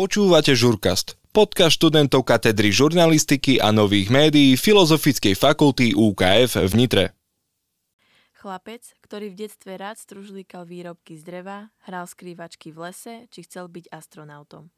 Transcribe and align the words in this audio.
Počúvate 0.00 0.56
Žurkast, 0.56 1.20
podcast 1.28 1.76
študentov 1.76 2.24
katedry 2.24 2.72
žurnalistiky 2.72 3.60
a 3.60 3.68
nových 3.68 4.08
médií 4.08 4.56
Filozofickej 4.56 5.36
fakulty 5.36 5.92
UKF 5.92 6.56
v 6.56 6.72
Nitre. 6.72 7.04
Chlapec, 8.32 8.96
ktorý 9.04 9.28
v 9.28 9.44
detstve 9.44 9.76
rád 9.76 10.00
stružlíkal 10.00 10.64
výrobky 10.64 11.20
z 11.20 11.28
dreva, 11.28 11.68
hral 11.84 12.08
skrývačky 12.08 12.72
v 12.72 12.88
lese 12.88 13.28
či 13.28 13.44
chcel 13.44 13.68
byť 13.68 13.92
astronautom. 13.92 14.72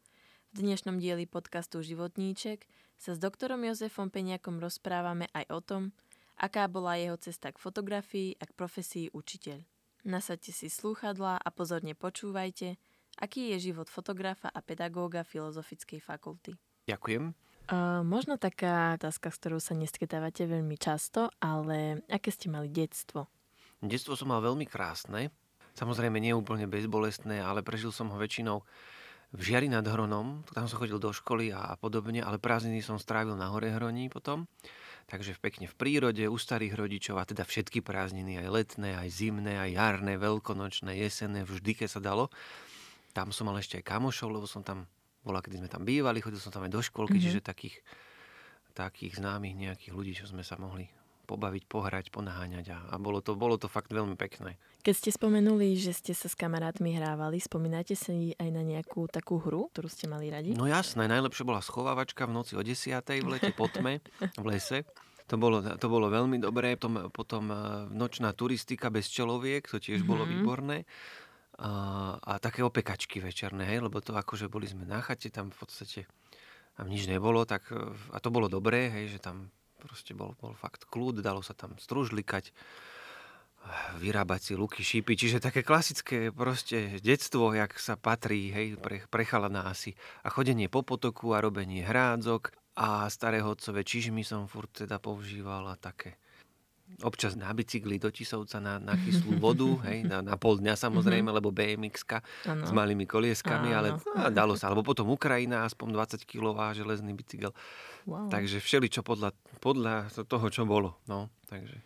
V 0.51 0.59
dnešnom 0.59 0.99
dieli 0.99 1.31
podcastu 1.31 1.87
Životníček 1.87 2.67
sa 2.99 3.15
s 3.15 3.23
doktorom 3.23 3.63
Jozefom 3.63 4.11
Peniakom 4.11 4.59
rozprávame 4.59 5.31
aj 5.39 5.45
o 5.55 5.61
tom, 5.63 5.83
aká 6.35 6.67
bola 6.67 6.99
jeho 6.99 7.15
cesta 7.15 7.55
k 7.55 7.63
fotografii 7.63 8.43
a 8.43 8.51
k 8.51 8.59
profesii 8.59 9.07
učiteľ. 9.15 9.63
Nasadte 10.03 10.51
si 10.51 10.67
slúchadlá 10.67 11.39
a 11.39 11.49
pozorne 11.55 11.95
počúvajte, 11.95 12.75
aký 13.19 13.57
je 13.57 13.73
život 13.73 13.91
fotografa 13.91 14.49
a 14.49 14.61
pedagóga 14.65 15.27
Filozofickej 15.27 16.01
fakulty. 16.01 16.57
Ďakujem. 16.87 17.35
Uh, 17.71 18.03
možno 18.03 18.37
taká 18.37 18.99
otázka, 18.99 19.31
s 19.31 19.39
ktorou 19.39 19.61
sa 19.63 19.79
nestretávate 19.79 20.45
veľmi 20.51 20.75
často, 20.75 21.31
ale 21.39 22.03
aké 22.11 22.35
ste 22.35 22.51
mali 22.51 22.67
detstvo? 22.67 23.31
Detstvo 23.79 24.19
som 24.19 24.35
mal 24.35 24.43
veľmi 24.43 24.67
krásne. 24.67 25.31
Samozrejme 25.73 26.21
nie 26.21 26.37
úplne 26.37 26.69
bezbolestné, 26.69 27.41
ale 27.41 27.65
prežil 27.65 27.95
som 27.95 28.11
ho 28.13 28.19
väčšinou 28.19 28.61
v 29.33 29.41
Žiari 29.41 29.73
nad 29.73 29.87
Hronom. 29.87 30.45
Tam 30.53 30.69
som 30.69 30.77
chodil 30.77 31.01
do 31.01 31.09
školy 31.09 31.55
a, 31.55 31.73
a 31.73 31.75
podobne, 31.81 32.21
ale 32.21 32.37
prázdniny 32.37 32.85
som 32.85 33.01
strávil 33.01 33.33
na 33.33 33.49
Hore 33.49 33.73
Hroní 33.73 34.13
potom. 34.13 34.45
Takže 35.09 35.35
pekne 35.41 35.67
v 35.67 35.75
prírode, 35.75 36.25
u 36.29 36.37
starých 36.39 36.79
rodičov 36.79 37.19
a 37.19 37.27
teda 37.27 37.43
všetky 37.43 37.83
prázdniny, 37.83 38.39
aj 38.45 38.49
letné, 38.53 38.91
aj 38.95 39.09
zimné, 39.11 39.59
aj 39.59 39.71
jarné, 39.75 40.15
veľkonočné, 40.21 40.95
jesenné, 40.95 41.43
vždy, 41.43 41.73
keď 41.75 41.89
sa 41.89 42.01
dalo. 42.05 42.31
Tam 43.13 43.29
som 43.31 43.49
mal 43.49 43.61
ešte 43.61 43.81
aj 43.81 43.85
kamošov, 43.85 44.29
lebo 44.33 44.49
som 44.49 44.65
tam 44.65 44.89
bola, 45.23 45.39
kedy 45.39 45.63
sme 45.63 45.71
tam 45.71 45.87
bývali, 45.87 46.19
chodil 46.19 46.43
som 46.43 46.51
tam 46.51 46.67
aj 46.67 46.73
do 46.75 46.83
školky, 46.83 47.17
mm-hmm. 47.17 47.31
čiže 47.31 47.41
takých, 47.47 47.77
takých 48.75 49.23
známych 49.23 49.55
nejakých 49.55 49.93
ľudí, 49.95 50.13
čo 50.19 50.27
sme 50.27 50.43
sa 50.43 50.59
mohli 50.59 50.91
pobaviť, 51.23 51.65
pohrať, 51.71 52.11
ponaháňať 52.11 52.67
a, 52.75 52.79
a 52.93 52.95
bolo, 52.99 53.23
to, 53.23 53.39
bolo 53.39 53.55
to 53.55 53.71
fakt 53.71 53.95
veľmi 53.95 54.19
pekné. 54.19 54.59
Keď 54.83 54.95
ste 54.99 55.11
spomenuli, 55.15 55.79
že 55.79 55.95
ste 55.95 56.13
sa 56.13 56.27
s 56.27 56.35
kamarátmi 56.35 56.99
hrávali, 56.99 57.39
spomínate 57.39 57.95
si 57.95 58.35
aj 58.35 58.49
na 58.51 58.67
nejakú 58.67 59.07
takú 59.07 59.39
hru, 59.39 59.71
ktorú 59.71 59.87
ste 59.87 60.11
mali 60.11 60.29
radi? 60.29 60.59
No 60.59 60.67
jasné, 60.67 61.07
najlepšie 61.07 61.47
bola 61.47 61.63
schovávačka 61.63 62.27
v 62.27 62.35
noci 62.35 62.53
o 62.59 62.63
10. 62.67 62.99
v 62.99 63.29
lete 63.31 63.55
po 63.55 63.71
tme 63.71 64.03
v 64.19 64.45
lese. 64.45 64.83
To 65.31 65.39
bolo, 65.39 65.63
to 65.63 65.87
bolo 65.87 66.11
veľmi 66.11 66.43
dobré. 66.43 66.75
Potom, 66.75 67.09
potom 67.15 67.45
e, 67.49 67.57
nočná 67.95 68.35
turistika 68.35 68.91
bez 68.91 69.07
čeloviek, 69.07 69.65
to 69.65 69.79
tiež 69.79 70.03
bolo 70.03 70.27
mm-hmm. 70.27 70.43
výborné 70.43 70.79
a, 71.59 71.71
a 72.17 72.33
také 72.41 72.65
opekačky 72.65 73.21
večerné, 73.21 73.69
hej, 73.69 73.85
lebo 73.85 74.01
to 74.01 74.17
akože 74.17 74.49
boli 74.49 74.65
sme 74.65 74.89
na 74.89 75.05
chate, 75.05 75.29
tam 75.29 75.53
v 75.53 75.59
podstate 75.59 76.01
tam 76.73 76.89
nič 76.89 77.05
nebolo, 77.05 77.45
tak, 77.45 77.69
a 78.13 78.17
to 78.21 78.33
bolo 78.33 78.49
dobré, 78.49 78.89
hej, 78.89 79.17
že 79.17 79.19
tam 79.21 79.53
proste 79.77 80.17
bol, 80.17 80.33
bol 80.41 80.57
fakt 80.57 80.89
kľud, 80.89 81.21
dalo 81.21 81.45
sa 81.45 81.53
tam 81.53 81.77
stružlikať, 81.77 82.55
vyrábať 83.99 84.41
si 84.43 84.53
luky, 84.59 84.83
šípy, 84.83 85.15
čiže 85.15 85.39
také 85.43 85.63
klasické 85.63 86.35
proste 86.35 86.99
detstvo, 86.99 87.55
jak 87.55 87.77
sa 87.79 87.95
patrí, 87.95 88.51
hej, 88.51 88.81
pre, 88.81 89.07
prechala 89.07 89.53
asi. 89.63 89.95
A 90.27 90.33
chodenie 90.33 90.67
po 90.67 90.83
potoku 90.83 91.35
a 91.35 91.43
robenie 91.43 91.87
hrádzok 91.87 92.51
a 92.75 93.07
staré 93.13 93.45
hodcové 93.45 93.85
čižmy 93.85 94.25
som 94.25 94.49
furt 94.49 94.73
teda 94.73 94.99
používal 94.99 95.69
a 95.69 95.77
také 95.77 96.17
občas 97.01 97.33
na 97.33 97.49
bicykli 97.51 97.97
do 97.97 98.13
Tisovca 98.13 98.61
na, 98.61 98.77
na 98.77 98.93
kyslú 98.93 99.41
vodu, 99.41 99.69
hej, 99.89 100.05
na, 100.05 100.21
na 100.21 100.37
pol 100.37 100.61
dňa 100.61 100.77
samozrejme, 100.77 101.33
mm-hmm. 101.33 101.39
lebo 101.41 101.49
bmx 101.49 101.97
s 102.45 102.73
malými 102.75 103.09
kolieskami, 103.09 103.73
ano. 103.73 103.79
ale 103.79 103.89
no, 103.97 104.29
dalo 104.29 104.53
sa. 104.55 104.69
Alebo 104.69 104.85
potom 104.85 105.09
Ukrajina, 105.09 105.65
aspoň 105.65 105.97
20 106.21 106.29
kg 106.29 106.77
železný 106.77 107.17
bicykel. 107.17 107.57
Wow. 108.05 108.29
Takže 108.29 108.61
všeli, 108.61 108.93
čo 108.93 109.01
podľa, 109.01 109.33
podľa 109.63 110.11
toho, 110.29 110.47
čo 110.53 110.69
bolo. 110.69 111.01
No, 111.09 111.33
takže. 111.49 111.81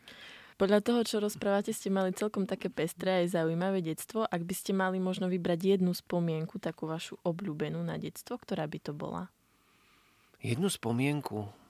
Podľa 0.56 0.80
toho, 0.80 1.00
čo 1.04 1.20
rozprávate, 1.20 1.68
ste 1.76 1.92
mali 1.92 2.16
celkom 2.16 2.48
také 2.48 2.72
pestré 2.72 3.20
aj 3.20 3.36
zaujímavé 3.36 3.84
detstvo. 3.84 4.24
Ak 4.24 4.40
by 4.40 4.54
ste 4.56 4.72
mali 4.72 4.96
možno 4.96 5.28
vybrať 5.28 5.76
jednu 5.76 5.92
spomienku, 5.92 6.56
takú 6.56 6.88
vašu 6.88 7.20
obľúbenú 7.28 7.84
na 7.84 8.00
detstvo, 8.00 8.40
ktorá 8.40 8.64
by 8.64 8.78
to 8.80 8.96
bola? 8.96 9.28
Jednu 10.40 10.72
spomienku? 10.72 11.65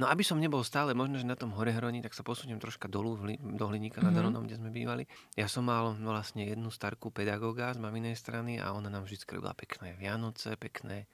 No 0.00 0.08
aby 0.08 0.24
som 0.24 0.40
nebol 0.40 0.64
stále 0.64 0.96
možno, 0.96 1.20
že 1.20 1.28
na 1.28 1.36
tom 1.36 1.52
hore 1.52 1.76
hroni, 1.76 2.00
tak 2.00 2.16
sa 2.16 2.24
posuniem 2.24 2.56
troška 2.56 2.88
dolu 2.88 3.20
do 3.36 3.64
Hliníka 3.68 4.00
mm-hmm. 4.00 4.48
kde 4.48 4.56
sme 4.56 4.72
bývali. 4.72 5.04
Ja 5.36 5.44
som 5.44 5.68
mal 5.68 5.92
vlastne 6.00 6.48
jednu 6.48 6.72
starku 6.72 7.12
pedagóga 7.12 7.76
z 7.76 7.84
maminej 7.84 8.16
strany 8.16 8.56
a 8.56 8.72
ona 8.72 8.88
nám 8.88 9.04
vždy 9.04 9.20
robila 9.28 9.52
pekné 9.52 9.92
Vianoce, 10.00 10.56
pekné 10.56 11.04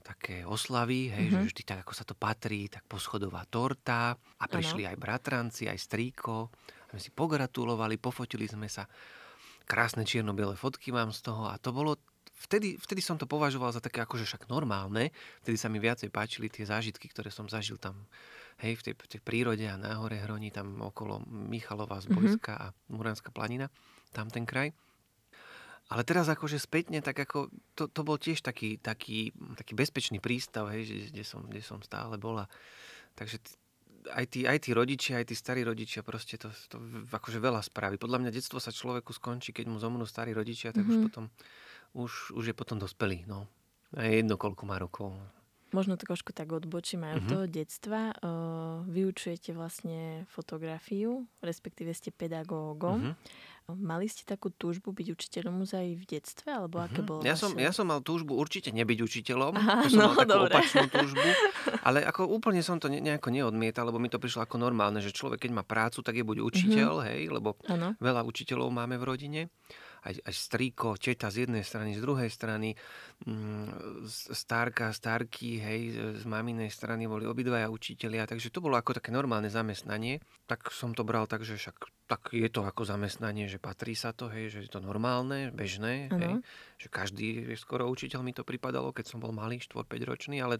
také 0.00 0.48
oslavy, 0.48 1.12
hej, 1.12 1.28
mm-hmm. 1.28 1.44
že 1.44 1.48
vždy 1.52 1.62
tak, 1.68 1.78
ako 1.84 1.92
sa 1.92 2.08
to 2.08 2.16
patrí, 2.16 2.72
tak 2.72 2.88
poschodová 2.88 3.44
torta 3.44 4.16
a 4.16 4.44
prišli 4.48 4.88
ano. 4.88 4.96
aj 4.96 4.96
bratranci, 4.96 5.68
aj 5.68 5.76
strýko. 5.76 6.48
A 6.88 6.90
my 6.96 7.00
si 7.04 7.12
pogratulovali, 7.12 8.00
pofotili 8.00 8.48
sme 8.48 8.72
sa. 8.72 8.88
Krásne 9.68 10.08
čierno-biele 10.08 10.56
fotky 10.56 10.88
mám 10.88 11.12
z 11.12 11.20
toho 11.20 11.52
a 11.52 11.60
to 11.60 11.70
bolo 11.76 12.00
vtedy, 12.40 12.80
vtedy 12.80 13.04
som 13.04 13.20
to 13.20 13.28
považoval 13.28 13.68
za 13.70 13.84
také 13.84 14.00
akože 14.00 14.24
však 14.24 14.42
normálne. 14.48 15.12
Vtedy 15.44 15.56
sa 15.60 15.68
mi 15.68 15.76
viacej 15.76 16.08
páčili 16.08 16.48
tie 16.48 16.64
zážitky, 16.64 17.12
ktoré 17.12 17.28
som 17.28 17.46
zažil 17.46 17.76
tam 17.76 18.08
hej, 18.64 18.80
v 18.80 18.82
tej, 18.90 18.94
v 18.96 19.08
tej 19.16 19.20
prírode 19.20 19.64
a 19.68 19.76
na 19.76 20.00
hore 20.00 20.16
Hroni, 20.20 20.48
tam 20.48 20.80
okolo 20.80 21.20
Michalova, 21.28 22.00
Zbojska 22.00 22.52
mm-hmm. 22.56 22.66
a 22.72 22.92
Muranská 22.92 23.30
planina, 23.32 23.68
tam 24.16 24.32
ten 24.32 24.48
kraj. 24.48 24.72
Ale 25.90 26.06
teraz 26.06 26.30
akože 26.30 26.62
spätne, 26.62 27.02
tak 27.02 27.18
ako 27.18 27.50
to, 27.74 27.90
to 27.90 28.00
bol 28.06 28.14
tiež 28.14 28.46
taký, 28.46 28.78
taký, 28.78 29.34
taký 29.58 29.72
bezpečný 29.74 30.22
prístav, 30.22 30.70
hej, 30.70 30.86
že, 30.86 30.96
kde, 31.10 31.24
som, 31.26 31.42
kde 31.42 31.62
som 31.66 31.82
stále 31.82 32.14
bola. 32.14 32.46
Takže 33.18 33.42
aj 34.14 34.24
tí, 34.30 34.40
aj 34.46 34.58
tí 34.64 34.70
rodičia, 34.70 35.18
aj 35.18 35.34
tí 35.34 35.34
starí 35.34 35.66
rodičia, 35.66 36.06
proste 36.06 36.38
to, 36.38 36.46
to 36.70 36.78
akože 37.10 37.42
veľa 37.42 37.58
spraví. 37.58 37.98
Podľa 37.98 38.22
mňa 38.22 38.30
detstvo 38.30 38.62
sa 38.62 38.70
človeku 38.70 39.10
skončí, 39.10 39.50
keď 39.50 39.66
mu 39.66 39.82
zomnú 39.82 40.06
starí 40.06 40.30
rodičia, 40.30 40.70
tak 40.70 40.86
mm-hmm. 40.86 40.94
už 40.94 40.96
mhm. 41.02 41.06
potom 41.10 41.24
už, 41.94 42.36
už 42.36 42.44
je 42.50 42.54
potom 42.54 42.78
dospelý. 42.78 43.26
No. 43.26 43.46
A 43.96 44.06
je 44.06 44.22
jedno, 44.22 44.38
koľko 44.38 44.62
má 44.66 44.78
rokov. 44.78 45.14
Možno 45.70 45.94
trošku 45.94 46.34
tak 46.34 46.50
odbočím 46.50 47.06
aj 47.06 47.12
od 47.14 47.16
mm-hmm. 47.22 47.30
toho 47.30 47.44
detstva. 47.46 48.00
Uh, 48.18 48.82
vyučujete 48.90 49.54
vlastne 49.54 50.26
fotografiu, 50.34 51.30
respektíve 51.46 51.94
ste 51.94 52.10
pedagógom. 52.10 53.14
Mm-hmm. 53.14 53.78
Mali 53.78 54.10
ste 54.10 54.26
takú 54.26 54.50
túžbu 54.50 54.90
byť 54.90 55.14
učiteľom 55.14 55.62
už 55.62 55.78
aj 55.78 55.88
v 55.94 56.04
detstve? 56.10 56.50
Alebo 56.50 56.82
mm-hmm. 56.82 56.90
aké 56.90 57.00
bolo 57.06 57.20
ja, 57.22 57.38
som, 57.38 57.54
ja 57.54 57.70
som 57.70 57.86
mal 57.86 58.02
túžbu 58.02 58.34
určite 58.34 58.74
nebyť 58.74 58.98
učiteľom. 58.98 59.54
Aha, 59.54 59.86
to 59.86 59.94
som 59.94 59.98
no, 60.02 60.06
mal 60.10 60.18
takú 60.18 60.30
dobre. 60.42 60.54
opačnú 60.58 60.84
túžbu. 60.90 61.28
Ale 61.86 62.02
ako 62.02 62.26
úplne 62.26 62.66
som 62.66 62.82
to 62.82 62.90
nejako 62.90 63.30
neodmietal, 63.30 63.86
lebo 63.86 64.02
mi 64.02 64.10
to 64.10 64.18
prišlo 64.18 64.42
ako 64.42 64.58
normálne, 64.58 64.98
že 64.98 65.14
človek, 65.14 65.46
keď 65.46 65.50
má 65.54 65.62
prácu, 65.62 66.02
tak 66.02 66.18
je 66.18 66.26
buď 66.26 66.42
učiteľ, 66.42 66.92
mm-hmm. 66.98 67.10
hej, 67.14 67.22
lebo 67.30 67.54
ano. 67.70 67.94
veľa 68.02 68.26
učiteľov 68.26 68.74
máme 68.74 68.98
v 68.98 69.06
rodine 69.06 69.42
aj, 70.06 70.14
aj 70.24 70.34
strýko, 70.34 70.96
teta 70.96 71.28
z 71.28 71.46
jednej 71.46 71.64
strany, 71.64 71.96
z 71.96 72.00
druhej 72.00 72.30
strany, 72.32 72.72
mm, 73.26 74.06
stárka, 74.32 74.92
stárky, 74.96 75.60
hej, 75.60 75.80
z 76.20 76.24
maminej 76.24 76.72
strany 76.72 77.04
boli 77.04 77.28
obidvaja 77.28 77.68
učitelia, 77.68 78.24
takže 78.24 78.48
to 78.48 78.64
bolo 78.64 78.80
ako 78.80 78.96
také 78.96 79.12
normálne 79.12 79.52
zamestnanie. 79.52 80.20
Tak 80.48 80.72
som 80.72 80.96
to 80.96 81.04
bral 81.04 81.28
tak, 81.28 81.44
že 81.44 81.60
však 81.60 81.76
tak 82.10 82.34
je 82.34 82.50
to 82.50 82.66
ako 82.66 82.82
zamestnanie, 82.82 83.46
že 83.46 83.62
patrí 83.62 83.94
sa 83.94 84.10
to, 84.10 84.26
hej, 84.26 84.50
že 84.50 84.66
je 84.66 84.70
to 84.74 84.82
normálne, 84.82 85.54
bežné, 85.54 86.10
uh-huh. 86.10 86.18
hej, 86.18 86.32
že 86.82 86.88
každý 86.90 87.46
skoro 87.54 87.86
učiteľ 87.86 88.26
mi 88.26 88.34
to 88.34 88.42
pripadalo, 88.42 88.90
keď 88.90 89.14
som 89.14 89.22
bol 89.22 89.30
malý, 89.30 89.62
4-5 89.62 90.10
ročný, 90.10 90.42
ale 90.42 90.58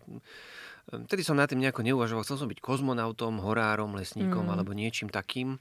vtedy 0.87 1.27
som 1.27 1.35
na 1.35 1.51
tým 1.51 1.59
nejako 1.59 1.83
neuvažoval. 1.83 2.23
Chcel 2.23 2.39
som 2.39 2.47
byť 2.47 2.63
kozmonautom, 2.63 3.43
horárom, 3.43 3.99
lesníkom 3.99 4.47
uh-huh. 4.47 4.55
alebo 4.55 4.79
niečím 4.79 5.11
takým 5.11 5.59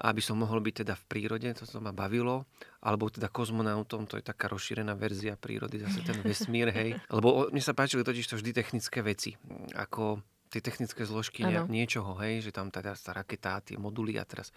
aby 0.00 0.24
som 0.24 0.40
mohol 0.40 0.64
byť 0.64 0.84
teda 0.84 0.94
v 0.96 1.04
prírode, 1.04 1.48
to 1.52 1.68
sa 1.68 1.76
ma 1.76 1.92
bavilo, 1.92 2.48
alebo 2.80 3.12
teda 3.12 3.28
kozmonautom, 3.28 4.08
to 4.08 4.16
je 4.16 4.24
taká 4.24 4.48
rozšírená 4.48 4.96
verzia 4.96 5.36
prírody, 5.36 5.80
zase 5.84 6.00
ten 6.00 6.16
vesmír, 6.24 6.72
hej. 6.72 6.96
Lebo 7.12 7.52
mne 7.52 7.60
sa 7.60 7.76
páčili 7.76 8.00
totiž 8.00 8.26
to 8.26 8.40
vždy 8.40 8.50
technické 8.56 9.04
veci, 9.04 9.36
ako 9.76 10.24
tie 10.50 10.58
technické 10.58 11.06
zložky 11.06 11.46
ano. 11.46 11.70
niečoho, 11.70 12.18
hej, 12.18 12.42
že 12.42 12.50
tam 12.50 12.74
teda 12.74 12.98
tá 12.98 13.14
raketa, 13.14 13.62
tie 13.62 13.78
moduly 13.78 14.18
a 14.18 14.26
teraz 14.26 14.50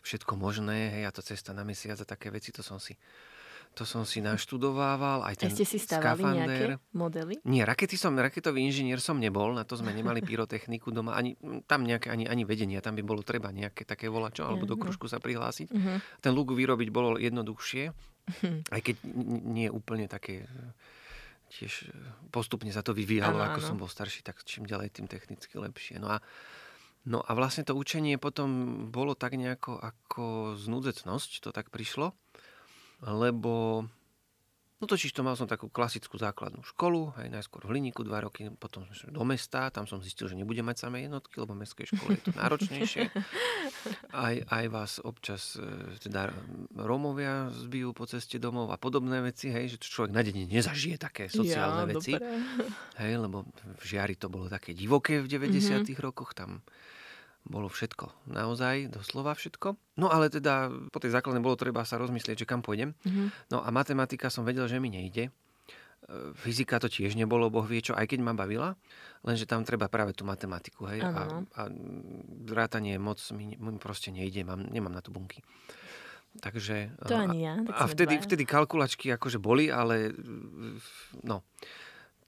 všetko 0.00 0.40
možné, 0.40 0.94
hej, 0.94 1.04
a 1.04 1.12
to 1.12 1.20
cesta 1.20 1.52
na 1.52 1.66
mesiac 1.66 2.00
a 2.00 2.06
také 2.08 2.32
veci, 2.32 2.48
to 2.54 2.64
som 2.64 2.80
si 2.80 2.96
to 3.74 3.82
som 3.82 4.06
si 4.06 4.22
naštudovával. 4.22 5.26
Aj 5.26 5.34
ten 5.34 5.50
ste 5.50 5.66
si 5.66 5.82
stavali 5.82 6.22
skafander. 6.22 6.38
nejaké 6.38 6.64
modely? 6.94 7.34
Nie, 7.42 7.66
rakety 7.66 7.98
som, 7.98 8.14
raketový 8.14 8.62
inžinier 8.62 9.02
som 9.02 9.18
nebol, 9.18 9.50
na 9.50 9.66
to 9.66 9.74
sme 9.74 9.90
nemali 9.90 10.22
pyrotechniku 10.22 10.94
doma, 10.94 11.18
ani, 11.18 11.34
tam 11.66 11.82
nejaké, 11.82 12.14
ani, 12.14 12.30
ani 12.30 12.46
vedenia, 12.46 12.78
tam 12.78 12.94
by 12.94 13.02
bolo 13.02 13.26
treba 13.26 13.50
nejaké 13.50 13.82
také 13.82 14.06
volačo, 14.06 14.46
alebo 14.46 14.64
do 14.64 14.78
kružku 14.78 15.10
sa 15.10 15.18
prihlásiť. 15.18 15.68
Uh-huh. 15.74 15.98
Ten 16.22 16.32
luk 16.32 16.54
vyrobiť 16.54 16.88
bolo 16.94 17.18
jednoduchšie, 17.18 17.84
uh-huh. 17.90 18.56
aj 18.70 18.80
keď 18.80 18.96
nie 19.50 19.66
úplne 19.66 20.06
také 20.06 20.46
tiež 21.54 21.90
postupne 22.34 22.70
sa 22.70 22.82
to 22.82 22.94
vyvíjalo, 22.94 23.38
ano, 23.38 23.46
ako 23.50 23.58
ano. 23.62 23.68
som 23.68 23.76
bol 23.78 23.90
starší, 23.90 24.22
tak 24.22 24.42
čím 24.46 24.66
ďalej, 24.66 24.94
tým 24.94 25.06
technicky 25.10 25.58
lepšie. 25.58 25.98
No 25.98 26.14
a 26.14 26.22
No 27.04 27.20
a 27.20 27.36
vlastne 27.36 27.68
to 27.68 27.76
učenie 27.76 28.16
potom 28.16 28.88
bolo 28.88 29.12
tak 29.12 29.36
nejako 29.36 29.76
ako 29.76 30.56
znúdzecnosť, 30.56 31.44
to 31.44 31.52
tak 31.52 31.68
prišlo 31.68 32.16
lebo 33.04 33.84
No 34.82 34.90
totiž 34.90 35.16
to 35.16 35.24
mal 35.24 35.32
som 35.32 35.48
takú 35.48 35.72
klasickú 35.72 36.20
základnú 36.20 36.60
školu, 36.60 37.16
aj 37.16 37.32
najskôr 37.32 37.64
v 37.64 37.72
Hliníku 37.72 38.04
dva 38.04 38.20
roky, 38.20 38.52
potom 38.52 38.84
som 38.92 39.08
do 39.08 39.24
mesta, 39.24 39.72
tam 39.72 39.88
som 39.88 39.96
zistil, 40.04 40.28
že 40.28 40.36
nebudem 40.36 40.60
mať 40.60 40.84
samé 40.84 41.08
jednotky, 41.08 41.40
lebo 41.40 41.56
v 41.56 41.64
mestskej 41.64 41.88
škole 41.88 42.18
je 42.18 42.22
to 42.28 42.32
náročnejšie. 42.36 43.08
Aj, 44.12 44.36
aj 44.44 44.64
vás 44.68 44.92
občas 45.00 45.56
e, 45.56 45.64
teda 46.04 46.32
Rómovia 46.76 47.48
zbijú 47.52 47.96
po 47.96 48.04
ceste 48.04 48.36
domov 48.36 48.72
a 48.72 48.80
podobné 48.80 49.24
veci, 49.24 49.48
hej, 49.48 49.76
že 49.76 49.88
človek 49.88 50.12
na 50.12 50.20
deň 50.20 50.52
nezažije 50.52 50.96
také 51.00 51.32
sociálne 51.32 51.84
ja, 51.84 51.90
veci. 51.94 52.12
Dobré. 52.12 52.32
Hej, 53.00 53.12
lebo 53.24 53.48
v 53.52 53.82
Žiari 53.84 54.20
to 54.20 54.28
bolo 54.28 54.52
také 54.52 54.76
divoké 54.76 55.20
v 55.20 55.32
90 55.32 55.80
mm-hmm. 55.80 56.00
rokoch, 56.00 56.36
tam 56.36 56.60
bolo 57.44 57.68
všetko. 57.68 58.32
Naozaj, 58.32 58.88
doslova 58.88 59.36
všetko. 59.36 59.76
No 60.00 60.08
ale 60.08 60.32
teda 60.32 60.72
po 60.88 60.98
tej 60.98 61.12
základnej 61.12 61.44
bolo 61.44 61.60
treba 61.60 61.84
sa 61.84 62.00
rozmyslieť, 62.00 62.44
že 62.44 62.48
kam 62.48 62.64
pôjdem. 62.64 62.96
Mm-hmm. 63.04 63.52
No 63.52 63.60
a 63.60 63.68
matematika 63.68 64.32
som 64.32 64.48
vedel, 64.48 64.64
že 64.64 64.80
mi 64.80 64.88
nejde. 64.88 65.28
E, 65.28 65.32
fyzika 66.40 66.80
to 66.80 66.88
tiež 66.88 67.16
nebolo, 67.16 67.52
boh 67.52 67.64
vie 67.68 67.84
čo, 67.84 67.92
aj 67.92 68.08
keď 68.08 68.20
ma 68.24 68.32
bavila, 68.32 68.76
lenže 69.24 69.44
tam 69.44 69.64
treba 69.64 69.88
práve 69.88 70.12
tú 70.12 70.28
matematiku, 70.28 70.84
hej, 70.88 71.00
a, 71.00 71.40
a 71.40 71.62
rátanie 72.52 73.00
moc 73.00 73.20
mi, 73.32 73.56
mi 73.56 73.80
proste 73.80 74.12
nejde, 74.12 74.44
mám, 74.44 74.68
nemám 74.68 74.92
na 74.92 75.00
to 75.00 75.08
bunky. 75.08 75.40
Takže, 76.34 76.90
to 77.06 77.14
ani 77.14 77.46
ja. 77.46 77.54
a 77.72 77.86
vtedy, 77.86 78.18
vtedy 78.18 78.42
kalkulačky 78.42 79.14
akože 79.14 79.38
boli, 79.38 79.70
ale 79.70 80.10
no, 81.22 81.46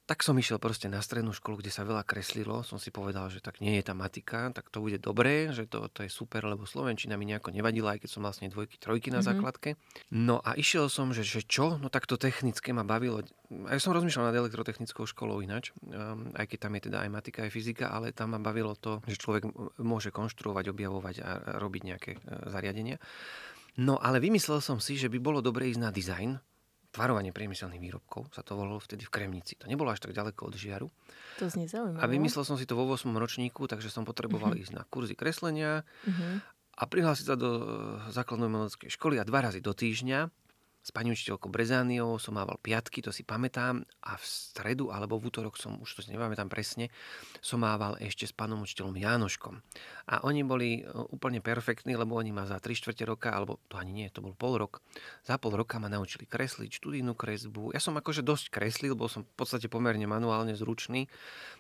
tak 0.07 0.23
som 0.23 0.39
išiel 0.39 0.63
proste 0.63 0.87
na 0.87 1.03
strednú 1.03 1.35
školu, 1.35 1.59
kde 1.59 1.75
sa 1.75 1.83
veľa 1.83 2.07
kreslilo. 2.07 2.63
Som 2.63 2.79
si 2.79 2.95
povedal, 2.95 3.27
že 3.27 3.43
tak 3.43 3.59
nie 3.59 3.75
je 3.75 3.91
tá 3.91 3.91
matika, 3.91 4.55
tak 4.55 4.71
to 4.71 4.79
bude 4.79 5.03
dobré, 5.03 5.51
že 5.51 5.67
to, 5.67 5.91
to 5.91 6.07
je 6.07 6.11
super, 6.11 6.47
lebo 6.47 6.63
Slovenčina 6.63 7.19
mi 7.19 7.27
nejako 7.27 7.51
nevadila, 7.51 7.99
aj 7.99 8.07
keď 8.07 8.11
som 8.15 8.23
vlastne 8.23 8.47
dvojky, 8.47 8.79
trojky 8.79 9.11
na 9.11 9.19
mm-hmm. 9.19 9.27
základke. 9.27 9.75
No 10.15 10.39
a 10.47 10.55
išiel 10.55 10.87
som, 10.87 11.11
že, 11.11 11.27
že 11.27 11.43
čo? 11.43 11.83
No 11.83 11.91
tak 11.91 12.07
to 12.07 12.15
technické 12.15 12.71
ma 12.71 12.87
bavilo. 12.87 13.27
Ja 13.51 13.83
som 13.83 13.99
rozmýšľal 13.99 14.31
nad 14.31 14.39
elektrotechnickou 14.47 15.11
školou 15.11 15.43
ináč, 15.43 15.75
um, 15.83 16.31
aj 16.39 16.55
keď 16.55 16.59
tam 16.63 16.73
je 16.79 16.83
teda 16.87 16.99
aj 17.03 17.11
matika, 17.11 17.39
aj 17.43 17.51
fyzika, 17.51 17.91
ale 17.91 18.15
tam 18.15 18.39
ma 18.39 18.41
bavilo 18.41 18.79
to, 18.79 19.03
že 19.11 19.19
človek 19.19 19.43
môže 19.83 20.15
konštruovať, 20.15 20.71
objavovať 20.71 21.17
a 21.27 21.31
robiť 21.59 21.83
nejaké 21.83 22.11
e, 22.15 22.19
zariadenia. 22.51 23.03
No 23.77 23.99
ale 23.99 24.23
vymyslel 24.23 24.63
som 24.63 24.79
si, 24.79 24.97
že 24.97 25.11
by 25.11 25.19
bolo 25.21 25.45
dobre 25.45 25.69
ísť 25.69 25.83
na 25.83 25.91
dizajn, 25.93 26.31
tvarovanie 26.97 27.37
priemyselných 27.37 27.79
výrobkov, 27.79 28.33
sa 28.33 28.41
to 28.41 28.57
volalo 28.57 28.81
vtedy 28.81 29.05
v 29.05 29.13
Kremnici. 29.13 29.61
To 29.61 29.69
nebolo 29.69 29.93
až 29.93 30.01
tak 30.01 30.17
ďaleko 30.17 30.49
od 30.49 30.55
Žiaru. 30.57 30.89
To 31.45 31.53
znie 31.53 31.69
zaujímavé. 31.69 32.01
A 32.01 32.09
vymyslel 32.09 32.49
som 32.49 32.57
si 32.57 32.65
to 32.65 32.73
vo 32.73 32.89
8. 32.89 33.13
ročníku, 33.13 33.69
takže 33.69 33.93
som 33.93 34.09
potreboval 34.09 34.57
uh-huh. 34.57 34.65
ísť 34.65 34.73
na 34.73 34.89
kurzy 34.89 35.13
kreslenia 35.13 35.85
uh-huh. 35.85 36.41
a 36.81 36.83
prihlásiť 36.89 37.27
sa 37.29 37.37
do 37.37 37.51
základnej 38.09 38.49
umeleckej 38.49 38.89
školy 38.89 39.21
a 39.21 39.29
dva 39.29 39.45
razy 39.45 39.61
do 39.61 39.77
týždňa 39.77 40.33
s 40.87 40.95
pani 40.95 41.11
učiteľkou 41.11 41.51
Brezániou 41.51 42.15
som 42.23 42.39
mával 42.39 42.63
piatky, 42.63 43.03
to 43.03 43.11
si 43.11 43.27
pamätám, 43.27 43.83
a 44.07 44.15
v 44.15 44.23
stredu 44.23 44.95
alebo 44.95 45.19
v 45.19 45.35
útorok 45.35 45.59
som, 45.59 45.83
už 45.83 45.99
to 45.99 46.01
si 46.07 46.15
nepamätám 46.15 46.47
presne, 46.47 46.95
som 47.43 47.59
mával 47.59 47.99
ešte 47.99 48.23
s 48.23 48.31
pánom 48.31 48.63
učiteľom 48.63 48.95
Jánoškom. 48.95 49.59
A 50.15 50.23
oni 50.23 50.47
boli 50.47 50.87
e, 50.87 50.95
úplne 51.11 51.43
perfektní, 51.43 51.99
lebo 51.99 52.15
oni 52.15 52.31
ma 52.31 52.47
za 52.47 52.63
3 52.63 52.71
čtvrte 52.71 53.03
roka, 53.03 53.35
alebo 53.35 53.59
to 53.67 53.83
ani 53.83 53.91
nie, 53.91 54.07
to 54.15 54.23
bol 54.23 54.39
pol 54.39 54.63
rok, 54.63 54.79
za 55.27 55.35
pol 55.43 55.59
roka 55.59 55.83
ma 55.83 55.91
naučili 55.91 56.23
kresliť, 56.23 56.79
študijnú 56.79 57.19
kresbu. 57.19 57.75
Ja 57.75 57.83
som 57.83 57.99
akože 57.99 58.23
dosť 58.23 58.55
kreslil, 58.55 58.95
bol 58.95 59.11
som 59.11 59.27
v 59.27 59.33
podstate 59.35 59.67
pomerne 59.67 60.07
manuálne 60.07 60.55
zručný, 60.55 61.11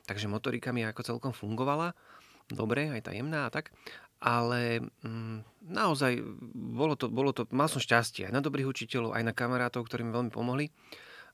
takže 0.06 0.30
motorika 0.30 0.70
mi 0.70 0.86
ako 0.86 1.02
celkom 1.02 1.34
fungovala 1.34 1.98
dobre, 2.46 2.94
aj 2.94 3.10
tá 3.10 3.10
jemná 3.10 3.50
a 3.50 3.50
tak 3.50 3.74
ale 4.20 4.80
mm, 5.04 5.66
naozaj 5.68 6.20
bolo 6.54 6.96
to, 6.96 7.12
bolo 7.12 7.36
to, 7.36 7.44
mal 7.52 7.68
som 7.68 7.82
šťastie 7.82 8.28
aj 8.28 8.32
na 8.32 8.40
dobrých 8.40 8.68
učiteľov, 8.68 9.12
aj 9.12 9.24
na 9.24 9.36
kamarátov, 9.36 9.84
ktorí 9.84 10.06
mi 10.06 10.12
veľmi 10.12 10.32
pomohli. 10.32 10.72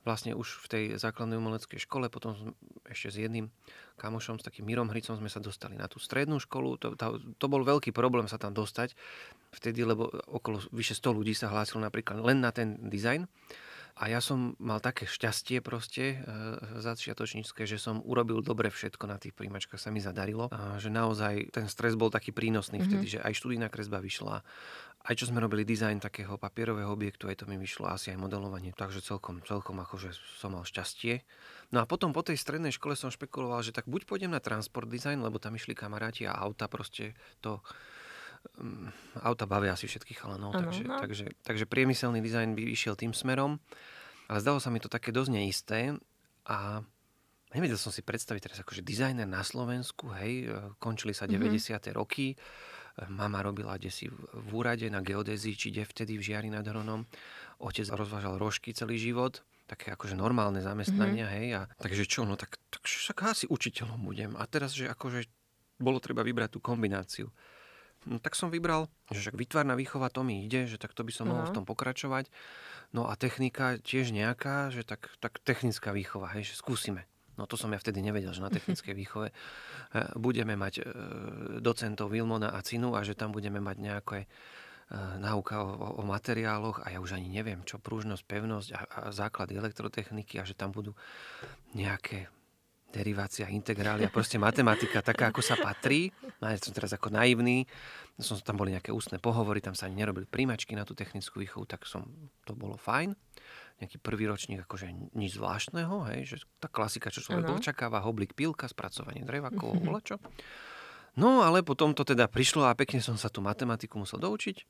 Vlastne 0.03 0.35
už 0.35 0.67
v 0.67 0.67
tej 0.67 0.85
základnej 0.99 1.39
umeleckej 1.39 1.79
škole, 1.87 2.11
potom 2.11 2.35
ešte 2.91 3.09
s 3.15 3.17
jedným 3.23 3.55
kamošom, 4.03 4.43
s 4.43 4.47
takým 4.51 4.67
Mirom 4.67 4.91
Hricom 4.91 5.15
sme 5.15 5.31
sa 5.31 5.39
dostali 5.39 5.79
na 5.79 5.87
tú 5.87 6.03
strednú 6.03 6.43
školu. 6.43 6.75
To, 6.83 6.99
to, 6.99 7.23
to 7.39 7.47
bol 7.47 7.63
veľký 7.63 7.95
problém 7.95 8.27
sa 8.27 8.35
tam 8.35 8.51
dostať 8.51 8.99
vtedy, 9.55 9.87
lebo 9.87 10.11
okolo 10.27 10.59
vyše 10.75 10.99
100 10.99 11.07
ľudí 11.23 11.39
sa 11.39 11.55
hlásilo 11.55 11.79
napríklad 11.87 12.19
len 12.19 12.43
na 12.43 12.51
ten 12.51 12.83
dizajn. 12.91 13.31
A 13.97 14.09
ja 14.09 14.25
som 14.25 14.57
mal 14.57 14.81
také 14.81 15.05
šťastie 15.05 15.61
proste 15.61 16.17
e, 16.17 16.81
začiatočnícke, 16.81 17.69
že 17.69 17.77
som 17.77 18.01
urobil 18.03 18.41
dobre 18.41 18.73
všetko 18.73 19.05
na 19.05 19.21
tých 19.21 19.37
príjmačkách, 19.37 19.77
sa 19.77 19.93
mi 19.93 20.01
zadarilo. 20.01 20.49
A 20.49 20.81
že 20.81 20.89
naozaj 20.89 21.53
ten 21.53 21.69
stres 21.69 21.93
bol 21.93 22.09
taký 22.09 22.33
prínosný 22.33 22.81
mm-hmm. 22.81 22.89
vtedy, 22.89 23.07
že 23.19 23.21
aj 23.21 23.37
študijná 23.37 23.69
kresba 23.69 24.01
vyšla, 24.01 24.41
aj 25.03 25.15
čo 25.19 25.29
sme 25.29 25.43
robili 25.43 25.67
dizajn 25.67 25.99
takého 25.99 26.39
papierového 26.39 26.87
objektu, 26.89 27.27
aj 27.27 27.43
to 27.43 27.51
mi 27.51 27.59
vyšlo 27.59 27.91
asi 27.91 28.15
aj 28.15 28.23
modelovanie. 28.23 28.71
Takže 28.71 29.03
celkom, 29.03 29.43
celkom 29.43 29.83
akože 29.83 30.15
som 30.39 30.55
mal 30.55 30.63
šťastie. 30.63 31.27
No 31.75 31.83
a 31.83 31.89
potom 31.89 32.15
po 32.15 32.23
tej 32.23 32.39
strednej 32.39 32.71
škole 32.71 32.95
som 32.95 33.11
špekuloval, 33.11 33.67
že 33.67 33.75
tak 33.75 33.91
buď 33.91 34.07
pôjdem 34.07 34.31
na 34.31 34.39
transport 34.39 34.87
design, 34.87 35.21
lebo 35.21 35.43
tam 35.43 35.59
išli 35.59 35.75
kamaráti 35.75 36.25
a 36.25 36.39
auta 36.39 36.71
proste 36.71 37.19
to 37.43 37.59
auta 39.23 39.47
bavia 39.49 39.75
asi 39.75 39.89
všetkých 39.89 40.19
chalanov, 40.19 40.55
ano, 40.55 40.71
takže, 40.71 40.83
no. 40.85 40.99
takže, 40.99 41.27
takže 41.43 41.65
priemyselný 41.67 42.21
dizajn 42.21 42.55
by 42.55 42.63
išiel 42.71 42.95
tým 42.95 43.15
smerom, 43.15 43.59
ale 44.29 44.39
zdalo 44.43 44.59
sa 44.63 44.71
mi 44.71 44.79
to 44.79 44.91
také 44.91 45.11
dosť 45.11 45.31
neisté 45.33 45.95
a 46.47 46.83
nevedel 47.55 47.79
som 47.79 47.95
si 47.95 48.03
predstaviť 48.03 48.41
teraz 48.51 48.59
akože 48.63 48.83
dizajner 48.83 49.27
na 49.29 49.41
Slovensku, 49.47 50.11
hej, 50.19 50.51
končili 50.83 51.15
sa 51.15 51.29
90. 51.29 51.49
Mm-hmm. 51.49 51.97
roky, 51.97 52.35
mama 53.09 53.41
robila 53.41 53.81
desi 53.81 54.11
v 54.11 54.51
úrade 54.53 54.85
na 54.93 55.01
geodézii, 55.01 55.57
či 55.57 55.73
kde 55.73 55.89
vtedy 55.89 56.13
v 56.21 56.27
Žiari 56.29 56.49
nad 56.53 56.67
Hronom, 56.67 57.09
otec 57.65 57.89
rozvážal 57.89 58.37
rožky 58.37 58.77
celý 58.77 59.01
život, 59.01 59.41
také 59.65 59.95
akože 59.95 60.13
normálne 60.19 60.61
zamestnania, 60.61 61.31
mm-hmm. 61.31 61.39
hej, 61.41 61.49
a 61.57 61.61
takže 61.81 62.05
čo, 62.05 62.29
no 62.29 62.37
tak, 62.37 62.61
tak 62.69 62.85
však 62.85 63.17
asi 63.25 63.45
učiteľom 63.49 64.01
budem. 64.05 64.37
A 64.37 64.45
teraz, 64.45 64.77
že 64.77 64.91
akože 64.91 65.25
bolo 65.81 65.99
treba 65.99 66.21
vybrať 66.21 66.59
tú 66.59 66.61
kombináciu. 66.61 67.33
No 68.03 68.19
tak 68.19 68.35
som 68.35 68.51
vybral, 68.51 68.91
že 69.15 69.23
však 69.23 69.39
výtvarná 69.39 69.79
výchova 69.79 70.11
to 70.11 70.27
mi 70.27 70.43
ide, 70.43 70.67
že 70.67 70.79
tak 70.79 70.91
to 70.91 71.07
by 71.07 71.13
som 71.15 71.31
mohol 71.31 71.47
uh-huh. 71.47 71.55
v 71.55 71.57
tom 71.63 71.67
pokračovať. 71.69 72.27
No 72.93 73.07
a 73.09 73.15
technika 73.15 73.79
tiež 73.81 74.11
nejaká, 74.11 74.69
že 74.75 74.83
tak, 74.85 75.09
tak 75.23 75.39
technická 75.41 75.95
výchova, 75.95 76.29
hej, 76.35 76.53
že 76.53 76.61
skúsime. 76.61 77.07
No 77.41 77.49
to 77.49 77.57
som 77.57 77.73
ja 77.73 77.81
vtedy 77.81 78.05
nevedel, 78.05 78.35
že 78.37 78.45
na 78.45 78.53
technickej 78.53 78.93
výchove 79.07 79.29
e, 79.33 79.35
budeme 80.21 80.59
mať 80.59 80.75
e, 80.79 80.83
docentov 81.65 82.13
Vilmona 82.13 82.53
a 82.53 82.61
Cinu 82.61 82.93
a 82.93 83.01
že 83.01 83.17
tam 83.17 83.33
budeme 83.33 83.63
mať 83.65 83.77
nejaké 83.81 84.19
e, 84.25 84.29
náuka 85.17 85.65
o, 85.65 85.99
o 85.99 86.03
materiáloch 86.05 86.85
a 86.85 86.93
ja 86.93 87.01
už 87.01 87.17
ani 87.17 87.33
neviem 87.33 87.65
čo, 87.65 87.81
prúžnosť, 87.81 88.23
pevnosť 88.29 88.69
a, 88.77 88.81
a 88.85 89.01
základy 89.09 89.57
elektrotechniky 89.57 90.37
a 90.37 90.45
že 90.45 90.53
tam 90.53 90.77
budú 90.77 90.93
nejaké 91.73 92.29
derivácia, 92.93 93.49
integrália, 93.49 94.13
proste 94.13 94.37
matematika 94.37 95.01
taká, 95.01 95.33
ako 95.33 95.41
sa 95.41 95.57
patrí. 95.57 96.13
No 96.39 96.53
ja 96.53 96.61
som 96.61 96.77
teraz 96.77 96.93
ako 96.93 97.09
naivný, 97.09 97.65
som, 98.21 98.37
tam 98.45 98.61
boli 98.61 98.77
nejaké 98.77 98.93
ústne 98.93 99.17
pohovory, 99.17 99.65
tam 99.65 99.73
sa 99.73 99.89
ani 99.89 100.05
nerobili 100.05 100.29
príjmačky 100.29 100.77
na 100.77 100.85
tú 100.85 100.93
technickú 100.93 101.41
výchovu, 101.41 101.65
tak 101.65 101.89
som, 101.89 102.05
to 102.45 102.53
bolo 102.53 102.77
fajn. 102.77 103.17
Nejaký 103.81 103.97
prvý 103.99 104.29
ročník, 104.29 104.63
akože 104.63 105.17
nič 105.17 105.41
zvláštneho, 105.41 106.13
hej, 106.13 106.21
že 106.29 106.37
tá 106.61 106.69
klasika, 106.69 107.09
čo 107.09 107.25
človek 107.25 107.49
ano. 107.49 107.59
očakáva, 107.59 108.05
hoblik, 108.05 108.37
pilka, 108.37 108.69
spracovanie 108.69 109.25
dreva, 109.25 109.49
kovo, 109.49 109.81
čo. 110.07 110.21
No 111.17 111.45
ale 111.45 111.65
potom 111.65 111.93
to 111.93 112.05
teda 112.05 112.29
prišlo 112.29 112.69
a 112.69 112.77
pekne 112.77 113.01
som 113.01 113.17
sa 113.17 113.29
tú 113.33 113.45
matematiku 113.45 114.01
musel 114.01 114.21
doučiť. 114.21 114.65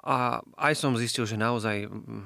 A 0.00 0.40
aj 0.56 0.74
som 0.80 0.96
zistil, 0.96 1.28
že 1.28 1.36
naozaj 1.36 1.86
mm, 1.86 2.24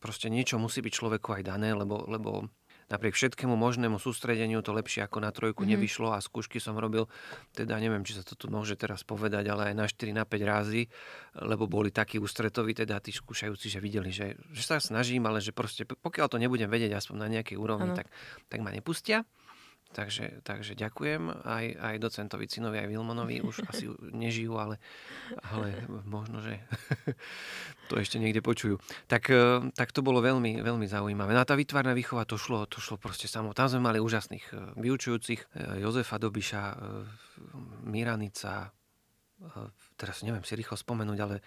proste 0.00 0.32
niečo 0.32 0.56
musí 0.56 0.80
byť 0.80 0.92
človeku 0.94 1.36
aj 1.36 1.42
dané, 1.46 1.76
lebo, 1.76 2.08
lebo 2.08 2.48
napriek 2.90 3.14
všetkému 3.14 3.54
možnému 3.54 3.96
sústredeniu 4.02 4.60
to 4.60 4.74
lepšie 4.74 5.06
ako 5.06 5.22
na 5.22 5.30
trojku 5.30 5.62
mm-hmm. 5.62 5.78
nevyšlo 5.78 6.08
a 6.10 6.18
skúšky 6.18 6.58
som 6.58 6.74
robil, 6.74 7.06
teda 7.54 7.78
neviem, 7.78 8.02
či 8.02 8.18
sa 8.18 8.26
to 8.26 8.34
tu 8.34 8.50
môže 8.50 8.74
teraz 8.74 9.06
povedať, 9.06 9.46
ale 9.48 9.72
aj 9.72 9.74
na 9.78 9.86
4 9.86 10.10
na 10.10 10.24
5 10.26 10.42
razy, 10.42 10.82
lebo 11.38 11.70
boli 11.70 11.94
takí 11.94 12.18
ústretoví, 12.18 12.74
teda 12.74 12.98
tí 12.98 13.14
skúšajúci, 13.14 13.70
že 13.70 13.78
videli, 13.78 14.10
že, 14.10 14.34
že 14.50 14.62
sa 14.66 14.82
snažím, 14.82 15.24
ale 15.30 15.38
že 15.38 15.54
proste 15.54 15.86
pokiaľ 15.86 16.26
to 16.26 16.42
nebudem 16.42 16.66
vedieť 16.66 16.98
aspoň 16.98 17.16
na 17.16 17.28
nejakej 17.40 17.56
úrovni, 17.56 17.94
tak, 17.94 18.10
tak 18.50 18.58
ma 18.60 18.74
nepustia. 18.74 19.22
Takže, 19.90 20.46
takže 20.46 20.78
ďakujem 20.78 21.42
aj, 21.42 21.64
aj 21.74 21.94
docentovi 21.98 22.46
Cinovi, 22.46 22.78
aj 22.78 22.94
Vilmonovi. 22.94 23.42
Už 23.42 23.62
asi 23.70 23.90
nežijú, 24.14 24.54
ale, 24.54 24.78
ale 25.50 25.82
možno, 26.06 26.38
že 26.38 26.62
to 27.90 27.98
ešte 27.98 28.22
niekde 28.22 28.38
počujú. 28.38 28.78
Tak, 29.10 29.22
e, 29.34 29.66
tak 29.74 29.90
to 29.90 30.06
bolo 30.06 30.22
veľmi, 30.22 30.62
veľmi 30.62 30.86
zaujímavé. 30.86 31.34
No 31.34 31.42
a 31.42 31.48
tá 31.48 31.58
výtvarná 31.58 31.90
výchova, 31.90 32.22
to 32.22 32.38
šlo, 32.38 32.70
to 32.70 32.78
šlo 32.78 33.02
proste 33.02 33.26
samo. 33.26 33.50
Tam 33.50 33.66
sme 33.66 33.82
mali 33.82 33.98
úžasných 33.98 34.44
e, 34.54 34.54
vyučujúcich. 34.78 35.40
E, 35.58 35.82
Jozefa 35.82 36.22
Dobiša, 36.22 36.62
Miranica, 37.82 38.70
teraz 40.00 40.24
neviem 40.24 40.40
si 40.40 40.56
rýchlo 40.56 40.80
spomenúť, 40.80 41.18
ale 41.20 41.44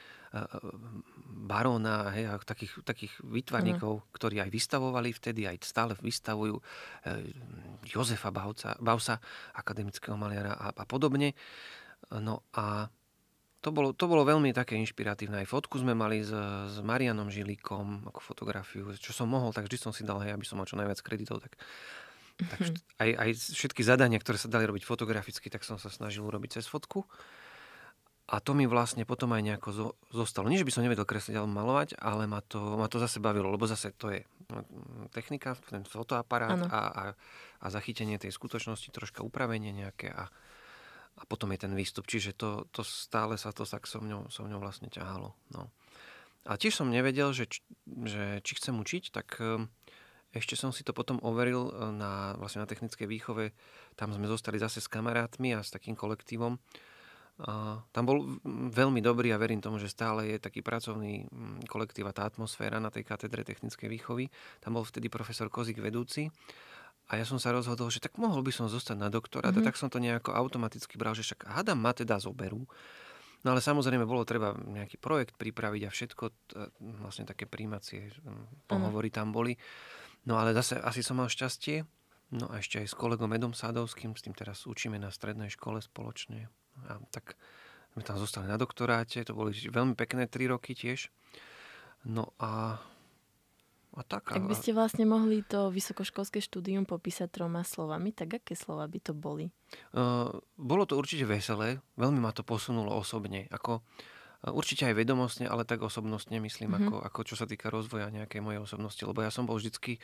baróna, 1.26 2.14
hej, 2.14 2.30
takých, 2.46 2.86
takých 2.86 3.14
výtvarníkov, 3.26 3.94
uh-huh. 3.98 4.14
ktorí 4.14 4.38
aj 4.46 4.54
vystavovali 4.54 5.10
vtedy, 5.10 5.50
aj 5.50 5.58
stále 5.66 5.98
vystavujú 5.98 6.62
Jozefa 7.90 8.30
Bausa, 8.30 8.78
Bausa 8.78 9.18
akademického 9.58 10.14
maliara 10.14 10.54
a, 10.54 10.70
a 10.70 10.86
podobne. 10.86 11.34
No 12.14 12.46
a 12.54 12.94
to 13.64 13.72
bolo, 13.72 13.96
to 13.96 14.12
bolo 14.12 14.28
veľmi 14.28 14.52
také 14.52 14.76
inšpiratívne. 14.76 15.40
Aj 15.40 15.48
fotku 15.48 15.80
sme 15.80 15.96
mali 15.96 16.20
s, 16.20 16.36
s 16.68 16.78
Marianom 16.84 17.32
Žilíkom, 17.32 18.12
ako 18.12 18.20
fotografiu. 18.20 18.92
Čo 19.00 19.16
som 19.16 19.32
mohol, 19.32 19.56
tak 19.56 19.72
vždy 19.72 19.78
som 19.80 19.96
si 19.96 20.04
dal, 20.04 20.20
hej, 20.20 20.36
aby 20.36 20.44
som 20.44 20.60
mal 20.60 20.68
čo 20.68 20.76
najviac 20.76 21.00
kreditov. 21.00 21.40
Tak, 21.40 21.56
tak 22.44 22.60
aj, 23.00 23.10
aj 23.16 23.30
všetky 23.56 23.80
zadania, 23.88 24.20
ktoré 24.20 24.36
sa 24.36 24.52
dali 24.52 24.68
robiť 24.68 24.84
fotograficky, 24.84 25.48
tak 25.48 25.64
som 25.64 25.80
sa 25.80 25.88
snažil 25.88 26.28
urobiť 26.28 26.60
cez 26.60 26.68
fotku. 26.68 27.08
A 28.34 28.42
to 28.42 28.58
mi 28.58 28.66
vlastne 28.66 29.06
potom 29.06 29.30
aj 29.38 29.46
nejako 29.46 29.70
zo, 29.70 29.88
zostalo. 30.10 30.50
Nie, 30.50 30.58
že 30.58 30.66
by 30.66 30.74
som 30.74 30.82
nevedel 30.82 31.06
kresliť 31.06 31.38
alebo 31.38 31.54
malovať, 31.54 32.02
ale 32.02 32.26
ma 32.26 32.42
to, 32.42 32.82
ma 32.82 32.90
to 32.90 32.98
zase 32.98 33.22
bavilo, 33.22 33.54
lebo 33.54 33.70
zase 33.70 33.94
to 33.94 34.10
je 34.10 34.26
no, 34.50 34.66
technika, 35.14 35.54
ten 35.70 35.86
fotoaparát 35.86 36.66
a, 36.66 36.82
a, 36.82 37.04
a 37.62 37.66
zachytenie 37.70 38.18
tej 38.18 38.34
skutočnosti, 38.34 38.90
troška 38.90 39.22
upravenie 39.22 39.70
nejaké 39.70 40.10
a, 40.10 40.34
a 41.14 41.24
potom 41.30 41.54
je 41.54 41.62
ten 41.62 41.78
výstup. 41.78 42.10
Čiže 42.10 42.34
to, 42.34 42.66
to 42.74 42.82
stále 42.82 43.38
sa 43.38 43.54
to 43.54 43.70
tak 43.70 43.86
so 43.86 44.02
mňou, 44.02 44.34
so 44.34 44.42
mňou 44.42 44.58
vlastne 44.58 44.90
ťahalo. 44.90 45.38
No. 45.54 45.70
A 46.50 46.58
tiež 46.58 46.74
som 46.74 46.90
nevedel, 46.90 47.38
že, 47.38 47.62
že 47.86 48.42
či 48.42 48.58
chcem 48.58 48.74
učiť, 48.74 49.14
tak 49.14 49.38
ehm, 49.46 49.70
ešte 50.34 50.58
som 50.58 50.74
si 50.74 50.82
to 50.82 50.92
potom 50.92 51.22
overil 51.22 51.70
e, 51.70 51.74
na, 51.94 52.34
vlastne 52.42 52.66
na 52.66 52.68
technickej 52.68 53.06
výchove. 53.06 53.54
Tam 53.94 54.10
sme 54.10 54.26
zostali 54.26 54.58
zase 54.58 54.82
s 54.82 54.90
kamarátmi 54.90 55.54
a 55.54 55.62
s 55.62 55.70
takým 55.70 55.94
kolektívom. 55.94 56.58
A 57.42 57.82
tam 57.90 58.04
bol 58.06 58.38
veľmi 58.70 59.02
dobrý 59.02 59.34
a 59.34 59.42
verím 59.42 59.58
tomu, 59.58 59.82
že 59.82 59.90
stále 59.90 60.30
je 60.30 60.38
taký 60.38 60.62
pracovný 60.62 61.26
kolektív 61.66 62.06
a 62.06 62.14
tá 62.14 62.30
atmosféra 62.30 62.78
na 62.78 62.94
tej 62.94 63.10
katedre 63.10 63.42
technickej 63.42 63.90
výchovy. 63.90 64.30
Tam 64.62 64.78
bol 64.78 64.86
vtedy 64.86 65.10
profesor 65.10 65.50
Kozik 65.50 65.82
vedúci 65.82 66.30
a 67.10 67.18
ja 67.18 67.26
som 67.26 67.42
sa 67.42 67.50
rozhodol, 67.50 67.90
že 67.90 68.00
tak 68.00 68.22
mohol 68.22 68.46
by 68.46 68.54
som 68.54 68.70
zostať 68.70 69.02
na 69.02 69.10
doktorát 69.10 69.50
mm-hmm. 69.50 69.66
a 69.66 69.68
tak 69.68 69.82
som 69.82 69.90
to 69.90 69.98
nejako 69.98 70.30
automaticky 70.38 70.94
bral, 70.96 71.18
že 71.18 71.26
však 71.26 71.50
hádam 71.50 71.82
ma 71.82 71.92
teda 71.92 72.22
zoberú. 72.22 72.70
No 73.44 73.52
ale 73.52 73.60
samozrejme 73.60 74.08
bolo 74.08 74.24
treba 74.24 74.56
nejaký 74.56 75.02
projekt 75.02 75.36
pripraviť 75.36 75.82
a 75.84 75.92
všetko, 75.92 76.24
vlastne 77.04 77.28
také 77.28 77.44
príjmacie 77.44 78.14
pohovory 78.72 79.12
tam 79.12 79.36
boli. 79.36 79.60
No 80.24 80.40
ale 80.40 80.56
zase 80.56 80.80
asi 80.80 81.04
som 81.04 81.20
mal 81.20 81.28
šťastie. 81.28 81.84
No 82.34 82.48
a 82.50 82.64
ešte 82.64 82.80
aj 82.80 82.88
s 82.88 82.96
kolegom 82.96 83.30
Edom 83.36 83.52
Sadovským, 83.52 84.16
s 84.16 84.24
tým 84.24 84.32
teraz 84.32 84.64
učíme 84.64 84.96
na 84.96 85.12
strednej 85.12 85.52
škole 85.52 85.84
spoločne. 85.84 86.48
A 86.90 87.00
tak 87.14 87.38
sme 87.94 88.02
tam 88.02 88.18
zostali 88.18 88.50
na 88.50 88.58
doktoráte, 88.58 89.22
to 89.22 89.38
boli 89.38 89.54
veľmi 89.54 89.94
pekné 89.94 90.26
tri 90.26 90.50
roky 90.50 90.74
tiež. 90.74 91.14
No 92.04 92.34
a 92.42 92.82
a 93.94 94.02
tak, 94.02 94.34
Ak 94.34 94.50
by 94.50 94.58
ste 94.58 94.74
vlastne 94.74 95.06
mohli 95.06 95.46
to 95.46 95.70
vysokoškolské 95.70 96.42
štúdium 96.42 96.82
popísať 96.82 97.30
troma 97.30 97.62
slovami, 97.62 98.10
tak 98.10 98.42
aké 98.42 98.58
slova 98.58 98.90
by 98.90 98.98
to 98.98 99.14
boli? 99.14 99.54
Uh, 99.94 100.34
bolo 100.58 100.90
to 100.90 100.98
určite 100.98 101.30
veselé, 101.30 101.78
veľmi 101.94 102.18
ma 102.18 102.34
to 102.34 102.42
posunulo 102.42 102.90
osobne. 102.90 103.46
Ako, 103.54 103.86
uh, 103.86 104.50
určite 104.50 104.90
aj 104.90 104.98
vedomostne, 104.98 105.46
ale 105.46 105.62
tak 105.62 105.86
osobnostne 105.86 106.42
myslím, 106.42 106.74
mm-hmm. 106.74 106.90
ako, 106.90 106.96
ako 107.06 107.20
čo 107.22 107.36
sa 107.38 107.46
týka 107.46 107.70
rozvoja 107.70 108.10
nejakej 108.10 108.42
mojej 108.42 108.66
osobnosti. 108.66 109.06
Lebo 109.06 109.22
ja 109.22 109.30
som 109.30 109.46
bol 109.46 109.62
vždycky 109.62 110.02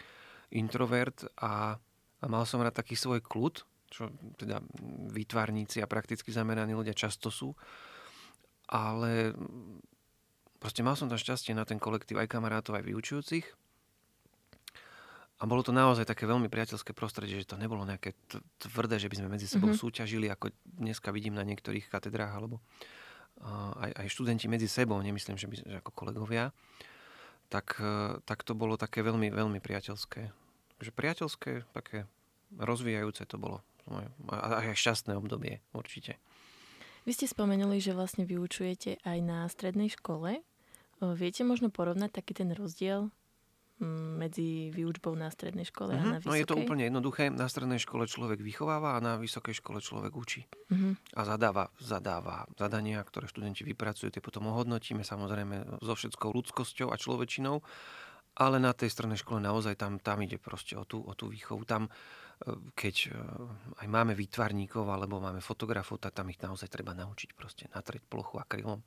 introvert 0.53 1.25
a, 1.41 1.81
a 2.21 2.25
mal 2.29 2.45
som 2.45 2.61
rád 2.61 2.77
taký 2.77 2.93
svoj 2.93 3.25
kľud, 3.25 3.65
čo 3.89 4.13
teda 4.37 4.61
výtvarníci 5.09 5.81
a 5.81 5.89
prakticky 5.89 6.29
zameraní 6.29 6.77
ľudia 6.77 6.93
často 6.93 7.33
sú. 7.33 7.57
Ale 8.69 9.33
proste 10.61 10.85
mal 10.85 10.93
som 10.93 11.09
tam 11.09 11.17
šťastie 11.17 11.57
na 11.57 11.65
ten 11.65 11.81
kolektív 11.81 12.21
aj 12.21 12.29
kamarátov, 12.29 12.77
aj 12.77 12.85
vyučujúcich 12.85 13.45
a 15.39 15.47
bolo 15.47 15.63
to 15.63 15.71
naozaj 15.71 16.03
také 16.03 16.27
veľmi 16.27 16.51
priateľské 16.51 16.91
prostredie, 16.91 17.39
že 17.39 17.55
to 17.55 17.55
nebolo 17.55 17.87
nejaké 17.87 18.11
tvrdé, 18.59 18.99
že 18.99 19.07
by 19.07 19.23
sme 19.23 19.31
medzi 19.31 19.47
sebou 19.47 19.71
mm-hmm. 19.71 19.83
súťažili, 19.87 20.27
ako 20.27 20.51
dneska 20.67 21.15
vidím 21.15 21.39
na 21.39 21.47
niektorých 21.47 21.87
katedrách, 21.87 22.35
alebo 22.35 22.59
uh, 22.59 23.71
aj, 23.87 24.03
aj 24.03 24.07
študenti 24.11 24.51
medzi 24.51 24.67
sebou, 24.67 24.99
nemyslím, 24.99 25.39
že, 25.39 25.47
by, 25.47 25.55
že 25.63 25.77
ako 25.79 25.95
kolegovia. 25.95 26.51
Tak, 27.47 27.79
uh, 27.79 28.19
tak 28.27 28.43
to 28.43 28.51
bolo 28.51 28.75
také 28.75 28.99
veľmi, 28.99 29.31
veľmi 29.31 29.63
priateľské. 29.63 30.27
Takže 30.75 30.91
priateľské, 30.91 31.63
také 31.71 32.03
rozvíjajúce 32.59 33.23
to 33.23 33.39
bolo. 33.39 33.63
A 34.29 34.61
aj 34.61 34.77
šťastné 34.77 35.17
obdobie, 35.17 35.59
určite. 35.73 36.21
Vy 37.09 37.17
ste 37.17 37.25
spomenuli, 37.25 37.81
že 37.81 37.97
vlastne 37.97 38.27
vyučujete 38.27 39.01
aj 39.01 39.17
na 39.23 39.47
strednej 39.49 39.89
škole. 39.89 40.45
Viete 40.99 41.47
možno 41.47 41.71
porovnať 41.71 42.11
taký 42.21 42.37
ten 42.37 42.51
rozdiel 42.51 43.09
medzi 44.19 44.75
výučbou 44.75 45.15
na 45.15 45.31
strednej 45.31 45.63
škole 45.63 45.95
uh-huh. 45.95 46.03
a 46.03 46.05
mhm. 46.05 46.11
na 46.11 46.17
vysokej? 46.19 46.31
No 46.35 46.39
je 46.43 46.49
to 46.51 46.59
úplne 46.59 46.83
jednoduché. 46.91 47.31
Na 47.31 47.47
strednej 47.47 47.79
škole 47.79 48.03
človek 48.11 48.43
vychováva 48.43 48.99
a 48.99 49.03
na 49.03 49.15
vysokej 49.15 49.55
škole 49.63 49.79
človek 49.79 50.11
učí. 50.11 50.43
Uh-huh. 50.67 50.99
A 51.15 51.21
zadáva, 51.23 51.71
zadáva 51.79 52.43
zadania, 52.59 52.99
ktoré 52.99 53.31
študenti 53.31 53.63
vypracujú, 53.63 54.11
tie 54.11 54.19
potom 54.19 54.51
ohodnotíme 54.51 55.07
samozrejme 55.07 55.79
so 55.79 55.95
všetkou 55.95 56.29
ľudskosťou 56.35 56.91
a 56.91 56.99
človečinou. 56.99 57.63
Ale 58.39 58.59
na 58.59 58.71
tej 58.71 58.91
strednej 58.91 59.19
škole 59.19 59.39
naozaj 59.43 59.79
tam, 59.79 59.99
tam 59.99 60.23
ide 60.23 60.39
proste 60.39 60.75
o 60.75 60.83
tú, 60.83 60.99
o 61.03 61.11
tú 61.15 61.31
výchovu. 61.31 61.63
Tam, 61.63 61.87
keď 62.75 62.95
e, 63.07 63.15
aj 63.83 63.87
máme 63.91 64.15
výtvarníkov 64.15 64.87
alebo 64.87 65.19
máme 65.19 65.43
fotografov, 65.43 65.99
tak 65.99 66.15
tam 66.15 66.31
ich 66.31 66.39
naozaj 66.39 66.71
treba 66.71 66.95
naučiť 66.95 67.29
proste 67.35 67.67
natrieť 67.75 68.07
plochu 68.07 68.39
akrylom 68.39 68.79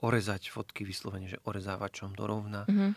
orezať 0.00 0.48
fotky 0.48 0.84
vyslovene, 0.84 1.28
že 1.28 1.38
orezávačom 1.44 2.16
dorovna, 2.16 2.64
mm-hmm. 2.64 2.90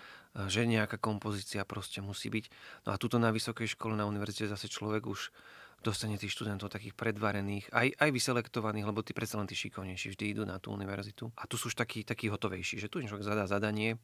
že 0.47 0.63
nejaká 0.63 0.95
kompozícia 1.03 1.67
proste 1.67 1.99
musí 1.99 2.31
byť. 2.31 2.45
No 2.87 2.95
a 2.95 2.99
tuto 2.99 3.19
na 3.19 3.27
vysokej 3.27 3.75
škole, 3.75 3.99
na 3.99 4.07
univerzite 4.07 4.47
zase 4.47 4.71
človek 4.71 5.03
už 5.03 5.35
dostane 5.83 6.15
tých 6.15 6.31
študentov 6.31 6.71
takých 6.71 6.95
predvarených, 6.95 7.67
aj, 7.75 7.99
aj 7.99 8.09
vyselektovaných, 8.15 8.87
lebo 8.87 9.03
tí 9.03 9.11
predsa 9.11 9.35
len 9.35 9.51
tí 9.51 9.55
šikovnejší 9.59 10.15
vždy 10.15 10.25
idú 10.31 10.43
na 10.47 10.55
tú 10.63 10.71
univerzitu. 10.71 11.27
A 11.35 11.43
tu 11.43 11.59
sú 11.59 11.67
už 11.67 11.75
takí, 11.75 12.07
takí 12.07 12.31
hotovejší, 12.31 12.79
že 12.79 12.87
tu 12.87 13.03
človek 13.03 13.27
zadá 13.27 13.43
zadanie, 13.43 13.99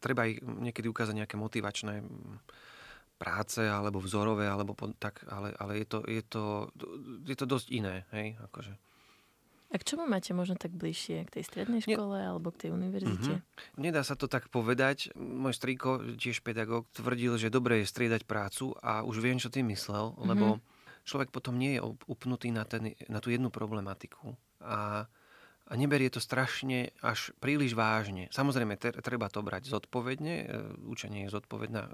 treba 0.00 0.24
aj 0.24 0.40
niekedy 0.40 0.88
ukázať 0.88 1.14
nejaké 1.20 1.36
motivačné 1.36 2.00
práce 3.18 3.58
alebo 3.58 3.98
vzorové, 3.98 4.46
alebo 4.46 4.78
tak, 4.96 5.26
ale, 5.26 5.50
ale 5.58 5.82
je, 5.82 5.86
to, 5.90 5.98
je, 6.06 6.22
to, 6.22 6.44
je 7.26 7.36
to 7.36 7.46
dosť 7.50 7.68
iné. 7.74 8.06
Hej? 8.14 8.38
Akože. 8.46 8.72
A 9.68 9.76
k 9.76 9.84
čomu 9.84 10.08
máte 10.08 10.32
možno 10.32 10.56
tak 10.56 10.72
bližšie? 10.72 11.28
K 11.28 11.34
tej 11.40 11.44
strednej 11.44 11.84
škole 11.84 12.16
Nie. 12.16 12.32
alebo 12.32 12.48
k 12.48 12.64
tej 12.64 12.70
univerzite? 12.72 13.32
Mm-hmm. 13.36 13.76
Nedá 13.76 14.00
sa 14.00 14.16
to 14.16 14.24
tak 14.24 14.48
povedať. 14.48 15.12
Môj 15.12 15.52
strýko, 15.52 16.16
tiež 16.16 16.40
pedagóg, 16.40 16.88
tvrdil, 16.96 17.36
že 17.36 17.52
dobre 17.52 17.84
je 17.84 17.90
striedať 17.90 18.24
prácu 18.24 18.72
a 18.80 19.04
už 19.04 19.20
viem, 19.20 19.36
čo 19.36 19.52
tým 19.52 19.68
myslel, 19.68 20.16
mm-hmm. 20.16 20.24
lebo 20.24 20.46
človek 21.04 21.28
potom 21.28 21.60
nie 21.60 21.76
je 21.76 21.84
upnutý 22.08 22.48
na, 22.48 22.64
ten, 22.64 22.96
na 23.12 23.20
tú 23.20 23.28
jednu 23.28 23.52
problematiku. 23.52 24.32
A, 24.64 25.04
a 25.68 25.72
neberie 25.76 26.08
to 26.08 26.20
strašne 26.20 26.96
až 27.04 27.36
príliš 27.36 27.76
vážne. 27.76 28.32
Samozrejme, 28.32 28.80
treba 28.80 29.28
to 29.28 29.44
brať 29.44 29.68
zodpovedne. 29.68 30.34
E, 30.44 30.46
učenie 30.88 31.28
je 31.28 31.34
zodpovedná 31.36 31.92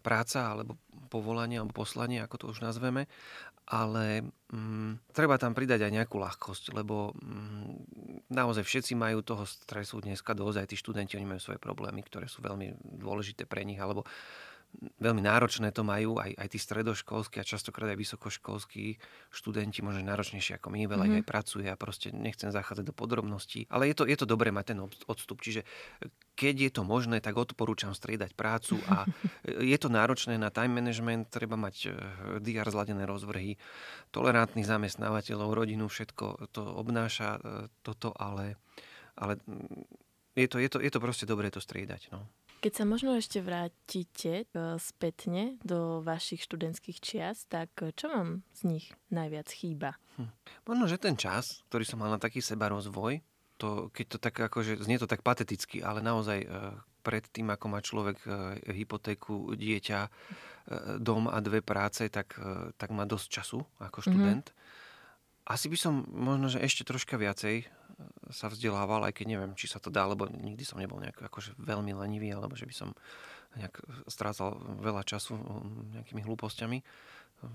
práca 0.00 0.50
alebo 0.50 0.80
povolanie 1.12 1.60
alebo 1.60 1.76
poslanie, 1.76 2.18
ako 2.22 2.36
to 2.36 2.46
už 2.50 2.64
nazveme 2.64 3.06
ale 3.70 4.26
mm, 4.50 5.14
treba 5.14 5.38
tam 5.38 5.54
pridať 5.54 5.86
aj 5.86 5.94
nejakú 5.94 6.18
ľahkosť, 6.18 6.74
lebo 6.74 7.14
mm, 7.14 7.70
naozaj 8.34 8.66
všetci 8.66 8.98
majú 8.98 9.22
toho 9.22 9.46
stresu 9.46 10.02
dneska 10.02 10.34
dosť, 10.34 10.56
aj 10.58 10.68
tí 10.74 10.76
študenti, 10.76 11.14
oni 11.14 11.30
majú 11.30 11.40
svoje 11.40 11.62
problémy, 11.62 12.02
ktoré 12.02 12.26
sú 12.26 12.42
veľmi 12.42 12.74
dôležité 12.98 13.46
pre 13.46 13.62
nich, 13.62 13.78
alebo 13.78 14.02
veľmi 14.80 15.20
náročné 15.20 15.74
to 15.74 15.82
majú 15.82 16.16
aj, 16.16 16.32
aj 16.38 16.48
tí 16.48 16.58
stredoškolskí 16.58 17.36
a 17.42 17.44
častokrát 17.44 17.92
aj 17.92 17.98
vysokoškolskí 18.00 18.96
študenti, 19.28 19.84
možno 19.84 20.06
náročnejšie 20.06 20.56
ako 20.56 20.72
my, 20.72 20.86
veľa 20.86 21.04
mm-hmm. 21.04 21.18
aj 21.20 21.24
pracuje 21.28 21.66
a 21.68 21.76
proste 21.76 22.14
nechcem 22.14 22.48
zachádzať 22.48 22.84
do 22.88 22.94
podrobností. 22.94 23.68
Ale 23.68 23.90
je 23.90 23.94
to, 23.98 24.04
je 24.06 24.16
to 24.16 24.26
dobré 24.30 24.54
mať 24.54 24.72
ten 24.72 24.78
odstup. 24.80 25.42
Čiže 25.42 25.66
keď 26.38 26.54
je 26.56 26.70
to 26.70 26.82
možné, 26.86 27.20
tak 27.20 27.36
odporúčam 27.36 27.92
striedať 27.92 28.32
prácu 28.38 28.78
a 28.88 29.04
je 29.74 29.76
to 29.76 29.92
náročné 29.92 30.38
na 30.40 30.48
time 30.48 30.78
management, 30.78 31.28
treba 31.28 31.58
mať 31.58 31.76
eh, 31.86 31.92
DR 32.40 32.68
zladené 32.70 33.04
rozvrhy, 33.04 33.58
tolerantných 34.14 34.66
zamestnávateľov, 34.66 35.54
rodinu, 35.54 35.90
všetko 35.90 36.50
to 36.54 36.62
obnáša 36.62 37.42
toto, 37.82 38.10
ale, 38.16 38.58
ale 39.18 39.38
mm, 39.46 40.10
je 40.38 40.46
to, 40.48 40.56
je, 40.58 40.68
to, 40.70 40.78
je 40.78 40.90
to 40.90 41.00
proste 41.02 41.26
dobré 41.26 41.50
to 41.50 41.58
striedať. 41.58 42.14
No. 42.14 42.26
Keď 42.60 42.72
sa 42.76 42.84
možno 42.84 43.16
ešte 43.16 43.40
vrátite 43.40 44.44
e, 44.44 44.76
spätne 44.76 45.56
do 45.64 46.04
vašich 46.04 46.44
študentských 46.44 47.00
čias, 47.00 47.48
tak 47.48 47.72
e, 47.80 47.88
čo 47.96 48.12
vám 48.12 48.44
z 48.52 48.60
nich 48.68 48.86
najviac 49.08 49.48
chýba? 49.48 49.96
Hm. 50.20 50.28
Možno, 50.68 50.84
že 50.84 51.00
ten 51.00 51.16
čas, 51.16 51.64
ktorý 51.72 51.88
som 51.88 52.04
mal 52.04 52.12
na 52.12 52.20
taký 52.20 52.44
seba 52.44 52.68
rozvoj, 52.68 53.24
to, 53.56 53.88
keď 53.96 54.06
to 54.12 54.18
tak 54.20 54.34
akože, 54.36 54.76
znie 54.84 55.00
to 55.00 55.08
tak 55.08 55.24
pateticky, 55.24 55.80
ale 55.80 56.04
naozaj 56.04 56.38
e, 56.44 56.48
pred 57.00 57.24
tým, 57.32 57.48
ako 57.48 57.66
má 57.72 57.80
človek 57.80 58.20
hypotéku, 58.68 59.56
dieťa, 59.56 60.12
dom 61.00 61.32
a 61.32 61.40
dve 61.40 61.64
práce, 61.64 62.04
tak, 62.12 62.36
tak 62.76 62.92
má 62.92 63.08
dosť 63.08 63.26
času 63.40 63.64
ako 63.80 64.04
študent. 64.04 64.52
Mm-hmm. 64.52 65.48
Asi 65.48 65.72
by 65.72 65.78
som 65.80 66.04
možno, 66.12 66.52
že 66.52 66.60
ešte 66.60 66.84
troška 66.84 67.16
viacej 67.16 67.64
sa 68.30 68.46
vzdelával, 68.48 69.04
aj 69.08 69.16
keď 69.16 69.26
neviem, 69.36 69.52
či 69.58 69.66
sa 69.66 69.82
to 69.82 69.92
dá, 69.92 70.06
lebo 70.06 70.28
nikdy 70.28 70.62
som 70.62 70.78
nebol 70.78 71.00
nejak 71.00 71.18
akože 71.20 71.58
veľmi 71.58 71.92
lenivý, 71.96 72.32
alebo 72.32 72.54
že 72.54 72.68
by 72.68 72.74
som 72.74 72.90
nejak 73.58 73.82
strácal 74.06 74.54
veľa 74.78 75.02
času 75.02 75.34
nejakými 75.98 76.22
hlúpostiami. 76.22 76.82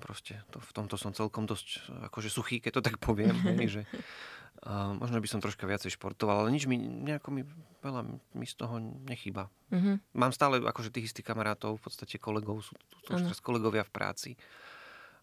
proste 0.01 0.41
to, 0.51 0.57
v 0.59 0.71
tomto 0.75 0.97
som 0.97 1.13
celkom 1.13 1.45
dosť 1.45 1.87
akože 2.11 2.29
suchý, 2.33 2.57
keď 2.59 2.81
to 2.81 2.85
tak 2.91 2.97
poviem, 2.97 3.37
hej, 3.55 3.79
že 3.79 3.81
uh, 4.67 4.91
možno 4.97 5.21
by 5.21 5.27
som 5.29 5.39
troška 5.39 5.69
viacej 5.69 5.93
športoval, 5.93 6.43
ale 6.43 6.49
nič 6.51 6.65
mi, 6.67 6.75
nejako 6.81 7.29
mi, 7.31 7.47
veľa 7.85 8.01
mi 8.35 8.45
z 8.49 8.55
toho 8.57 8.81
nechýba. 8.81 9.47
Mm-hmm. 9.71 9.95
Mám 10.17 10.33
stále 10.33 10.59
akože 10.59 10.91
tých 10.91 11.13
istých 11.13 11.31
kamarátov, 11.31 11.79
v 11.79 11.83
podstate 11.85 12.19
kolegov, 12.19 12.65
sú, 12.65 12.73
sú 13.05 13.15
teraz 13.23 13.39
kolegovia 13.39 13.85
v 13.85 13.93
práci 13.93 14.31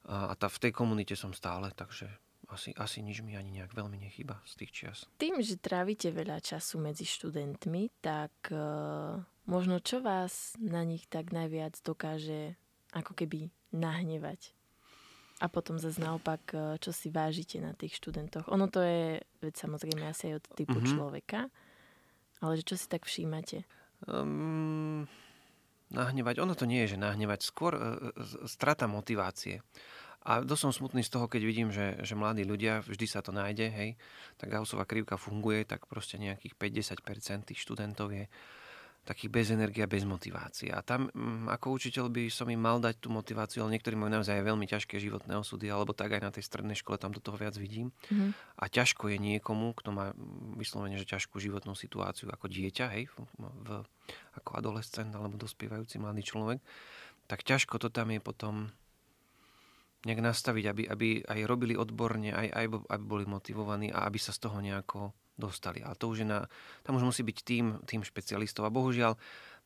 a, 0.07 0.31
a 0.31 0.39
tá, 0.39 0.49
v 0.49 0.69
tej 0.69 0.73
komunite 0.73 1.15
som 1.19 1.35
stále, 1.35 1.69
takže 1.75 2.09
asi, 2.53 2.77
asi 2.77 3.01
nič 3.01 3.25
mi 3.25 3.35
ani 3.35 3.51
nejak 3.61 3.73
veľmi 3.73 3.97
nechýba 3.97 4.39
z 4.45 4.53
tých 4.63 4.73
čias. 4.73 4.99
Tým, 5.17 5.41
že 5.41 5.57
trávite 5.57 6.13
veľa 6.13 6.39
času 6.45 6.79
medzi 6.79 7.09
študentmi, 7.09 7.89
tak 8.05 8.33
uh, 8.53 9.19
možno 9.49 9.81
čo 9.81 10.05
vás 10.05 10.55
na 10.61 10.85
nich 10.85 11.09
tak 11.09 11.33
najviac 11.33 11.81
dokáže 11.83 12.55
ako 12.93 13.17
keby 13.17 13.49
nahnevať. 13.73 14.53
A 15.43 15.51
potom 15.51 15.75
zase 15.75 15.99
naopak, 15.99 16.55
e, 16.55 16.79
čo 16.79 16.95
si 16.95 17.11
vážite 17.11 17.59
na 17.59 17.75
tých 17.75 17.99
študentoch. 17.99 18.47
Ono 18.47 18.71
to 18.71 18.79
je, 18.79 19.19
veď 19.43 19.55
samozrejme 19.59 20.07
asi 20.07 20.31
aj 20.31 20.35
od 20.39 20.47
typu 20.55 20.79
mm-hmm. 20.79 20.93
človeka, 20.95 21.51
ale 22.39 22.53
že 22.63 22.63
čo 22.63 22.77
si 22.79 22.87
tak 22.87 23.03
všímate? 23.03 23.67
Um, 24.07 25.11
nahnevať, 25.91 26.39
ono 26.39 26.55
to 26.55 26.63
nie 26.63 26.87
je, 26.87 26.95
že 26.95 27.03
nahnevať, 27.03 27.43
skôr 27.43 27.75
uh, 27.75 27.83
strata 28.47 28.87
motivácie. 28.87 29.67
A 30.23 30.43
dosť 30.47 30.63
som 30.71 30.73
smutný 30.73 31.03
z 31.03 31.11
toho, 31.11 31.27
keď 31.27 31.43
vidím, 31.43 31.69
že, 31.75 31.99
že 32.03 32.15
mladí 32.15 32.47
ľudia, 32.47 32.87
vždy 32.87 33.07
sa 33.11 33.21
to 33.27 33.35
nájde, 33.35 33.67
hej, 33.75 33.91
tak 34.39 34.55
Gaussová 34.55 34.87
krivka 34.87 35.19
funguje, 35.19 35.67
tak 35.67 35.91
proste 35.91 36.15
nejakých 36.19 36.55
50% 36.55 37.51
tých 37.51 37.59
študentov 37.59 38.15
je 38.15 38.31
takých 39.03 39.31
bez 39.35 39.51
energie 39.51 39.83
a 39.83 39.91
bez 39.91 40.07
motivácie. 40.07 40.71
A 40.71 40.79
tam 40.79 41.11
mm, 41.11 41.51
ako 41.51 41.75
učiteľ 41.75 42.07
by 42.07 42.31
som 42.31 42.47
im 42.47 42.63
mal 42.63 42.79
dať 42.79 43.03
tú 43.03 43.11
motiváciu, 43.11 43.67
ale 43.67 43.75
niektorí 43.75 43.99
majú 43.99 44.15
naozaj 44.15 44.39
veľmi 44.47 44.63
ťažké 44.71 45.03
životné 45.03 45.35
osudy, 45.43 45.67
alebo 45.67 45.91
tak 45.91 46.15
aj 46.15 46.23
na 46.23 46.31
tej 46.31 46.47
strednej 46.47 46.79
škole 46.79 47.03
tam 47.03 47.11
do 47.11 47.19
toho 47.19 47.35
viac 47.35 47.59
vidím. 47.59 47.91
Mm-hmm. 47.91 48.31
A 48.63 48.65
ťažko 48.71 49.11
je 49.11 49.19
niekomu, 49.19 49.75
kto 49.75 49.91
má 49.91 50.15
vyslovene, 50.55 51.03
že 51.03 51.11
ťažkú 51.11 51.43
životnú 51.43 51.75
situáciu 51.75 52.31
ako 52.31 52.47
dieťa, 52.47 52.95
hej, 52.95 53.11
v, 53.11 53.27
v, 53.43 53.69
ako 54.39 54.51
adolescent 54.55 55.11
alebo 55.11 55.35
dospievajúci 55.35 55.99
mladý 55.99 56.23
človek, 56.23 56.63
tak 57.27 57.43
ťažko 57.43 57.83
to 57.83 57.91
tam 57.91 58.15
je 58.15 58.23
potom 58.23 58.71
nejak 60.03 60.21
nastaviť, 60.21 60.65
aby, 60.67 60.83
aby 60.91 61.09
aj 61.23 61.41
robili 61.47 61.75
odborne, 61.79 62.35
aj, 62.35 62.49
aj 62.51 62.67
aby 62.91 63.05
boli 63.05 63.25
motivovaní 63.27 63.95
a 63.95 64.07
aby 64.07 64.19
sa 64.19 64.35
z 64.35 64.49
toho 64.49 64.59
nejako 64.59 65.15
dostali. 65.39 65.81
Ale 65.81 65.97
to 65.97 66.13
už 66.13 66.23
je 66.23 66.29
na, 66.29 66.47
tam 66.83 66.99
už 66.99 67.07
musí 67.09 67.23
byť 67.25 67.39
tým, 67.43 67.67
tým 67.87 68.03
špecialistov. 68.05 68.67
A 68.67 68.75
bohužiaľ, 68.75 69.17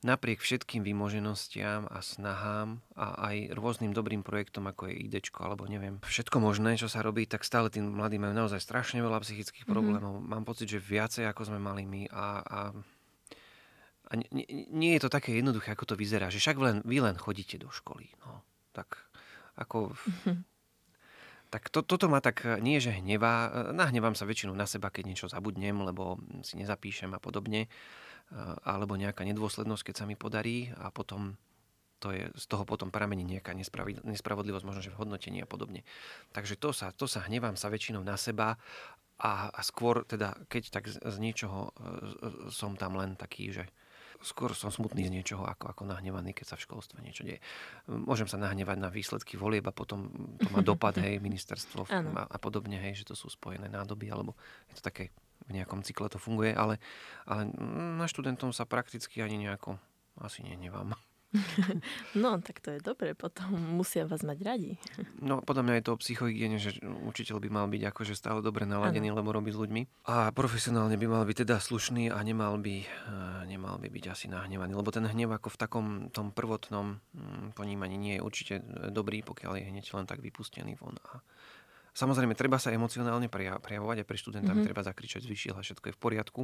napriek 0.04 0.44
všetkým 0.44 0.84
vymoženostiam 0.84 1.88
a 1.88 2.04
snahám 2.04 2.84
a 2.92 3.32
aj 3.32 3.56
rôznym 3.56 3.96
dobrým 3.96 4.20
projektom, 4.20 4.68
ako 4.68 4.92
je 4.92 5.08
ID, 5.08 5.14
alebo 5.40 5.64
neviem, 5.64 6.04
všetko 6.04 6.36
možné, 6.36 6.76
čo 6.76 6.86
sa 6.86 7.00
robí, 7.00 7.24
tak 7.24 7.48
stále 7.48 7.72
tí 7.72 7.80
mladí 7.80 8.20
majú 8.20 8.36
naozaj 8.36 8.60
strašne 8.60 9.00
veľa 9.00 9.24
psychických 9.24 9.64
mm-hmm. 9.64 9.72
problémov. 9.72 10.20
Mám 10.20 10.44
pocit, 10.44 10.68
že 10.68 10.84
viacej, 10.84 11.24
ako 11.32 11.48
sme 11.48 11.58
mali 11.58 11.88
my 11.88 12.02
a, 12.12 12.26
a 12.44 12.60
a 14.06 14.14
nie, 14.14 14.46
nie 14.70 14.94
je 14.94 15.02
to 15.02 15.10
také 15.10 15.34
jednoduché, 15.34 15.74
ako 15.74 15.82
to 15.82 15.98
vyzerá, 15.98 16.30
že 16.30 16.38
však 16.38 16.56
len, 16.62 16.76
vy 16.86 17.02
len 17.02 17.18
chodíte 17.18 17.58
do 17.58 17.66
školy. 17.74 18.06
No, 18.22 18.46
tak 18.70 19.02
ako... 19.56 19.92
Mm-hmm 19.96 20.56
tak 21.46 21.70
to, 21.70 21.80
toto 21.86 22.10
ma 22.10 22.18
tak 22.18 22.42
e, 22.42 22.58
nie, 22.58 22.82
že 22.82 22.98
hnevá. 22.98 23.34
E, 23.48 23.50
nahnevám 23.72 24.18
sa 24.18 24.26
väčšinou 24.26 24.54
na 24.54 24.66
seba, 24.66 24.90
keď 24.90 25.04
niečo 25.06 25.26
zabudnem, 25.30 25.78
lebo 25.78 26.18
si 26.42 26.58
nezapíšem 26.58 27.10
a 27.14 27.22
podobne. 27.22 27.66
E, 27.66 27.68
alebo 28.66 28.98
nejaká 28.98 29.22
nedôslednosť, 29.22 29.92
keď 29.92 29.94
sa 29.94 30.04
mi 30.04 30.18
podarí 30.18 30.74
a 30.76 30.90
potom 30.90 31.38
to 31.96 32.12
je, 32.12 32.28
z 32.36 32.44
toho 32.44 32.68
potom 32.68 32.92
pramení 32.92 33.24
nejaká 33.24 33.56
nespravodlivosť, 34.04 34.66
možno 34.68 34.84
že 34.84 34.92
v 34.92 35.00
hodnotení 35.00 35.40
a 35.40 35.48
podobne. 35.48 35.80
Takže 36.36 36.60
to 36.60 36.76
sa, 36.76 36.92
to 36.92 37.08
sa 37.08 37.24
hnevám 37.24 37.56
sa 37.56 37.72
väčšinou 37.72 38.04
na 38.04 38.20
seba 38.20 38.60
a, 39.16 39.48
a 39.48 39.60
skôr 39.64 40.04
teda, 40.04 40.36
keď 40.52 40.76
tak 40.76 40.92
z, 40.92 41.00
z 41.00 41.16
niečoho 41.16 41.72
som 42.52 42.76
tam 42.76 43.00
len 43.00 43.16
taký, 43.16 43.48
že 43.48 43.64
skôr 44.22 44.52
som 44.56 44.72
smutný 44.72 45.08
z 45.08 45.14
niečoho 45.14 45.44
ako, 45.44 45.72
ako 45.72 45.82
nahnevaný, 45.88 46.32
keď 46.32 46.54
sa 46.54 46.56
v 46.56 46.64
školstve 46.68 46.98
niečo 47.02 47.24
deje. 47.26 47.40
Môžem 47.88 48.28
sa 48.28 48.40
nahnevať 48.40 48.78
na 48.80 48.88
výsledky 48.88 49.36
volieb 49.36 49.64
a 49.68 49.74
potom 49.74 50.08
to 50.40 50.48
má 50.52 50.60
dopad, 50.60 50.96
hej, 51.04 51.20
ministerstvo 51.20 51.88
a, 51.90 52.22
a 52.28 52.36
podobne, 52.40 52.80
hej, 52.80 53.04
že 53.04 53.12
to 53.12 53.14
sú 53.18 53.32
spojené 53.32 53.68
nádoby, 53.68 54.08
alebo 54.08 54.36
je 54.72 54.80
to 54.80 54.82
také 54.84 55.12
v 55.46 55.62
nejakom 55.62 55.84
cykle 55.86 56.10
to 56.10 56.18
funguje, 56.18 56.50
ale, 56.50 56.82
ale 57.28 57.46
na 57.98 58.06
študentom 58.10 58.50
sa 58.50 58.66
prakticky 58.66 59.22
ani 59.22 59.38
nejako 59.38 59.78
asi 60.18 60.42
nehnevám. 60.42 60.96
No, 62.22 62.40
tak 62.40 62.64
to 62.64 62.72
je 62.72 62.80
dobre, 62.80 63.12
potom 63.12 63.52
musia 63.76 64.08
vás 64.08 64.24
mať 64.24 64.38
radi. 64.42 64.72
No, 65.20 65.44
podľa 65.44 65.62
mňa 65.62 65.74
je 65.78 65.84
to 65.84 65.92
o 65.94 66.00
psychohygiene, 66.00 66.56
že 66.56 66.80
učiteľ 66.82 67.36
by 67.42 67.48
mal 67.52 67.66
byť 67.68 67.82
akože 67.92 68.14
stále 68.16 68.40
dobre 68.40 68.64
naladený, 68.64 69.12
ano. 69.12 69.20
lebo 69.20 69.36
robí 69.36 69.52
s 69.52 69.58
ľuďmi. 69.60 70.08
A 70.08 70.32
profesionálne 70.32 70.96
by 70.96 71.06
mal 71.06 71.24
byť 71.28 71.44
teda 71.44 71.60
slušný 71.60 72.08
a 72.08 72.18
nemal 72.24 72.56
by, 72.56 72.76
eh, 72.82 73.40
nemal 73.48 73.76
by 73.76 73.88
byť 73.92 74.04
asi 74.12 74.26
nahnevaný, 74.32 74.72
lebo 74.72 74.88
ten 74.88 75.04
hnev 75.04 75.32
ako 75.36 75.48
v 75.52 75.60
takom 75.60 75.86
tom 76.10 76.32
prvotnom 76.32 76.98
hm, 77.12 77.52
ponímaní 77.52 77.96
nie 78.00 78.14
je 78.18 78.24
určite 78.24 78.54
dobrý, 78.90 79.20
pokiaľ 79.20 79.60
je 79.60 79.64
hneď 79.70 79.84
len 79.92 80.06
tak 80.08 80.24
vypustený 80.24 80.78
von. 80.80 80.96
A 81.12 81.20
Samozrejme, 81.96 82.36
treba 82.36 82.60
sa 82.60 82.68
emocionálne 82.68 83.32
prejavovať 83.32 84.04
aj 84.04 84.06
pre 84.06 84.20
študentami, 84.20 84.60
mm-hmm. 84.60 84.68
treba 84.68 84.84
zakričať, 84.84 85.24
zvyšiel 85.24 85.56
a 85.56 85.64
všetko 85.64 85.88
je 85.88 85.94
v 85.96 86.00
poriadku, 86.00 86.40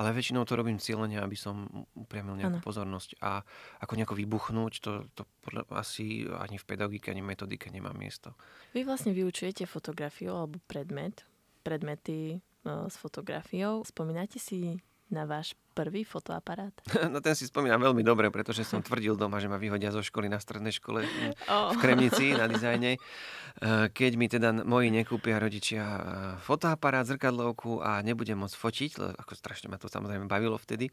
ale 0.00 0.16
väčšinou 0.16 0.48
to 0.48 0.56
robím 0.56 0.80
cieľene, 0.80 1.20
aby 1.20 1.36
som 1.36 1.68
upriamil 1.92 2.40
nejakú 2.40 2.58
ano. 2.58 2.64
pozornosť 2.64 3.20
a 3.20 3.44
ako 3.84 3.92
nejako 4.00 4.14
vybuchnúť, 4.16 4.72
to, 4.80 5.04
to 5.12 5.28
asi 5.76 6.24
ani 6.24 6.56
v 6.56 6.64
pedagogike, 6.64 7.12
ani 7.12 7.20
metodike 7.20 7.68
nemá 7.68 7.92
miesto. 7.92 8.32
Vy 8.72 8.88
vlastne 8.88 9.12
vyučujete 9.12 9.68
fotografiu 9.68 10.32
alebo 10.32 10.56
predmet, 10.64 11.28
predmety 11.60 12.40
no, 12.64 12.88
s 12.88 12.96
fotografiou. 12.96 13.84
Spomínate 13.84 14.40
si 14.40 14.80
na 15.08 15.24
váš 15.24 15.56
prvý 15.72 16.04
fotoaparát? 16.04 16.72
No 17.12 17.24
ten 17.24 17.32
si 17.32 17.48
spomínam 17.48 17.80
veľmi 17.80 18.04
dobre, 18.04 18.28
pretože 18.28 18.64
som 18.64 18.84
tvrdil 18.84 19.16
doma, 19.16 19.40
že 19.40 19.48
ma 19.48 19.56
vyhodia 19.56 19.88
zo 19.88 20.04
školy 20.04 20.28
na 20.28 20.36
strednej 20.36 20.76
škole 20.76 21.04
oh. 21.48 21.72
v 21.72 21.76
Kremnici 21.80 22.36
na 22.36 22.44
dizajne. 22.52 23.00
Eh, 23.00 23.86
keď 23.90 24.12
mi 24.20 24.26
teda 24.28 24.52
moji 24.62 24.92
nekúpia 24.92 25.40
rodičia 25.40 25.82
eh, 25.82 26.00
fotoaparát, 26.44 27.08
zrkadlovku 27.08 27.80
a 27.80 28.04
nebudem 28.04 28.36
môcť 28.36 28.56
fotiť, 28.56 28.90
ako 29.16 29.32
strašne 29.32 29.72
ma 29.72 29.80
to 29.80 29.88
samozrejme 29.88 30.28
bavilo 30.28 30.60
vtedy. 30.60 30.92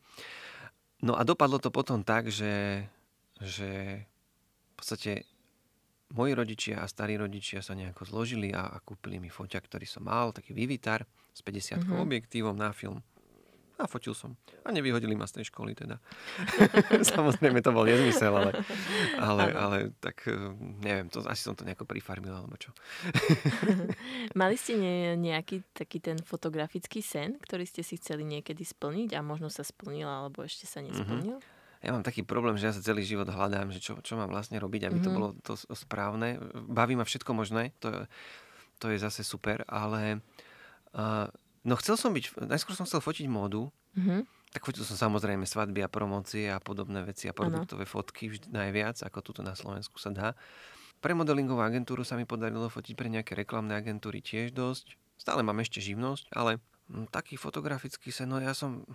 No 1.03 1.19
a 1.19 1.27
dopadlo 1.27 1.59
to 1.59 1.69
potom 1.69 2.01
tak, 2.07 2.31
že, 2.31 2.87
že 3.43 4.01
v 4.07 4.73
podstate 4.79 5.27
moji 6.15 6.31
rodičia 6.31 6.79
a 6.79 6.87
starí 6.87 7.19
rodičia 7.19 7.59
sa 7.59 7.75
nejako 7.75 8.07
zložili 8.07 8.55
a, 8.55 8.71
a 8.71 8.77
kúpili 8.79 9.19
mi 9.19 9.27
foťak, 9.27 9.67
ktorý 9.67 9.83
som 9.83 10.07
mal, 10.07 10.31
taký 10.31 10.55
Vivitar 10.55 11.03
s 11.35 11.43
50 11.43 11.83
mm-hmm. 11.83 11.99
objektívom 11.99 12.55
na 12.55 12.71
film 12.71 13.03
a 13.75 13.91
fotil 13.91 14.15
som. 14.15 14.39
A 14.63 14.71
nevyhodili 14.71 15.19
ma 15.19 15.27
z 15.27 15.41
tej 15.41 15.51
školy 15.51 15.75
teda. 15.75 15.99
Samozrejme 17.15 17.59
to 17.59 17.75
bol 17.75 17.83
nezmysel, 17.83 18.31
ale, 18.31 18.51
ale, 19.19 19.43
ale 19.51 19.77
tak 19.99 20.23
eh, 20.31 20.35
neviem, 20.79 21.11
to, 21.11 21.19
asi 21.27 21.43
som 21.43 21.59
to 21.59 21.67
nejako 21.67 21.83
prifarmil 21.83 22.31
alebo 22.31 22.55
čo. 22.55 22.71
Mali 24.39 24.55
ste 24.55 24.79
ne, 24.79 24.95
nejaký 25.19 25.67
taký 25.75 25.99
ten 25.99 26.15
fotografický 26.23 27.03
sen, 27.03 27.35
ktorý 27.35 27.67
ste 27.67 27.83
si 27.83 27.99
chceli 27.99 28.23
niekedy 28.23 28.63
splniť 28.63 29.11
a 29.15 29.19
možno 29.19 29.51
sa 29.51 29.67
splnil 29.67 30.07
alebo 30.07 30.47
ešte 30.47 30.63
sa 30.63 30.79
nesplnil? 30.79 31.39
Mm-hmm. 31.39 31.83
Ja 31.85 31.93
mám 31.93 32.01
taký 32.01 32.25
problém, 32.25 32.57
že 32.57 32.71
ja 32.71 32.73
sa 32.73 32.81
celý 32.81 33.05
život 33.05 33.29
hľadám, 33.29 33.69
že 33.69 33.77
čo, 33.77 33.99
čo 34.01 34.17
mám 34.17 34.31
vlastne 34.31 34.57
robiť, 34.57 34.89
aby 34.89 34.97
mm-hmm. 34.97 35.05
to 35.05 35.09
mhm. 35.11 35.17
bolo 35.19 35.27
to 35.43 35.53
správne. 35.75 36.41
Baví 36.55 36.97
ma 36.97 37.05
všetko 37.05 37.35
možné, 37.35 37.75
to, 37.77 38.09
to 38.79 38.89
je 38.89 38.97
zase 38.97 39.21
super, 39.21 39.61
ale 39.67 40.23
uh, 40.97 41.29
No 41.65 41.73
chcel 41.81 41.97
som 41.97 42.13
byť, 42.13 42.45
najskôr 42.45 42.77
som 42.77 42.85
chcel 42.85 43.01
fotiť 43.01 43.25
módu, 43.25 43.73
mm-hmm. 43.97 44.53
tak 44.53 44.69
fotil 44.69 44.85
som 44.85 45.09
samozrejme 45.09 45.49
svadby 45.49 45.81
a 45.81 45.89
promócie 45.89 46.45
a 46.45 46.61
podobné 46.61 47.01
veci 47.01 47.25
a 47.25 47.33
produktové 47.33 47.89
ano. 47.89 47.93
fotky 47.97 48.29
vždy 48.29 48.53
najviac, 48.53 49.01
ako 49.01 49.19
tuto 49.25 49.41
na 49.41 49.57
Slovensku 49.57 49.97
sa 49.97 50.13
dá. 50.13 50.37
Pre 51.01 51.11
modelingovú 51.17 51.65
agentúru 51.65 52.05
sa 52.05 52.21
mi 52.21 52.29
podarilo 52.29 52.69
fotiť 52.69 52.93
pre 52.93 53.09
nejaké 53.09 53.33
reklamné 53.33 53.73
agentúry 53.81 54.21
tiež 54.21 54.53
dosť. 54.53 54.93
Stále 55.17 55.41
mám 55.41 55.57
ešte 55.57 55.81
živnosť, 55.81 56.29
ale 56.37 56.61
hm, 56.87 57.09
taký 57.09 57.35
fotografický 57.35 58.13
sen, 58.13 58.29
no 58.29 58.37
ja 58.37 58.53
som... 58.53 58.85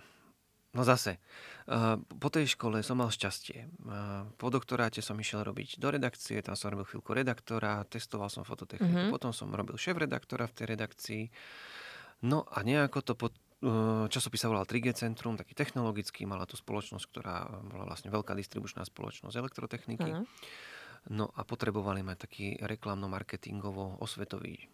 No 0.71 0.87
zase, 0.87 1.19
uh, 1.67 1.99
po 1.99 2.31
tej 2.31 2.55
škole 2.55 2.79
som 2.79 3.03
mal 3.03 3.11
šťastie. 3.11 3.67
Uh, 3.83 4.23
po 4.39 4.47
doktoráte 4.47 5.03
som 5.03 5.19
išiel 5.19 5.43
robiť 5.43 5.75
do 5.75 5.91
redakcie, 5.91 6.39
tam 6.39 6.55
som 6.55 6.71
robil 6.71 6.87
chvíľku 6.87 7.11
redaktora, 7.11 7.83
testoval 7.91 8.31
som 8.31 8.47
fototechniku, 8.47 8.87
mm-hmm. 8.87 9.11
potom 9.11 9.35
som 9.35 9.51
robil 9.51 9.75
šéf 9.75 9.99
redaktora 9.99 10.47
v 10.47 10.55
tej 10.55 10.65
redakcii. 10.71 11.23
No 12.21 12.45
a 12.49 12.61
nejako 12.61 13.01
to 13.01 13.15
pod 13.17 13.33
eh, 13.65 14.05
časopis 14.09 14.41
sa 14.41 14.49
volal 14.49 14.65
3G 14.65 14.93
Centrum, 14.93 15.37
taký 15.37 15.53
technologický, 15.57 16.25
mala 16.29 16.45
tu 16.45 16.57
spoločnosť, 16.57 17.05
ktorá 17.09 17.49
bola 17.65 17.85
vlastne 17.89 18.11
veľká 18.13 18.35
distribučná 18.37 18.85
spoločnosť 18.85 19.37
elektrotechniky. 19.37 20.11
Aha. 20.11 20.23
No 21.09 21.33
a 21.33 21.41
potrebovali 21.41 22.05
mať 22.05 22.29
taký 22.29 22.61
reklamno-marketingovo-osvetový 22.61 24.69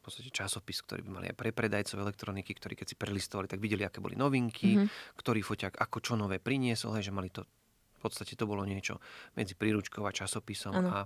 v 0.00 0.04
podstate 0.04 0.32
časopis, 0.32 0.80
ktorý 0.80 1.04
by 1.04 1.10
mali 1.12 1.26
aj 1.28 1.36
pre 1.36 1.52
predajcov 1.52 2.00
elektroniky, 2.00 2.56
ktorí 2.56 2.72
keď 2.72 2.86
si 2.92 2.96
prelistovali, 2.96 3.48
tak 3.48 3.60
videli, 3.60 3.84
aké 3.84 4.00
boli 4.00 4.16
novinky, 4.16 4.76
mm-hmm. 4.76 5.16
ktorý 5.16 5.44
foťak 5.44 5.76
ako 5.76 5.98
čo 6.00 6.16
nové 6.16 6.40
priniesol, 6.40 6.96
hej, 6.96 7.08
že 7.08 7.12
mali 7.12 7.28
to, 7.28 7.44
v 7.44 8.00
podstate 8.00 8.32
to 8.32 8.48
bolo 8.48 8.64
niečo 8.64 8.96
medzi 9.36 9.52
príručkou 9.52 10.00
a 10.04 10.12
časopisom. 10.12 10.72
A, 10.88 11.04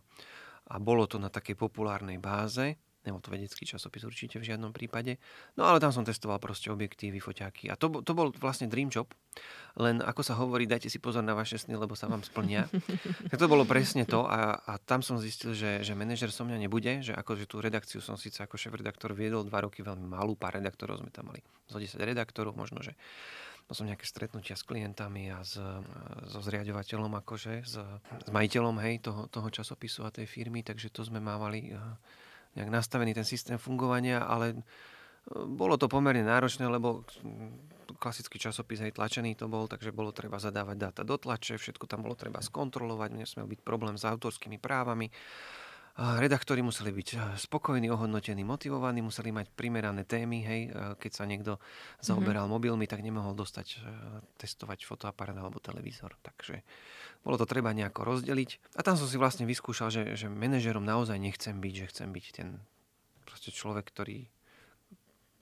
a 0.64 0.74
bolo 0.78 1.10
to 1.10 1.18
na 1.18 1.26
takej 1.26 1.58
populárnej 1.58 2.22
báze. 2.22 2.78
Nebol 3.04 3.20
to 3.20 3.28
vedecký 3.28 3.68
časopis 3.68 4.02
určite 4.04 4.40
v 4.40 4.48
žiadnom 4.48 4.72
prípade. 4.72 5.20
No 5.54 5.68
ale 5.68 5.78
tam 5.78 5.92
som 5.92 6.02
testoval 6.02 6.40
proste 6.40 6.72
objektívy, 6.72 7.20
foťáky. 7.20 7.68
A 7.68 7.76
to, 7.76 8.00
to 8.00 8.12
bol 8.16 8.32
vlastne 8.40 8.66
dream 8.66 8.88
job. 8.88 9.12
Len 9.76 10.00
ako 10.00 10.22
sa 10.22 10.34
hovorí, 10.38 10.64
dajte 10.64 10.86
si 10.88 11.02
pozor 11.02 11.20
na 11.20 11.34
vaše 11.34 11.58
sny, 11.58 11.74
lebo 11.74 11.92
sa 11.98 12.06
vám 12.06 12.24
splnia. 12.24 12.70
tak 13.30 13.38
to 13.38 13.50
bolo 13.50 13.66
presne 13.66 14.06
to 14.06 14.24
a, 14.24 14.56
a 14.56 14.72
tam 14.80 15.02
som 15.02 15.18
zistil, 15.18 15.52
že, 15.52 15.82
že 15.82 15.92
manažer 15.92 16.30
so 16.30 16.46
mňa 16.46 16.58
nebude, 16.64 17.02
že 17.02 17.12
akože 17.12 17.44
tú 17.44 17.58
redakciu 17.58 17.98
som 17.98 18.14
síce 18.14 18.40
ako 18.40 18.54
šéf-redaktor 18.56 19.12
viedol 19.12 19.44
dva 19.44 19.66
roky 19.66 19.82
veľmi 19.82 20.06
malú, 20.06 20.38
pár 20.38 20.56
redaktorov 20.56 21.02
sme 21.02 21.10
tam 21.10 21.34
mali 21.34 21.42
zo 21.66 21.82
10 21.82 21.98
redaktorov, 21.98 22.54
možno, 22.54 22.80
že 22.80 22.94
mal 23.64 23.74
som 23.74 23.88
nejaké 23.88 24.04
stretnutia 24.04 24.54
s 24.54 24.64
klientami 24.64 25.32
a 25.32 25.40
s, 25.40 25.56
so 26.28 26.40
zriadovateľom, 26.44 27.16
akože, 27.24 27.54
s, 27.64 27.74
s 28.04 28.28
majiteľom 28.28 28.76
hej, 28.84 29.00
toho, 29.00 29.26
toho 29.32 29.48
časopisu 29.48 30.04
a 30.04 30.12
tej 30.12 30.28
firmy, 30.28 30.60
takže 30.60 30.92
to 30.92 31.00
sme 31.00 31.18
mávali 31.18 31.72
eh, 31.72 31.80
nejak 32.54 32.70
nastavený 32.70 33.14
ten 33.14 33.26
systém 33.26 33.58
fungovania, 33.58 34.22
ale 34.24 34.54
eh, 34.54 34.60
bolo 35.46 35.78
to 35.78 35.90
pomerne 35.90 36.24
náročné, 36.24 36.66
lebo 36.66 37.06
hm, 37.22 37.96
klasický 37.98 38.36
časopis, 38.40 38.82
aj 38.82 38.96
tlačený 38.96 39.38
to 39.38 39.46
bol, 39.46 39.70
takže 39.70 39.94
bolo 39.94 40.10
treba 40.10 40.40
zadávať 40.40 40.76
dáta 40.76 41.02
do 41.06 41.16
tlače, 41.16 41.60
všetko 41.60 41.86
tam 41.86 42.04
bolo 42.04 42.18
treba 42.18 42.42
skontrolovať, 42.42 43.10
nesmel 43.14 43.46
byť 43.48 43.60
problém 43.62 43.94
s 43.94 44.04
autorskými 44.04 44.58
právami 44.58 45.08
redaktori 45.94 46.58
museli 46.58 46.90
byť 46.90 47.38
spokojní, 47.38 47.86
ohodnotení, 47.86 48.42
motivovaní, 48.42 48.98
museli 48.98 49.30
mať 49.30 49.46
primerané 49.54 50.02
témy, 50.02 50.42
hej, 50.42 50.60
keď 50.98 51.12
sa 51.14 51.22
niekto 51.22 51.62
zaoberal 52.02 52.50
mm-hmm. 52.50 52.58
mobilmi, 52.58 52.86
tak 52.90 52.98
nemohol 52.98 53.38
dostať 53.38 53.66
eh, 53.78 53.80
testovať 54.34 54.82
fotoaparát 54.82 55.38
alebo 55.38 55.62
televízor. 55.62 56.18
Takže 56.18 56.66
bolo 57.22 57.38
to 57.38 57.46
treba 57.46 57.70
nejako 57.70 58.10
rozdeliť. 58.10 58.74
A 58.74 58.82
tam 58.82 58.98
som 58.98 59.06
si 59.06 59.14
vlastne 59.14 59.46
vyskúšal, 59.46 59.94
že, 59.94 60.02
že 60.18 60.26
manažerom 60.26 60.82
naozaj 60.82 61.14
nechcem 61.14 61.54
byť, 61.62 61.74
že 61.86 61.90
chcem 61.94 62.08
byť 62.10 62.26
ten 62.34 62.48
proste 63.22 63.54
človek, 63.54 63.86
ktorý 63.86 64.26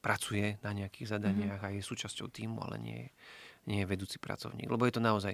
pracuje 0.04 0.60
na 0.60 0.76
nejakých 0.76 1.16
zadaniach 1.16 1.64
mm-hmm. 1.64 1.72
a 1.72 1.76
je 1.80 1.88
súčasťou 1.88 2.28
týmu, 2.28 2.60
ale 2.60 2.76
nie, 2.76 3.00
nie 3.64 3.80
je 3.80 3.88
vedúci 3.88 4.20
pracovník. 4.20 4.68
Lebo 4.68 4.84
je 4.84 4.94
to 4.94 5.00
naozaj 5.00 5.32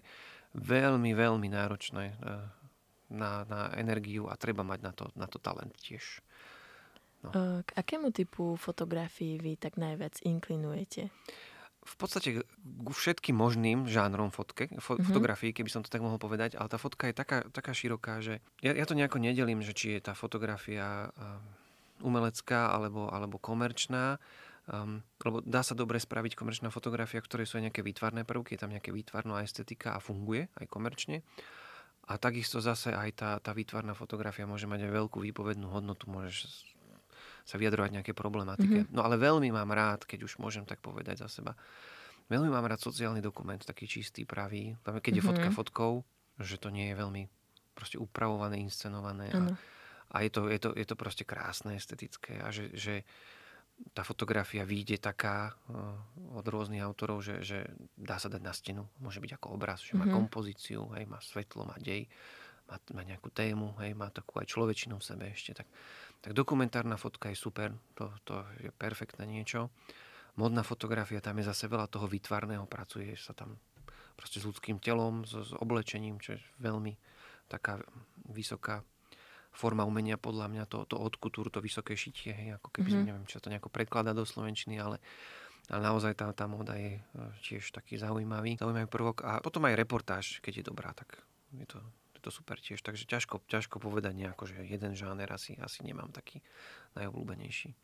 veľmi, 0.55 1.11
veľmi 1.13 1.49
náročné 1.51 2.15
na, 3.09 3.45
na 3.49 3.73
energiu 3.77 4.29
a 4.29 4.37
treba 4.37 4.63
mať 4.65 4.81
na 4.81 4.93
to, 4.93 5.05
na 5.17 5.27
to 5.27 5.41
talent 5.41 5.75
tiež. 5.81 6.21
No. 7.27 7.35
K 7.67 7.71
akému 7.75 8.15
typu 8.15 8.55
fotografií 8.55 9.43
vy 9.43 9.59
tak 9.59 9.75
najviac 9.75 10.23
inklinujete? 10.23 11.11
v 11.89 11.97
podstate 11.97 12.29
ku 12.85 12.93
všetkým 12.93 13.33
možným 13.33 13.89
žánrom 13.89 14.29
fotke, 14.29 14.69
fo- 14.77 15.01
mm-hmm. 15.01 15.09
fotografii, 15.09 15.57
keby 15.57 15.71
som 15.73 15.81
to 15.81 15.89
tak 15.89 16.05
mohol 16.05 16.21
povedať, 16.21 16.61
ale 16.61 16.69
tá 16.69 16.77
fotka 16.77 17.09
je 17.09 17.17
taká, 17.17 17.49
taká 17.49 17.73
široká, 17.73 18.21
že 18.21 18.45
ja, 18.61 18.77
ja 18.77 18.85
to 18.85 18.93
nejako 18.93 19.17
nedelím, 19.23 19.65
že 19.65 19.73
či 19.73 19.97
je 19.97 20.05
tá 20.05 20.13
fotografia 20.13 21.09
uh, 21.09 21.41
umelecká 22.05 22.69
alebo, 22.77 23.09
alebo 23.09 23.41
komerčná, 23.41 24.21
um, 24.69 25.01
lebo 25.25 25.41
dá 25.41 25.65
sa 25.65 25.73
dobre 25.73 25.97
spraviť 25.97 26.37
komerčná 26.37 26.69
fotografia, 26.69 27.25
v 27.25 27.29
ktorej 27.31 27.47
sú 27.49 27.57
aj 27.57 27.73
nejaké 27.73 27.81
výtvarné 27.81 28.29
prvky, 28.29 28.59
je 28.59 28.61
tam 28.61 28.73
nejaké 28.75 28.93
výtvarná 28.93 29.41
estetika 29.41 29.97
a 29.97 30.03
funguje 30.03 30.53
aj 30.61 30.67
komerčne. 30.69 31.25
A 32.09 32.17
takisto 32.17 32.65
zase 32.65 32.97
aj 32.97 33.11
tá, 33.13 33.31
tá 33.39 33.53
výtvarná 33.53 33.93
fotografia 33.93 34.49
môže 34.49 34.65
mať 34.65 34.89
aj 34.89 34.93
veľkú 34.97 35.19
výpovednú 35.21 35.69
hodnotu, 35.69 36.09
môžeš 36.09 36.49
sa 37.49 37.57
vyjadrovať 37.57 38.01
nejaké 38.01 38.13
problematike. 38.13 38.85
Mm-hmm. 38.85 38.93
No 38.93 39.05
ale 39.05 39.17
veľmi 39.17 39.49
mám 39.49 39.73
rád, 39.73 40.05
keď 40.05 40.29
už 40.29 40.37
môžem 40.37 40.69
tak 40.69 40.85
povedať 40.85 41.25
za 41.25 41.29
seba, 41.29 41.57
veľmi 42.29 42.53
mám 42.53 42.69
rád 42.69 42.81
sociálny 42.85 43.25
dokument, 43.25 43.61
taký 43.61 43.89
čistý, 43.89 44.29
pravý. 44.29 44.77
Keď 44.85 44.93
mm-hmm. 44.93 45.17
je 45.17 45.23
fotka 45.25 45.49
mhm. 45.49 45.57
fotkou, 45.57 45.93
že 46.41 46.61
to 46.61 46.69
nie 46.69 46.93
je 46.93 46.97
veľmi 47.01 47.23
proste 47.73 47.97
upravované, 47.97 48.61
inscenované. 48.61 49.33
A, 49.33 49.55
a 50.13 50.17
je, 50.27 50.31
to, 50.35 50.51
je, 50.53 50.59
to, 50.61 50.71
je 50.77 50.87
to 50.89 50.97
proste 50.99 51.25
krásne, 51.25 51.79
estetické. 51.79 52.37
A 52.43 52.53
že, 52.53 52.69
že 52.77 53.07
tá 53.95 54.03
fotografia 54.03 54.67
vyjde 54.67 54.99
taká 54.99 55.55
uh, 55.71 55.95
od 56.39 56.47
rôznych 56.47 56.83
autorov, 56.83 57.23
že, 57.23 57.43
že 57.43 57.59
dá 57.95 58.19
sa 58.19 58.31
dať 58.31 58.43
na 58.43 58.55
stenu. 58.55 58.83
Môže 58.99 59.23
byť 59.23 59.39
ako 59.39 59.55
obraz, 59.55 59.83
že 59.83 59.95
má 59.95 60.07
mm-hmm. 60.07 60.19
kompozíciu, 60.19 60.87
hej, 60.99 61.07
má 61.07 61.19
svetlo, 61.23 61.67
má 61.67 61.79
dej, 61.79 62.07
má, 62.67 62.77
má 62.95 63.03
nejakú 63.07 63.31
tému, 63.31 63.75
hej, 63.83 63.95
má 63.95 64.11
takú 64.11 64.39
aj 64.43 64.51
človečinu 64.51 64.99
v 64.99 65.07
sebe 65.07 65.25
ešte. 65.31 65.55
Tak, 65.63 65.67
tak 66.23 66.31
dokumentárna 66.35 66.99
fotka 66.99 67.31
je 67.31 67.39
super, 67.39 67.75
to, 67.95 68.11
to 68.27 68.43
je 68.63 68.71
perfektné 68.75 69.27
niečo. 69.27 69.71
Modná 70.39 70.63
fotografia, 70.63 71.19
tam 71.19 71.43
je 71.43 71.51
zase 71.51 71.67
veľa 71.67 71.91
toho 71.91 72.07
vytvarného, 72.07 72.71
pracuje 72.71 73.19
sa 73.19 73.35
tam 73.35 73.59
proste 74.15 74.39
s 74.39 74.47
ľudským 74.47 74.79
telom, 74.83 75.27
s, 75.27 75.35
s 75.35 75.51
oblečením, 75.59 76.19
čo 76.19 76.35
je 76.35 76.41
veľmi 76.63 76.95
taká 77.51 77.83
vysoká 78.31 78.83
forma 79.59 79.83
umenia 79.83 80.15
podľa 80.15 80.47
mňa, 80.47 80.65
to, 80.71 80.87
to 80.87 80.95
odkutúr, 80.95 81.51
to 81.51 81.59
vysoké 81.59 81.99
šitie, 81.99 82.31
hej, 82.31 82.49
ako 82.63 82.71
keby 82.71 82.95
mm-hmm. 82.95 83.07
neviem, 83.11 83.27
čo 83.27 83.43
to 83.43 83.51
nejako 83.51 83.75
prekladá 83.75 84.15
do 84.15 84.23
slovenčiny, 84.23 84.79
ale, 84.79 85.03
ale 85.67 85.81
naozaj 85.83 86.15
tá, 86.15 86.31
tá 86.31 86.47
moda 86.47 86.79
je 86.79 86.95
e, 86.95 87.03
tiež 87.43 87.75
taký 87.75 87.99
zaujímavý, 87.99 88.55
zaujímavý 88.55 88.87
prvok 88.87 89.27
a 89.27 89.43
potom 89.43 89.67
aj 89.67 89.75
reportáž, 89.75 90.39
keď 90.39 90.63
je 90.63 90.65
dobrá, 90.71 90.95
tak 90.95 91.19
je 91.51 91.67
to, 91.67 91.83
je 92.15 92.21
to 92.23 92.31
super 92.31 92.63
tiež, 92.63 92.79
takže 92.87 93.11
ťažko, 93.11 93.43
ťažko 93.51 93.83
povedať 93.83 94.15
nejako, 94.15 94.47
že 94.47 94.63
jeden 94.63 94.95
žáner 94.95 95.27
asi, 95.35 95.59
asi 95.59 95.83
nemám 95.83 96.15
taký 96.15 96.39
najobľúbenejší. 96.95 97.75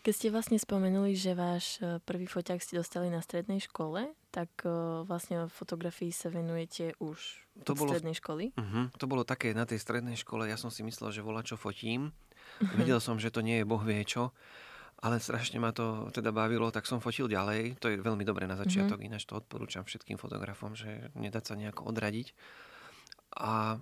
Keď 0.00 0.12
ste 0.16 0.32
vlastne 0.32 0.56
spomenuli, 0.56 1.12
že 1.12 1.36
váš 1.36 1.76
e, 1.84 2.00
prvý 2.00 2.24
foťák 2.24 2.56
ste 2.64 2.80
dostali 2.80 3.12
na 3.12 3.20
strednej 3.20 3.60
škole, 3.60 4.08
tak 4.32 4.48
e, 4.64 5.04
vlastne 5.04 5.44
fotografii 5.52 6.08
sa 6.08 6.32
venujete 6.32 6.96
už 7.04 7.20
to 7.68 7.76
bolo, 7.76 7.92
strednej 7.92 8.16
školy? 8.16 8.56
Uh-huh, 8.56 8.88
to 8.96 9.04
bolo 9.04 9.28
také 9.28 9.52
na 9.52 9.68
tej 9.68 9.76
strednej 9.76 10.16
škole, 10.16 10.48
ja 10.48 10.56
som 10.56 10.72
si 10.72 10.80
myslel, 10.80 11.12
že 11.12 11.20
volá 11.20 11.44
čo 11.44 11.60
fotím. 11.60 12.16
Uh-huh. 12.16 12.80
Vedel 12.80 12.96
som, 12.96 13.20
že 13.20 13.28
to 13.28 13.44
nie 13.44 13.60
je 13.60 13.68
boh 13.68 13.84
vie 13.84 14.00
čo, 14.08 14.32
ale 15.04 15.20
strašne 15.20 15.60
ma 15.60 15.68
to 15.76 16.08
teda 16.16 16.32
bavilo, 16.32 16.72
tak 16.72 16.88
som 16.88 17.04
fotil 17.04 17.28
ďalej. 17.28 17.76
To 17.84 17.92
je 17.92 18.00
veľmi 18.00 18.24
dobré 18.24 18.48
na 18.48 18.56
začiatok, 18.56 19.04
uh-huh. 19.04 19.08
ináč 19.12 19.28
to 19.28 19.36
odporúčam 19.36 19.84
všetkým 19.84 20.16
fotografom, 20.16 20.72
že 20.72 21.12
nedať 21.12 21.44
sa 21.44 21.54
nejako 21.60 21.92
odradiť. 21.92 22.32
A 23.36 23.76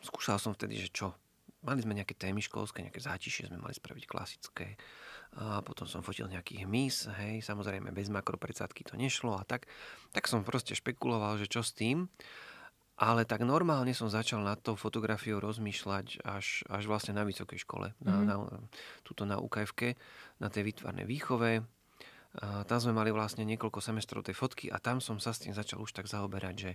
skúšal 0.00 0.40
som 0.40 0.56
vtedy, 0.56 0.80
že 0.80 0.88
čo, 0.88 1.12
Mali 1.60 1.84
sme 1.84 1.92
nejaké 1.92 2.16
témy 2.16 2.40
školské, 2.40 2.80
nejaké 2.80 3.04
zátišie 3.04 3.52
sme 3.52 3.60
mali 3.60 3.76
spraviť 3.76 4.04
klasické. 4.08 4.80
A 5.38 5.62
potom 5.62 5.86
som 5.86 6.02
fotil 6.02 6.26
nejaký 6.26 6.66
hmyz, 6.66 7.06
hej, 7.22 7.44
samozrejme 7.46 7.94
bez 7.94 8.10
makropredsádky 8.10 8.82
to 8.82 8.98
nešlo 8.98 9.38
a 9.38 9.46
tak. 9.46 9.70
Tak 10.10 10.26
som 10.26 10.42
proste 10.42 10.74
špekuloval, 10.74 11.38
že 11.38 11.46
čo 11.46 11.62
s 11.62 11.70
tým. 11.70 12.10
Ale 13.00 13.24
tak 13.24 13.40
normálne 13.48 13.96
som 13.96 14.12
začal 14.12 14.44
nad 14.44 14.60
tou 14.60 14.76
fotografiou 14.76 15.40
rozmýšľať 15.40 16.20
až, 16.20 16.68
až 16.68 16.82
vlastne 16.84 17.16
na 17.16 17.24
vysokej 17.24 17.64
škole, 17.64 17.96
mm-hmm. 17.96 18.04
na, 18.04 18.14
mhm. 18.16 18.24
na, 18.28 18.34
tuto 19.00 19.24
na 19.24 19.40
UKF, 19.40 19.72
na 20.36 20.52
tej 20.52 20.68
výtvarnej 20.68 21.08
výchove. 21.08 21.64
A 22.30 22.62
tam 22.62 22.78
sme 22.78 22.94
mali 22.94 23.10
vlastne 23.10 23.42
niekoľko 23.42 23.82
semestrov 23.82 24.22
tej 24.22 24.38
fotky 24.38 24.66
a 24.70 24.78
tam 24.78 25.02
som 25.02 25.18
sa 25.18 25.34
s 25.34 25.42
tým 25.42 25.50
začal 25.50 25.82
už 25.82 25.90
tak 25.90 26.06
zaoberať, 26.06 26.54
že 26.54 26.72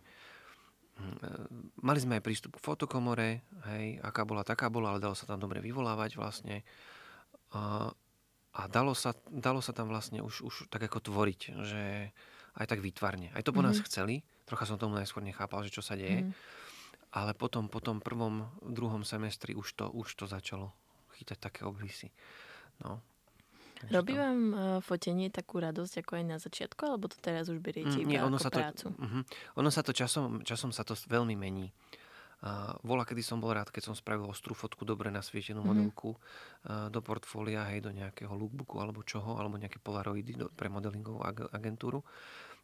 mali 1.83 1.99
sme 1.99 2.17
aj 2.19 2.23
prístup 2.23 2.55
k 2.55 2.63
fotokomore, 2.63 3.43
hej, 3.71 3.99
aká 3.99 4.23
bola, 4.23 4.47
taká 4.47 4.71
bola, 4.71 4.95
ale 4.95 5.03
dalo 5.03 5.15
sa 5.15 5.27
tam 5.27 5.39
dobre 5.43 5.59
vyvolávať 5.59 6.15
vlastne. 6.15 6.63
A, 7.51 7.91
a 8.55 8.61
dalo, 8.71 8.95
sa, 8.95 9.11
dalo 9.27 9.59
sa 9.59 9.75
tam 9.75 9.91
vlastne 9.91 10.23
už, 10.23 10.47
už 10.47 10.55
tak 10.71 10.87
ako 10.87 11.03
tvoriť, 11.03 11.41
že 11.67 12.15
aj 12.55 12.65
tak 12.71 12.79
výtvarne. 12.79 13.35
Aj 13.35 13.43
to 13.43 13.51
po 13.51 13.59
mm-hmm. 13.59 13.75
nás 13.75 13.77
mhm. 13.79 13.85
chceli, 13.91 14.15
trocha 14.47 14.63
som 14.63 14.79
tomu 14.79 14.95
najskôr 14.95 15.19
nechápal, 15.23 15.67
že 15.67 15.75
čo 15.75 15.83
sa 15.83 15.99
deje, 15.99 16.23
mm-hmm. 16.23 16.33
ale 17.19 17.35
potom 17.35 17.67
po 17.67 17.83
tom 17.83 17.99
prvom, 17.99 18.47
druhom 18.63 19.03
semestri 19.03 19.51
už 19.51 19.75
to, 19.75 19.85
už 19.91 20.15
to 20.15 20.25
začalo 20.31 20.71
chytať 21.19 21.39
také 21.39 21.61
obvisy. 21.67 22.11
No. 22.83 23.03
Robí 23.91 24.13
vám 24.15 24.39
uh, 24.51 24.57
fotenie 24.81 25.27
takú 25.29 25.59
radosť 25.61 26.01
ako 26.01 26.11
aj 26.17 26.25
na 26.25 26.37
začiatku, 26.39 26.81
alebo 26.87 27.11
to 27.11 27.19
teraz 27.19 27.51
už 27.51 27.59
beriete 27.59 28.01
mm, 28.01 28.07
nie, 28.07 28.17
ono 28.17 28.39
ako 28.39 28.45
sa 28.47 28.51
prácu? 28.51 28.85
To, 28.89 28.97
uh-huh. 28.97 29.21
Ono 29.61 29.69
sa 29.69 29.81
to 29.83 29.91
časom, 29.91 30.41
časom 30.41 30.71
sa 30.71 30.87
to 30.87 30.95
veľmi 30.95 31.35
mení. 31.35 31.69
Uh, 32.45 32.77
bola, 32.85 33.07
kedy 33.07 33.23
som 33.23 33.39
bol 33.39 33.55
rád, 33.55 33.71
keď 33.71 33.89
som 33.89 33.95
spravil 33.95 34.27
ostrú 34.27 34.53
fotku, 34.53 34.83
dobre 34.85 35.09
nasvietenú 35.09 35.63
mm-hmm. 35.63 35.71
modelku 35.71 36.09
uh, 36.13 36.87
do 36.93 36.99
portfólia, 36.99 37.67
hej, 37.73 37.81
do 37.81 37.91
nejakého 37.95 38.31
lookbooku 38.31 38.77
alebo 38.79 39.01
čoho, 39.01 39.39
alebo 39.39 39.55
nejaké 39.57 39.79
polaroidy 39.81 40.35
do, 40.35 40.47
pre 40.51 40.69
modelingovú 40.71 41.23
ag- 41.25 41.49
agentúru 41.51 42.03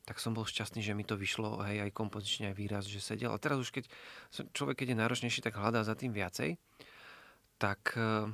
tak 0.02 0.18
som 0.18 0.34
bol 0.34 0.50
šťastný, 0.50 0.82
že 0.82 0.98
mi 0.98 1.06
to 1.06 1.14
vyšlo, 1.14 1.62
hej, 1.62 1.86
aj 1.86 1.94
kompozične, 1.94 2.50
aj 2.50 2.58
výraz, 2.58 2.90
že 2.90 2.98
sedel. 2.98 3.30
A 3.30 3.38
teraz 3.38 3.62
už 3.62 3.70
keď 3.70 3.86
človek, 4.50 4.82
keď 4.82 4.98
je 4.98 4.98
náročnejší, 4.98 5.46
tak 5.46 5.62
hľadá 5.62 5.86
za 5.86 5.94
tým 5.94 6.10
viacej, 6.10 6.58
tak 7.62 7.94
uh, 7.94 8.26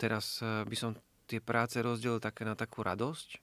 teraz 0.00 0.40
by 0.40 0.72
som 0.72 0.96
tie 1.28 1.44
práce 1.44 1.76
rozdiel 1.84 2.16
také 2.24 2.48
na 2.48 2.56
takú 2.56 2.80
radosť, 2.80 3.28
e, 3.36 3.38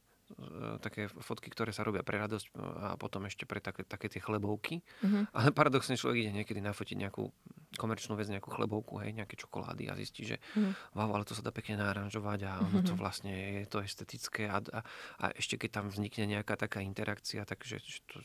také 0.81 1.05
fotky, 1.05 1.53
ktoré 1.53 1.69
sa 1.69 1.85
robia 1.85 2.01
pre 2.01 2.17
radosť 2.17 2.45
e, 2.49 2.51
a 2.57 2.97
potom 2.97 3.29
ešte 3.29 3.45
pre 3.45 3.61
také, 3.61 3.85
také 3.85 4.09
tie 4.09 4.17
chlebovky. 4.17 4.81
Uh-huh. 5.05 5.29
Ale 5.37 5.53
paradoxne 5.53 5.93
človek 5.93 6.25
ide 6.25 6.33
niekedy 6.41 6.65
nafotiť 6.65 6.97
nejakú 6.97 7.29
komerčnú 7.77 8.17
vec, 8.17 8.31
nejakú 8.31 8.49
chlebovku, 8.49 9.03
hej, 9.05 9.13
nejaké 9.13 9.37
čokolády 9.37 9.91
a 9.91 9.99
zistí, 9.99 10.25
že 10.25 10.41
uh-huh. 10.57 10.97
wow, 10.97 11.13
ale 11.13 11.27
to 11.29 11.37
sa 11.37 11.45
dá 11.45 11.53
pekne 11.53 11.77
naranžovať 11.77 12.39
a 12.49 12.51
ono 12.65 12.81
to 12.81 12.97
vlastne 12.97 13.61
je 13.61 13.69
to 13.69 13.83
estetické 13.83 14.49
a, 14.49 14.63
a, 14.63 14.79
a 15.21 15.25
ešte 15.37 15.61
keď 15.61 15.83
tam 15.83 15.85
vznikne 15.93 16.25
nejaká 16.25 16.57
taká 16.57 16.81
interakcia, 16.81 17.45
takže 17.45 17.77
to, 18.09 18.17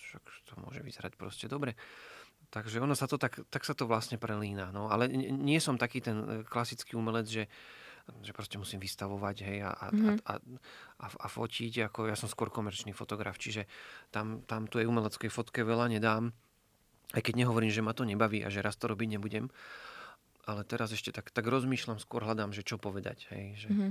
to 0.48 0.52
môže 0.56 0.80
vyzerať 0.80 1.20
proste 1.20 1.50
dobre. 1.50 1.76
takže 2.50 2.82
ono 2.82 2.98
sa 2.98 3.06
to 3.06 3.16
tak, 3.16 3.38
tak 3.48 3.62
sa 3.62 3.78
to 3.78 3.86
vlastne 3.86 4.18
prelína. 4.18 4.74
No. 4.74 4.90
Ale 4.90 5.06
nie 5.14 5.62
som 5.62 5.78
taký 5.78 6.02
ten 6.02 6.16
e, 6.18 6.26
klasický 6.42 6.98
umelec, 6.98 7.30
že 7.30 7.42
že 8.20 8.34
proste 8.34 8.56
musím 8.58 8.82
vystavovať 8.82 9.36
hej, 9.46 9.58
a, 9.66 9.72
mm-hmm. 9.90 10.26
a, 10.26 10.32
a, 10.32 10.34
a, 11.02 11.06
a 11.06 11.26
fotiť. 11.26 11.90
Ako 11.90 12.10
ja 12.10 12.16
som 12.18 12.26
skôr 12.26 12.50
komerčný 12.50 12.90
fotograf, 12.90 13.38
čiže 13.38 13.70
tam, 14.10 14.42
tam 14.44 14.66
tu 14.66 14.82
aj 14.82 14.88
umeleckej 14.90 15.30
fotke 15.30 15.62
veľa 15.62 15.90
nedám. 15.92 16.34
Aj 17.10 17.22
keď 17.22 17.42
nehovorím, 17.42 17.74
že 17.74 17.82
ma 17.82 17.90
to 17.94 18.06
nebaví 18.06 18.42
a 18.46 18.52
že 18.52 18.62
raz 18.62 18.78
to 18.78 18.86
robiť 18.86 19.18
nebudem. 19.18 19.50
Ale 20.46 20.62
teraz 20.66 20.94
ešte 20.94 21.10
tak, 21.14 21.30
tak 21.30 21.46
rozmýšľam, 21.46 21.98
skôr 22.02 22.22
hľadám, 22.26 22.54
že 22.54 22.66
čo 22.66 22.78
povedať. 22.78 23.30
Hej, 23.34 23.66
že, 23.66 23.68
mm-hmm. 23.70 23.90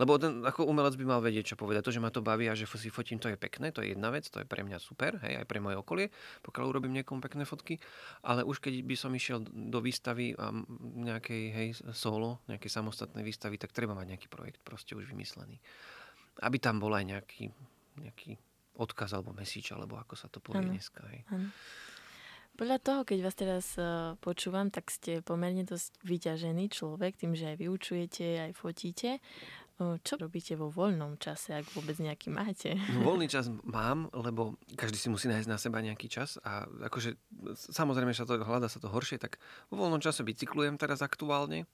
Lebo 0.00 0.18
ten, 0.18 0.42
ako 0.42 0.66
umelec 0.66 0.98
by 0.98 1.04
mal 1.06 1.20
vedieť, 1.22 1.54
čo 1.54 1.56
povedať. 1.56 1.86
To, 1.86 1.94
že 1.94 2.02
ma 2.02 2.10
to 2.10 2.24
baví 2.24 2.50
a 2.50 2.58
že 2.58 2.66
si 2.66 2.90
fotím, 2.90 3.22
to 3.22 3.30
je 3.30 3.38
pekné, 3.38 3.70
to 3.70 3.80
je 3.80 3.94
jedna 3.94 4.10
vec, 4.10 4.26
to 4.26 4.42
je 4.42 4.46
pre 4.46 4.66
mňa 4.66 4.78
super, 4.82 5.18
hej, 5.22 5.42
aj 5.42 5.46
pre 5.46 5.62
moje 5.62 5.78
okolie, 5.78 6.10
pokiaľ 6.42 6.64
urobím 6.70 6.96
niekomu 6.98 7.22
pekné 7.22 7.46
fotky. 7.46 7.78
Ale 8.26 8.42
už 8.42 8.58
keď 8.58 8.82
by 8.82 8.96
som 8.98 9.14
išiel 9.14 9.42
do 9.46 9.78
výstavy 9.78 10.34
a 10.34 10.50
nejakej, 10.82 11.42
hej, 11.54 11.68
solo, 11.94 12.42
nejakej 12.50 12.70
samostatnej 12.70 13.22
výstavy, 13.22 13.56
tak 13.60 13.70
treba 13.70 13.94
mať 13.94 14.16
nejaký 14.16 14.28
projekt 14.28 14.60
proste 14.66 14.98
už 14.98 15.06
vymyslený. 15.06 15.62
Aby 16.42 16.58
tam 16.58 16.82
bol 16.82 16.90
aj 16.90 17.04
nejaký, 17.06 17.54
nejaký 18.02 18.34
odkaz 18.74 19.14
alebo 19.14 19.30
message, 19.30 19.70
alebo 19.70 19.94
ako 19.94 20.14
sa 20.18 20.26
to 20.26 20.42
povie 20.42 20.66
ano. 20.66 20.74
dneska. 20.74 21.02
Hej. 21.06 21.22
Ano. 21.30 21.48
Podľa 22.54 22.78
toho, 22.78 23.00
keď 23.02 23.18
vás 23.18 23.34
teraz 23.34 23.66
uh, 23.82 24.14
počúvam, 24.22 24.70
tak 24.70 24.86
ste 24.86 25.18
pomerne 25.26 25.66
dosť 25.66 25.90
vyťažený 26.06 26.70
človek, 26.70 27.18
tým, 27.18 27.34
že 27.34 27.50
aj 27.50 27.56
vyučujete, 27.58 28.26
aj 28.46 28.52
fotíte. 28.54 29.18
Čo 29.74 30.14
robíte 30.22 30.54
vo 30.54 30.70
voľnom 30.70 31.18
čase, 31.18 31.50
ak 31.58 31.66
vôbec 31.74 31.98
nejaký 31.98 32.30
máte? 32.30 32.78
No, 32.94 33.10
voľný 33.10 33.26
čas 33.26 33.50
mám, 33.66 34.06
lebo 34.14 34.54
každý 34.78 35.02
si 35.02 35.10
musí 35.10 35.26
nájsť 35.26 35.50
na 35.50 35.58
seba 35.58 35.82
nejaký 35.82 36.06
čas 36.06 36.38
a 36.46 36.62
akože 36.86 37.18
samozrejme, 37.74 38.14
že 38.14 38.22
sa 38.22 38.28
to 38.30 38.38
hľada 38.38 38.70
sa 38.70 38.78
to 38.78 38.86
horšie, 38.86 39.18
tak 39.18 39.42
vo 39.74 39.82
voľnom 39.82 39.98
čase 39.98 40.22
bicyklujem 40.22 40.78
teraz 40.78 41.02
aktuálne. 41.02 41.66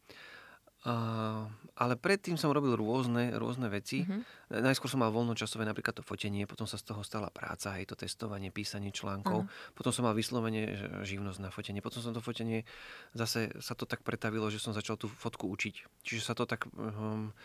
Uh, 0.80 1.44
ale 1.76 1.92
predtým 1.92 2.40
som 2.40 2.56
robil 2.56 2.72
rôzne, 2.72 3.36
rôzne 3.36 3.68
veci. 3.68 4.00
Uh-huh. 4.00 4.24
Najskôr 4.48 4.88
som 4.88 5.04
mal 5.04 5.12
voľnočasové 5.12 5.68
napríklad 5.68 5.92
to 5.92 6.00
fotenie, 6.00 6.48
potom 6.48 6.64
sa 6.64 6.80
z 6.80 6.88
toho 6.88 7.04
stala 7.04 7.28
práca, 7.28 7.76
aj 7.76 7.92
to 7.92 8.00
testovanie, 8.00 8.48
písanie 8.48 8.88
článkov. 8.88 9.44
Uh-huh. 9.44 9.76
Potom 9.76 9.92
som 9.92 10.08
mal 10.08 10.16
vyslovene 10.16 10.72
živnosť 11.04 11.36
na 11.44 11.52
fotenie. 11.52 11.84
Potom 11.84 12.00
som 12.00 12.16
to 12.16 12.24
fotenie, 12.24 12.64
zase 13.12 13.52
sa 13.60 13.76
to 13.76 13.84
tak 13.84 14.00
pretavilo, 14.00 14.48
že 14.48 14.56
som 14.56 14.72
začal 14.72 14.96
tú 14.96 15.04
fotku 15.04 15.52
učiť. 15.52 16.00
Čiže 16.00 16.22
sa 16.24 16.32
to 16.32 16.48
tak... 16.48 16.64
Um, 16.72 17.36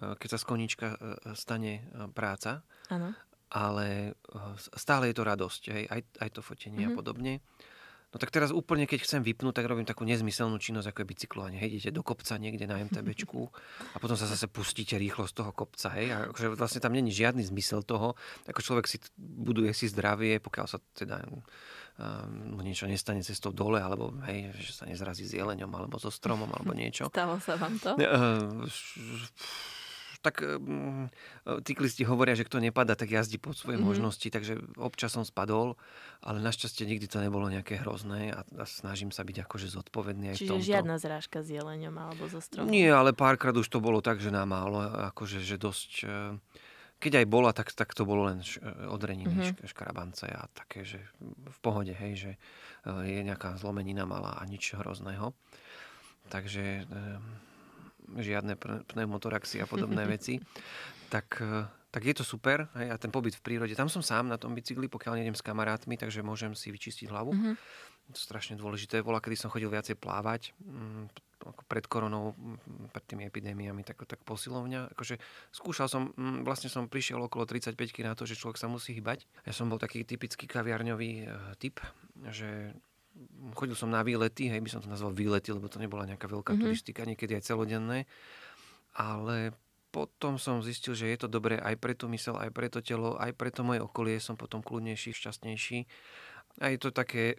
keď 0.00 0.28
sa 0.36 0.38
z 0.40 0.44
koníčka 0.48 0.86
eh, 0.94 0.98
stane 1.36 1.72
eh, 1.80 2.08
práca. 2.10 2.64
Áno. 2.88 3.12
Ale 3.50 4.14
stále 4.78 5.10
je 5.10 5.14
to 5.18 5.26
radosť, 5.26 5.62
hej, 5.74 5.84
aj, 5.90 6.00
aj 6.22 6.30
to 6.30 6.38
fotenie 6.38 6.86
mm-hmm. 6.86 6.94
a 6.94 6.94
mhm. 6.94 6.98
podobne. 6.98 7.34
No 8.10 8.18
tak 8.18 8.34
teraz 8.34 8.50
úplne, 8.50 8.90
keď 8.90 9.06
chcem 9.06 9.22
vypnúť, 9.22 9.62
tak 9.62 9.70
robím 9.70 9.86
takú 9.86 10.02
nezmyselnú 10.02 10.58
činnosť, 10.58 10.90
ako 10.90 10.98
je 11.02 11.10
bicyklovanie. 11.14 11.58
Hej, 11.62 11.78
idete 11.78 11.94
do 11.94 12.02
kopca 12.02 12.34
niekde 12.42 12.66
na 12.66 12.82
MTBčku 12.82 13.46
a 13.94 13.96
potom 14.02 14.18
sa 14.18 14.26
zase 14.26 14.50
pustíte 14.50 14.98
rýchlo 14.98 15.30
z 15.30 15.38
toho 15.38 15.54
kopca. 15.54 15.94
Hej, 15.94 16.10
a 16.10 16.16
akože 16.26 16.58
vlastne 16.58 16.82
tam 16.82 16.90
není 16.90 17.14
žiadny 17.14 17.46
zmysel 17.46 17.86
toho. 17.86 18.18
Ako 18.50 18.66
človek 18.66 18.90
si 18.90 18.98
buduje 19.14 19.70
si 19.70 19.86
zdravie, 19.86 20.42
pokiaľ 20.42 20.66
sa 20.66 20.82
teda 20.90 21.22
um, 21.22 22.58
niečo 22.66 22.90
nestane 22.90 23.22
cestou 23.22 23.54
dole, 23.54 23.78
alebo 23.78 24.10
hej, 24.26 24.58
že 24.58 24.74
sa 24.74 24.90
nezrazí 24.90 25.22
s 25.22 25.38
jeleňom, 25.38 25.70
alebo 25.70 26.02
so 26.02 26.10
stromom, 26.10 26.50
alebo 26.50 26.74
niečo. 26.74 27.06
Stalo 27.14 27.38
sa 27.38 27.54
vám 27.54 27.78
to? 27.78 27.94
Uh, 27.94 28.66
tak 30.20 30.44
um, 30.44 31.08
cyklisti 31.64 32.04
hovoria, 32.04 32.36
že 32.36 32.44
kto 32.44 32.60
nepada, 32.60 32.92
tak 32.92 33.08
jazdí 33.08 33.40
pod 33.40 33.56
svoje 33.56 33.80
mm-hmm. 33.80 33.88
možnosti, 33.88 34.28
takže 34.28 34.60
občas 34.76 35.16
som 35.16 35.24
spadol, 35.24 35.80
ale 36.20 36.44
našťastie 36.44 36.84
nikdy 36.84 37.08
to 37.08 37.24
nebolo 37.24 37.48
nejaké 37.48 37.80
hrozné 37.80 38.36
a, 38.36 38.44
a 38.44 38.64
snažím 38.68 39.08
sa 39.08 39.24
byť 39.24 39.48
akože 39.48 39.72
zodpovedný 39.72 40.36
aj 40.36 40.36
Čiže 40.36 40.44
v 40.44 40.50
tomto. 40.52 40.68
žiadna 40.68 40.96
zrážka 41.00 41.40
s 41.40 41.48
jeleňom 41.48 41.96
alebo 41.96 42.28
so 42.28 42.44
stromom? 42.44 42.68
Nie, 42.68 42.92
ale 42.92 43.16
párkrát 43.16 43.56
už 43.56 43.66
to 43.72 43.80
bolo 43.80 44.04
tak, 44.04 44.20
že 44.20 44.28
nám 44.28 44.52
málo, 44.52 44.84
akože 45.12 45.40
že 45.40 45.56
dosť... 45.56 45.90
E, 46.04 46.36
keď 47.00 47.24
aj 47.24 47.26
bola, 47.32 47.56
tak, 47.56 47.72
tak 47.72 47.96
to 47.96 48.04
bolo 48.04 48.28
len 48.28 48.44
š, 48.44 48.60
e, 48.60 48.92
odreniny, 48.92 49.32
mm-hmm. 49.32 49.64
škarabance 49.64 50.28
a 50.28 50.44
také, 50.52 50.84
že 50.84 51.00
v 51.24 51.58
pohode, 51.64 51.96
hej, 51.96 52.12
že 52.28 52.32
e, 52.36 52.38
je 53.08 53.20
nejaká 53.24 53.56
zlomenina 53.56 54.04
malá 54.04 54.36
a 54.36 54.44
nič 54.44 54.76
hrozného. 54.76 55.32
Takže 56.28 56.86
žiadne 58.18 58.58
pneumotoraxy 58.90 59.62
a 59.62 59.66
podobné 59.70 60.06
veci, 60.14 60.42
tak, 61.10 61.42
e, 61.42 61.66
tak 61.90 62.02
je 62.06 62.14
to 62.14 62.24
super. 62.24 62.70
Hej, 62.78 62.88
a 62.90 62.96
ten 62.96 63.10
pobyt 63.10 63.34
v 63.38 63.42
prírode, 63.42 63.74
tam 63.74 63.90
som 63.90 64.02
sám 64.02 64.30
na 64.30 64.38
tom 64.38 64.54
bicykli, 64.54 64.86
pokiaľ 64.86 65.20
nejdem 65.20 65.36
s 65.36 65.44
kamarátmi, 65.44 65.98
takže 65.98 66.22
môžem 66.22 66.54
si 66.54 66.70
vyčistiť 66.70 67.10
hlavu. 67.10 67.34
Mm-hmm. 67.34 67.54
To 68.10 68.18
je 68.18 68.26
strašne 68.26 68.58
dôležité. 68.58 69.02
Bola, 69.06 69.22
kedy 69.22 69.38
som 69.38 69.52
chodil 69.54 69.70
viacej 69.70 69.94
plávať, 69.94 70.50
mm, 70.58 71.14
ako 71.46 71.62
pred 71.70 71.86
koronou, 71.86 72.34
mm, 72.34 72.90
pred 72.90 73.04
tými 73.06 73.22
epidémiami, 73.30 73.86
tak, 73.86 74.02
tak 74.02 74.20
posilovňa. 74.26 74.90
Akože 74.92 75.22
skúšal 75.54 75.86
som, 75.86 76.10
mm, 76.18 76.42
vlastne 76.42 76.66
som 76.66 76.90
prišiel 76.90 77.22
okolo 77.22 77.46
35 77.46 78.02
na 78.02 78.18
to, 78.18 78.26
že 78.26 78.34
človek 78.34 78.58
sa 78.58 78.66
musí 78.66 78.98
hýbať. 78.98 79.30
Ja 79.46 79.54
som 79.54 79.70
bol 79.70 79.78
taký 79.78 80.02
typický 80.02 80.50
kaviarňový 80.50 81.10
e, 81.22 81.24
typ, 81.62 81.78
že 82.34 82.74
chodil 83.54 83.76
som 83.76 83.92
na 83.92 84.00
výlety, 84.00 84.48
hej, 84.48 84.60
by 84.60 84.70
som 84.70 84.80
to 84.80 84.88
nazval 84.88 85.12
výlety, 85.12 85.52
lebo 85.52 85.68
to 85.68 85.82
nebola 85.82 86.08
nejaká 86.08 86.26
veľká 86.26 86.54
mm-hmm. 86.54 86.64
turistika, 86.64 87.08
niekedy 87.08 87.36
aj 87.36 87.46
celodenné. 87.46 88.08
Ale 88.96 89.54
potom 89.90 90.38
som 90.38 90.62
zistil, 90.62 90.94
že 90.94 91.10
je 91.10 91.18
to 91.20 91.28
dobré 91.28 91.58
aj 91.58 91.74
pre 91.78 91.94
tú 91.98 92.06
mysel, 92.10 92.38
aj 92.38 92.50
pre 92.54 92.70
to 92.70 92.78
telo, 92.82 93.18
aj 93.18 93.34
pre 93.34 93.50
to 93.50 93.66
moje 93.66 93.82
okolie. 93.82 94.18
Som 94.22 94.38
potom 94.38 94.62
kľudnejší, 94.62 95.14
šťastnejší. 95.14 95.78
A 96.60 96.74
je 96.74 96.78
to 96.82 96.90
také, 96.90 97.38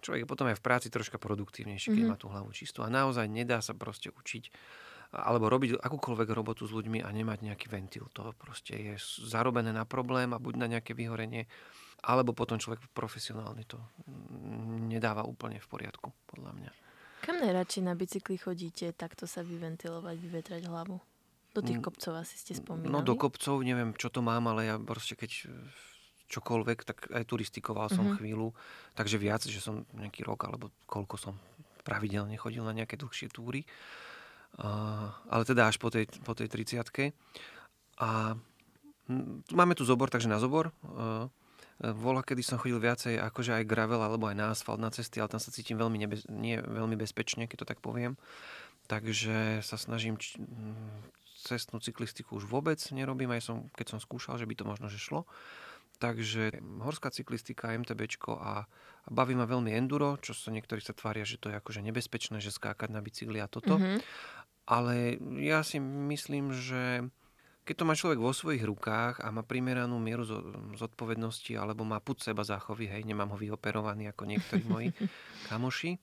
človek 0.00 0.24
je 0.24 0.28
potom 0.28 0.48
aj 0.48 0.56
v 0.56 0.64
práci 0.64 0.88
troška 0.88 1.20
produktívnejší, 1.20 1.92
keď 1.92 2.00
mm-hmm. 2.00 2.12
má 2.12 2.16
tú 2.16 2.32
hlavu 2.32 2.50
čistú. 2.56 2.80
A 2.80 2.88
naozaj 2.88 3.28
nedá 3.28 3.60
sa 3.60 3.76
proste 3.76 4.08
učiť 4.08 4.50
alebo 5.08 5.48
robiť 5.48 5.80
akúkoľvek 5.80 6.28
robotu 6.36 6.68
s 6.68 6.72
ľuďmi 6.76 7.00
a 7.00 7.08
nemať 7.08 7.48
nejaký 7.48 7.72
ventil. 7.72 8.12
To 8.12 8.36
proste 8.36 8.76
je 8.76 8.94
zarobené 9.24 9.72
na 9.72 9.88
problém 9.88 10.36
a 10.36 10.42
buď 10.42 10.54
na 10.60 10.66
nejaké 10.68 10.92
vyhorenie, 10.92 11.48
alebo 12.02 12.30
potom 12.30 12.58
človek 12.58 12.82
profesionálny 12.94 13.66
to 13.66 13.78
nedáva 14.86 15.26
úplne 15.26 15.58
v 15.58 15.66
poriadku, 15.66 16.14
podľa 16.30 16.52
mňa. 16.54 16.70
Kam 17.26 17.42
najradšej 17.42 17.82
na 17.82 17.98
bicykli 17.98 18.38
chodíte, 18.38 18.94
takto 18.94 19.26
sa 19.26 19.42
vyventilovať, 19.42 20.16
vyvetrať 20.16 20.62
hlavu? 20.70 21.02
Do 21.56 21.60
tých 21.64 21.82
mm, 21.82 21.86
kopcov 21.90 22.12
asi 22.14 22.38
ste 22.38 22.54
spomínali? 22.54 22.94
No 22.94 23.02
do 23.02 23.18
kopcov, 23.18 23.66
neviem, 23.66 23.90
čo 23.98 24.12
to 24.12 24.22
mám, 24.22 24.46
ale 24.46 24.70
ja 24.70 24.76
proste 24.78 25.18
keď 25.18 25.50
čokoľvek, 26.28 26.78
tak 26.84 26.98
aj 27.10 27.24
turistikoval 27.24 27.88
som 27.88 28.04
mm-hmm. 28.04 28.18
chvíľu, 28.20 28.52
takže 28.94 29.16
viac, 29.16 29.42
že 29.48 29.58
som 29.58 29.82
nejaký 29.96 30.22
rok, 30.28 30.44
alebo 30.44 30.70
koľko 30.84 31.16
som 31.16 31.34
pravidelne 31.82 32.36
chodil 32.36 32.60
na 32.60 32.76
nejaké 32.76 33.00
dlhšie 33.00 33.32
túry. 33.32 33.64
Uh, 34.60 35.08
ale 35.32 35.44
teda 35.48 35.68
až 35.68 35.80
po 35.80 35.88
tej, 35.88 36.08
po 36.24 36.36
tej 36.36 36.52
30 36.52 36.84
A 38.00 38.36
hm, 39.08 39.48
máme 39.56 39.72
tu 39.72 39.88
zobor, 39.88 40.12
takže 40.12 40.28
na 40.28 40.36
zobor. 40.36 40.68
Uh, 40.84 41.32
Vola, 41.78 42.26
kedy 42.26 42.42
som 42.42 42.58
chodil 42.58 42.82
viacej 42.82 43.22
akože 43.22 43.62
aj 43.62 43.64
gravel 43.70 44.02
alebo 44.02 44.26
aj 44.26 44.34
na 44.34 44.50
asfalt 44.50 44.82
na 44.82 44.90
cesty, 44.90 45.22
ale 45.22 45.30
tam 45.30 45.38
sa 45.38 45.54
cítim 45.54 45.78
veľmi 45.78 45.94
nebe, 45.94 46.18
nie 46.26 46.58
veľmi 46.58 46.98
bezpečne, 46.98 47.46
keď 47.46 47.62
to 47.62 47.70
tak 47.70 47.78
poviem. 47.78 48.18
Takže 48.90 49.62
sa 49.62 49.76
snažím 49.78 50.18
č- 50.18 50.42
cestnú 51.38 51.78
cyklistiku 51.78 52.42
už 52.42 52.50
vôbec 52.50 52.82
nerobím, 52.90 53.30
aj 53.30 53.46
som, 53.46 53.56
keď 53.78 53.94
som 53.94 53.98
skúšal, 54.02 54.42
že 54.42 54.48
by 54.48 54.54
to 54.58 54.64
možno 54.66 54.90
že 54.90 54.98
šlo. 54.98 55.22
Takže 55.98 56.58
horská 56.82 57.10
cyklistika, 57.10 57.74
MTBčko 57.74 58.38
a, 58.38 58.66
a 58.66 59.08
baví 59.10 59.34
ma 59.38 59.46
veľmi 59.46 59.70
enduro, 59.74 60.18
čo 60.18 60.34
sa 60.34 60.50
niektorí 60.50 60.82
sa 60.82 60.94
tvária, 60.94 61.26
že 61.26 61.38
to 61.38 61.50
je 61.50 61.58
akože 61.58 61.82
nebezpečné, 61.82 62.38
že 62.42 62.54
skákať 62.54 62.90
na 62.90 63.02
bicykli 63.02 63.38
a 63.38 63.50
toto. 63.50 63.78
Mm-hmm. 63.78 63.98
Ale 64.66 65.18
ja 65.42 65.62
si 65.62 65.78
myslím, 65.82 66.54
že 66.54 67.06
keď 67.68 67.84
to 67.84 67.88
má 67.88 67.92
človek 67.92 68.16
vo 68.16 68.32
svojich 68.32 68.64
rukách 68.64 69.20
a 69.20 69.28
má 69.28 69.44
primeranú 69.44 70.00
mieru 70.00 70.24
zodpovednosti 70.72 71.52
alebo 71.52 71.84
má 71.84 72.00
put 72.00 72.24
seba 72.24 72.40
záchovy, 72.40 72.88
hej, 72.88 73.04
nemám 73.04 73.28
ho 73.28 73.36
vyoperovaný 73.36 74.08
ako 74.08 74.24
niektorí 74.24 74.64
moji 74.64 74.88
kamoši, 75.52 76.00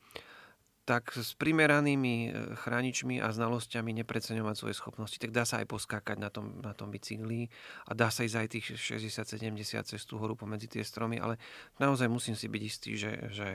tak 0.86 1.17
s 1.17 1.34
primeranými 1.34 2.15
e, 2.21 2.30
chráničmi 2.62 3.17
a 3.17 3.34
znalosťami 3.34 3.97
nepreceňovať 4.06 4.54
svoje 4.54 4.78
schopnosti, 4.78 5.17
tak 5.17 5.34
dá 5.34 5.41
sa 5.41 5.65
aj 5.65 5.73
poskákať 5.73 6.21
na 6.21 6.30
tom, 6.30 6.62
na 6.62 6.78
tom 6.78 6.93
bicykli 6.93 7.49
a 7.89 7.97
dá 7.97 8.13
sa 8.13 8.21
ísť 8.21 8.38
aj 8.38 8.47
tých 8.54 8.65
60-70 9.01 9.82
cez 9.89 10.01
tú 10.06 10.21
horu 10.21 10.38
pomedzi 10.38 10.69
tie 10.69 10.86
stromy, 10.86 11.17
ale 11.17 11.41
naozaj 11.82 12.06
musím 12.06 12.38
si 12.38 12.45
byť 12.45 12.62
istý, 12.62 12.93
že, 12.93 13.13
že 13.34 13.49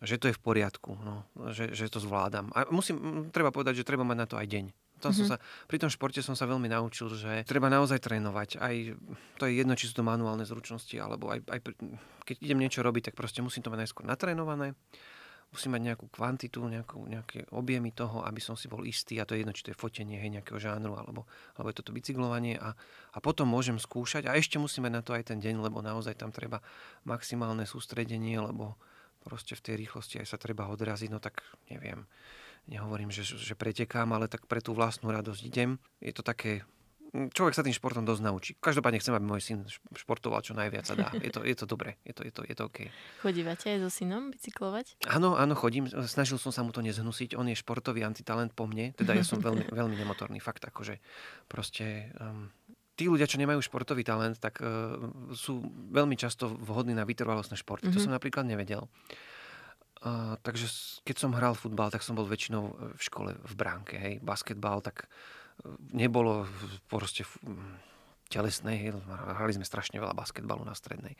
že 0.00 0.16
to 0.16 0.32
je 0.32 0.36
v 0.36 0.40
poriadku, 0.40 0.96
no, 0.96 1.28
že, 1.52 1.76
že 1.76 1.92
to 1.92 2.00
zvládam. 2.00 2.48
A 2.56 2.64
musím, 2.72 3.28
treba 3.28 3.52
povedať, 3.52 3.82
že 3.82 3.84
treba 3.84 4.00
mať 4.00 4.16
na 4.16 4.26
to 4.26 4.40
aj 4.40 4.48
deň. 4.48 4.64
Tam 5.00 5.16
mm-hmm. 5.16 5.16
som 5.16 5.24
mhm. 5.26 5.32
sa, 5.34 5.66
pri 5.66 5.78
tom 5.80 5.90
športe 5.90 6.20
som 6.20 6.36
sa 6.36 6.44
veľmi 6.44 6.68
naučil, 6.68 7.08
že 7.16 7.42
treba 7.48 7.72
naozaj 7.72 7.98
trénovať. 8.04 8.60
Aj, 8.60 8.74
to 9.40 9.48
je 9.48 9.52
jedno, 9.56 9.72
či 9.74 9.88
sú 9.88 10.00
to 10.00 10.04
manuálne 10.04 10.44
zručnosti, 10.44 10.92
alebo 11.00 11.32
aj, 11.32 11.40
aj 11.48 11.58
keď 12.28 12.36
idem 12.44 12.60
niečo 12.60 12.84
robiť, 12.84 13.10
tak 13.10 13.14
proste 13.16 13.40
musím 13.40 13.64
to 13.64 13.72
mať 13.72 13.88
najskôr 13.88 14.04
natrénované. 14.04 14.76
Musím 15.50 15.74
mať 15.74 15.82
nejakú 15.82 16.06
kvantitu, 16.14 16.62
nejakú, 16.62 17.10
nejaké 17.10 17.50
objemy 17.50 17.90
toho, 17.90 18.22
aby 18.22 18.38
som 18.38 18.54
si 18.54 18.70
bol 18.70 18.86
istý. 18.86 19.18
A 19.18 19.26
to 19.26 19.34
je 19.34 19.42
jedno, 19.42 19.50
či 19.50 19.66
to 19.66 19.74
je 19.74 19.82
fotenie 19.82 20.14
hej, 20.14 20.30
nejakého 20.30 20.62
žánru, 20.62 20.94
alebo, 20.94 21.26
alebo 21.58 21.74
je 21.74 21.82
toto 21.82 21.90
bicyklovanie. 21.90 22.54
A, 22.54 22.78
a 23.10 23.18
potom 23.18 23.50
môžem 23.50 23.74
skúšať. 23.74 24.30
A 24.30 24.38
ešte 24.38 24.62
musím 24.62 24.86
mať 24.86 24.94
na 24.94 25.02
to 25.02 25.10
aj 25.10 25.34
ten 25.34 25.42
deň, 25.42 25.66
lebo 25.66 25.82
naozaj 25.82 26.22
tam 26.22 26.30
treba 26.30 26.62
maximálne 27.02 27.66
sústredenie, 27.66 28.38
lebo 28.38 28.78
proste 29.26 29.58
v 29.58 29.64
tej 29.66 29.74
rýchlosti 29.84 30.22
aj 30.22 30.30
sa 30.32 30.38
treba 30.40 30.70
odraziť, 30.70 31.10
no 31.12 31.18
tak 31.18 31.44
neviem. 31.68 32.06
Nehovorím, 32.68 33.08
že, 33.08 33.24
že 33.24 33.54
pretekám, 33.56 34.10
ale 34.12 34.28
tak 34.28 34.44
pre 34.44 34.60
tú 34.60 34.76
vlastnú 34.76 35.08
radosť 35.08 35.42
idem. 35.46 35.80
Je 36.02 36.12
to 36.12 36.20
také 36.20 36.66
človek 37.10 37.54
sa 37.58 37.66
tým 37.66 37.74
športom 37.74 38.06
dosť 38.06 38.22
naučí. 38.22 38.50
Každopádne 38.58 39.02
chcem, 39.02 39.14
aby 39.14 39.26
môj 39.26 39.42
syn 39.42 39.66
športoval 39.98 40.40
čo 40.46 40.54
najviac 40.54 40.86
sa 40.86 40.94
dá. 40.94 41.10
Je 41.26 41.30
to, 41.34 41.42
je 41.42 41.56
to 41.58 41.66
dobré, 41.66 41.98
je 42.06 42.14
to, 42.14 42.22
je 42.26 42.32
to, 42.32 42.42
je 42.46 42.54
to 42.54 42.62
OK. 42.66 42.78
Chodívate 43.22 43.66
aj 43.70 43.78
so 43.86 43.90
synom 43.90 44.30
bicyklovať? 44.30 45.04
Áno, 45.10 45.36
áno, 45.36 45.54
chodím. 45.58 45.90
Snažil 45.90 46.38
som 46.38 46.54
sa 46.54 46.62
mu 46.62 46.70
to 46.70 46.80
nezhnusiť. 46.80 47.36
On 47.36 47.46
je 47.46 47.54
športový 47.58 48.06
antitalent 48.06 48.50
po 48.54 48.66
mne, 48.66 48.94
teda 48.94 49.14
ja 49.14 49.24
som 49.26 49.42
veľmi, 49.46 49.68
veľmi 49.70 49.96
nemotorný. 49.98 50.38
Fakt, 50.38 50.64
akože 50.64 51.02
proste... 51.50 52.14
Um, 52.18 52.50
tí 52.94 53.08
ľudia, 53.08 53.24
čo 53.24 53.40
nemajú 53.40 53.64
športový 53.64 54.04
talent, 54.04 54.36
tak 54.36 54.60
uh, 54.60 55.00
sú 55.32 55.64
veľmi 55.88 56.20
často 56.20 56.52
vhodní 56.52 56.92
na 56.92 57.08
vytrvalostné 57.08 57.56
športy. 57.56 57.88
Mm-hmm. 57.88 57.96
To 57.96 58.00
mhm. 58.00 58.06
som 58.06 58.16
napríklad 58.16 58.44
nevedel. 58.44 58.84
Takže 60.40 60.66
keď 61.04 61.16
som 61.16 61.36
hral 61.36 61.52
futbal, 61.52 61.92
tak 61.92 62.00
som 62.00 62.16
bol 62.16 62.24
väčšinou 62.24 62.96
v 62.96 63.00
škole 63.00 63.36
v 63.36 63.54
bránke. 63.54 64.00
Hej. 64.00 64.14
Basketbal, 64.24 64.80
tak 64.80 65.08
nebolo 65.92 66.48
proste 66.88 67.28
telesnej, 68.30 68.94
hrali 69.36 69.52
sme 69.52 69.66
strašne 69.66 69.98
veľa 69.98 70.14
basketbalu 70.14 70.62
na 70.62 70.72
strednej, 70.72 71.18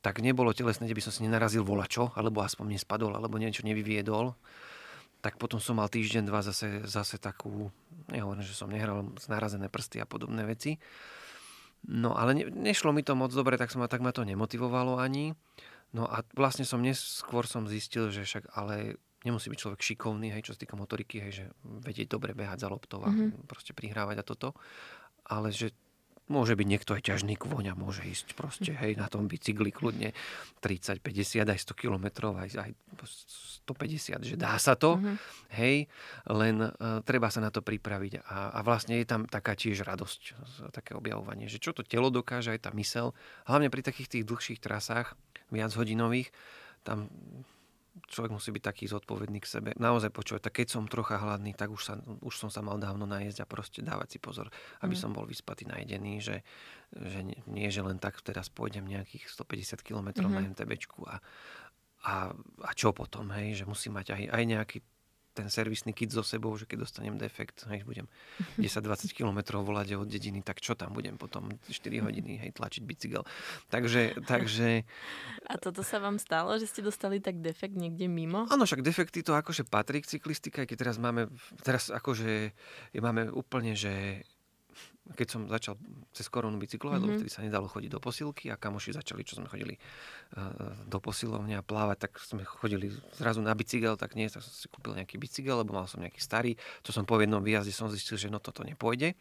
tak 0.00 0.24
nebolo 0.24 0.56
telesné, 0.56 0.88
kde 0.88 0.96
by 0.96 1.04
som 1.04 1.12
si 1.12 1.20
nenarazil 1.28 1.60
volačo, 1.60 2.08
alebo 2.16 2.40
aspoň 2.40 2.74
nespadol, 2.74 3.12
alebo 3.12 3.36
niečo 3.36 3.62
nevyviedol. 3.68 4.32
Tak 5.20 5.36
potom 5.36 5.60
som 5.60 5.76
mal 5.76 5.92
týždeň, 5.92 6.24
dva 6.24 6.40
zase, 6.40 6.88
zase 6.88 7.20
takú, 7.20 7.68
nehovorím, 8.08 8.46
že 8.46 8.56
som 8.56 8.70
nehral 8.72 9.12
narazené 9.28 9.68
prsty 9.68 10.00
a 10.00 10.08
podobné 10.08 10.46
veci. 10.48 10.80
No 11.84 12.16
ale 12.16 12.32
ne, 12.34 12.44
nešlo 12.48 12.96
mi 12.96 13.04
to 13.04 13.12
moc 13.12 13.34
dobre, 13.34 13.60
tak, 13.60 13.68
som, 13.68 13.84
tak 13.84 14.00
ma 14.00 14.14
to 14.14 14.24
nemotivovalo 14.24 14.96
ani. 14.96 15.36
No 15.96 16.04
a 16.04 16.20
vlastne 16.36 16.68
som 16.68 16.84
neskôr 16.84 17.48
som 17.48 17.64
zistil, 17.64 18.12
že 18.12 18.28
však 18.28 18.52
ale 18.52 19.00
nemusí 19.24 19.48
byť 19.48 19.58
človek 19.58 19.80
šikovný, 19.82 20.30
hej, 20.30 20.46
čo 20.46 20.52
sa 20.54 20.60
týka 20.62 20.76
motoriky, 20.78 21.18
hej, 21.18 21.32
že 21.32 21.44
vedieť 21.64 22.12
dobre 22.12 22.36
behať 22.36 22.64
za 22.64 22.68
loptou 22.68 23.02
a 23.02 23.10
mm-hmm. 23.10 23.48
proste 23.48 23.72
prihrávať 23.72 24.20
a 24.20 24.24
toto. 24.24 24.54
Ale 25.26 25.50
že 25.50 25.72
môže 26.28 26.54
byť 26.54 26.66
niekto 26.68 26.92
aj 26.92 27.02
ťažný 27.08 27.34
kvoň 27.40 27.72
a 27.72 27.74
môže 27.74 28.04
ísť 28.04 28.36
proste, 28.36 28.72
hej, 28.76 28.96
na 29.00 29.08
tom 29.08 29.26
bicykli 29.26 29.72
kľudne 29.72 30.12
30, 30.60 31.00
50, 31.00 31.48
aj 31.48 31.58
100 31.64 31.72
kilometrov, 31.74 32.36
aj, 32.36 32.48
aj 32.56 32.70
150, 33.64 34.28
že 34.28 34.36
dá 34.36 34.56
sa 34.60 34.76
to, 34.76 34.96
mm-hmm. 34.96 35.16
hej, 35.60 35.76
len 36.28 36.56
uh, 36.60 37.00
treba 37.04 37.28
sa 37.32 37.40
na 37.40 37.48
to 37.48 37.64
pripraviť 37.64 38.24
a, 38.24 38.54
a 38.56 38.58
vlastne 38.64 39.00
je 39.00 39.08
tam 39.08 39.24
taká 39.24 39.56
tiež 39.56 39.84
radosť, 39.84 40.20
také 40.72 40.96
objavovanie, 40.96 41.48
že 41.48 41.60
čo 41.60 41.72
to 41.72 41.84
telo 41.84 42.08
dokáže, 42.12 42.52
aj 42.52 42.68
tá 42.68 42.70
mysel, 42.76 43.16
hlavne 43.48 43.68
pri 43.68 43.84
takých 43.84 44.20
tých 44.20 44.24
dlhších 44.28 44.60
trasách, 44.60 45.16
viac 45.48 45.72
hodinových, 45.72 46.32
tam 46.84 47.08
človek 48.06 48.30
musí 48.30 48.54
byť 48.54 48.62
taký 48.62 48.84
zodpovedný 48.86 49.42
k 49.42 49.48
sebe. 49.48 49.70
Naozaj 49.74 50.14
počúvať, 50.14 50.50
tak 50.50 50.62
keď 50.62 50.78
som 50.78 50.84
trocha 50.86 51.18
hladný, 51.18 51.56
tak 51.56 51.72
už, 51.72 51.82
sa, 51.82 51.94
už 52.22 52.34
som 52.36 52.50
sa 52.52 52.62
mal 52.62 52.78
dávno 52.78 53.08
najesť 53.08 53.42
a 53.42 53.50
proste 53.50 53.80
dávať 53.82 54.14
si 54.14 54.18
pozor, 54.22 54.52
aby 54.84 54.94
mm. 54.94 55.00
som 55.00 55.10
bol 55.10 55.26
vyspatý, 55.26 55.66
najedený, 55.66 56.22
že, 56.22 56.36
že 56.94 57.20
nie, 57.26 57.38
nie, 57.50 57.68
že 57.72 57.82
len 57.82 57.98
tak 57.98 58.20
teraz 58.22 58.46
pôjdem 58.52 58.86
nejakých 58.86 59.26
150 59.32 59.82
km 59.82 60.08
mm-hmm. 60.14 60.30
na. 60.30 60.40
MTBčku 60.48 61.00
a, 61.04 61.16
a, 62.06 62.14
a 62.64 62.70
čo 62.72 62.94
potom, 62.94 63.28
hej, 63.34 63.62
že 63.62 63.64
musím 63.66 63.98
mať 63.98 64.14
aj, 64.14 64.22
aj 64.32 64.42
nejaký 64.46 64.78
ten 65.38 65.46
servisný 65.46 65.94
kit 65.94 66.10
so 66.10 66.26
sebou, 66.26 66.50
že 66.58 66.66
keď 66.66 66.82
dostanem 66.82 67.14
defekt, 67.14 67.62
hej, 67.70 67.86
budem 67.86 68.10
10-20 68.58 69.14
km 69.14 69.62
volať 69.62 69.94
od 69.94 70.10
dediny, 70.10 70.42
tak 70.42 70.58
čo 70.58 70.74
tam 70.74 70.90
budem 70.90 71.14
potom 71.14 71.46
4 71.70 71.78
hodiny 72.02 72.42
hej, 72.42 72.50
tlačiť 72.58 72.82
bicykel. 72.82 73.22
Takže, 73.70 74.26
takže... 74.26 74.82
A 75.46 75.54
toto 75.62 75.86
sa 75.86 76.02
vám 76.02 76.18
stalo, 76.18 76.58
že 76.58 76.66
ste 76.66 76.82
dostali 76.82 77.22
tak 77.22 77.38
defekt 77.38 77.78
niekde 77.78 78.10
mimo? 78.10 78.50
Áno, 78.50 78.66
však 78.66 78.82
defekty 78.82 79.22
to 79.22 79.38
akože 79.38 79.62
patrí 79.62 80.02
k 80.02 80.18
cyklistike, 80.18 80.66
keď 80.66 80.76
teraz 80.76 80.96
máme, 80.98 81.30
teraz 81.62 81.94
akože 81.94 82.50
máme 82.98 83.30
úplne, 83.30 83.78
že 83.78 84.26
keď 85.16 85.28
som 85.28 85.40
začal 85.48 85.80
cez 86.12 86.28
koronu 86.28 86.60
bicyklovať, 86.60 87.00
mm-hmm. 87.00 87.04
lebo 87.08 87.12
mhm. 87.16 87.20
vtedy 87.24 87.32
sa 87.32 87.40
nedalo 87.40 87.66
chodiť 87.70 87.90
do 87.96 88.00
posilky 88.02 88.52
a 88.52 88.60
kamoši 88.60 88.92
začali, 88.92 89.24
čo 89.24 89.40
sme 89.40 89.48
chodili 89.48 89.72
uh, 89.76 90.84
do 90.84 90.98
posilovne 91.00 91.56
a 91.56 91.64
plávať, 91.64 92.08
tak 92.08 92.12
sme 92.20 92.44
chodili 92.44 92.92
zrazu 93.16 93.40
na 93.40 93.56
bicykel, 93.56 93.96
tak 93.96 94.12
nie, 94.18 94.28
tak 94.28 94.44
som 94.44 94.52
si 94.52 94.68
kúpil 94.68 94.92
nejaký 94.98 95.16
bicykel, 95.16 95.64
lebo 95.64 95.72
mal 95.72 95.88
som 95.88 96.04
nejaký 96.04 96.20
starý. 96.20 96.52
To 96.84 96.92
som 96.92 97.08
po 97.08 97.16
jednom 97.16 97.40
výjazde 97.40 97.72
som 97.72 97.88
zistil, 97.88 98.20
že 98.20 98.28
no 98.28 98.36
toto 98.36 98.60
nepôjde, 98.66 99.16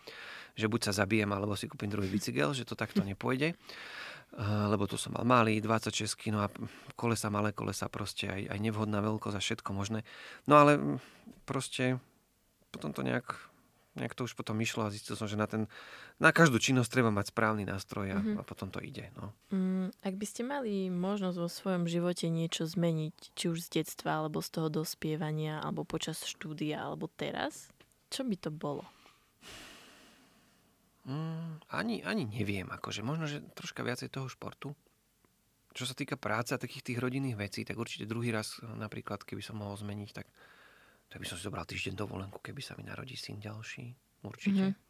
že 0.59 0.65
buď 0.67 0.91
sa 0.91 1.05
zabijem, 1.05 1.31
alebo 1.31 1.55
si 1.55 1.71
kúpim 1.71 1.87
druhý 1.87 2.11
bicykel, 2.11 2.51
že 2.51 2.67
to 2.67 2.75
takto 2.75 2.99
nepôjde. 3.07 3.55
Uh, 4.35 4.67
lebo 4.67 4.91
tu 4.91 4.99
som 4.99 5.15
mal 5.15 5.23
malý, 5.23 5.63
26 5.63 6.35
no 6.35 6.43
a 6.43 6.51
kolesa, 6.99 7.31
malé 7.31 7.55
kolesa, 7.55 7.87
proste 7.87 8.27
aj, 8.27 8.51
aj 8.51 8.59
nevhodná 8.59 8.99
veľkosť 8.99 9.39
a 9.39 9.41
všetko 9.41 9.71
možné. 9.71 10.03
No 10.51 10.59
ale 10.59 10.99
proste 11.47 11.95
potom 12.75 12.91
to 12.91 13.07
nejak 13.07 13.39
nejak 13.97 14.13
to 14.13 14.29
už 14.29 14.37
potom 14.37 14.57
išlo 14.61 14.85
a 14.85 14.93
zistil 14.93 15.17
som, 15.17 15.25
že 15.25 15.33
na, 15.35 15.49
ten, 15.49 15.65
na 16.21 16.29
každú 16.29 16.61
činnosť 16.61 16.89
treba 16.93 17.09
mať 17.09 17.33
správny 17.33 17.65
nástroj 17.65 18.13
a, 18.13 18.19
mm-hmm. 18.21 18.37
a 18.39 18.41
potom 18.45 18.69
to 18.69 18.77
ide. 18.79 19.09
No. 19.17 19.33
Mm, 19.49 19.89
ak 20.05 20.13
by 20.15 20.25
ste 20.29 20.41
mali 20.45 20.87
možnosť 20.93 21.37
vo 21.41 21.49
svojom 21.49 21.89
živote 21.89 22.29
niečo 22.29 22.69
zmeniť, 22.69 23.33
či 23.33 23.45
už 23.49 23.65
z 23.67 23.81
detstva, 23.81 24.21
alebo 24.21 24.39
z 24.39 24.49
toho 24.53 24.69
dospievania, 24.69 25.59
alebo 25.59 25.83
počas 25.83 26.21
štúdia, 26.23 26.85
alebo 26.85 27.09
teraz, 27.09 27.73
čo 28.13 28.21
by 28.23 28.35
to 28.37 28.53
bolo? 28.53 28.85
Mm, 31.07 31.63
ani, 31.71 32.03
ani 32.03 32.23
neviem, 32.27 32.67
akože 32.67 32.99
možno, 32.99 33.31
že 33.31 33.39
troška 33.55 33.81
viacej 33.81 34.11
toho 34.11 34.27
športu. 34.27 34.75
Čo 35.71 35.87
sa 35.87 35.95
týka 35.95 36.17
práce 36.17 36.51
a 36.51 36.59
takých 36.59 36.91
tých 36.91 36.99
rodinných 36.99 37.37
vecí, 37.37 37.61
tak 37.63 37.77
určite 37.77 38.09
druhý 38.09 38.33
raz 38.33 38.59
napríklad, 38.65 39.23
keby 39.23 39.45
som 39.45 39.61
mohol 39.61 39.77
zmeniť, 39.77 40.09
tak 40.11 40.27
tak 41.07 41.23
by 41.23 41.25
som 41.27 41.39
si 41.39 41.47
zobral 41.47 41.63
týždeň 41.63 41.95
dovolenku, 41.95 42.43
keby 42.43 42.59
sa 42.59 42.75
mi 42.75 42.83
narodí 42.83 43.15
syn 43.15 43.39
ďalší. 43.39 43.95
Určite. 44.27 44.73
Mm-hmm. 44.73 44.85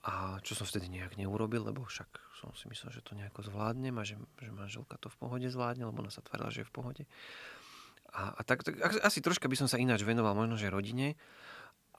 A 0.00 0.40
čo 0.40 0.56
som 0.56 0.64
vtedy 0.64 0.88
nejak 0.88 1.20
neurobil, 1.20 1.60
lebo 1.60 1.84
však 1.84 2.08
som 2.40 2.56
si 2.56 2.70
myslel, 2.72 2.88
že 2.94 3.04
to 3.04 3.12
nejako 3.12 3.44
zvládnem 3.44 3.92
a 4.00 4.04
že, 4.06 4.16
že 4.40 4.48
manželka 4.48 4.96
to 4.96 5.12
v 5.12 5.16
pohode 5.20 5.44
zvládne, 5.44 5.84
lebo 5.84 6.00
ona 6.00 6.08
sa 6.08 6.24
tvrdila, 6.24 6.48
že 6.48 6.64
je 6.64 6.68
v 6.70 6.72
pohode. 6.72 7.02
A, 8.16 8.32
a 8.32 8.40
tak, 8.40 8.64
tak 8.64 8.80
asi 8.80 9.20
troška 9.20 9.44
by 9.44 9.60
som 9.60 9.68
sa 9.68 9.76
ináč 9.76 10.02
venoval 10.02 10.32
možno, 10.32 10.56
že 10.56 10.72
rodine 10.72 11.20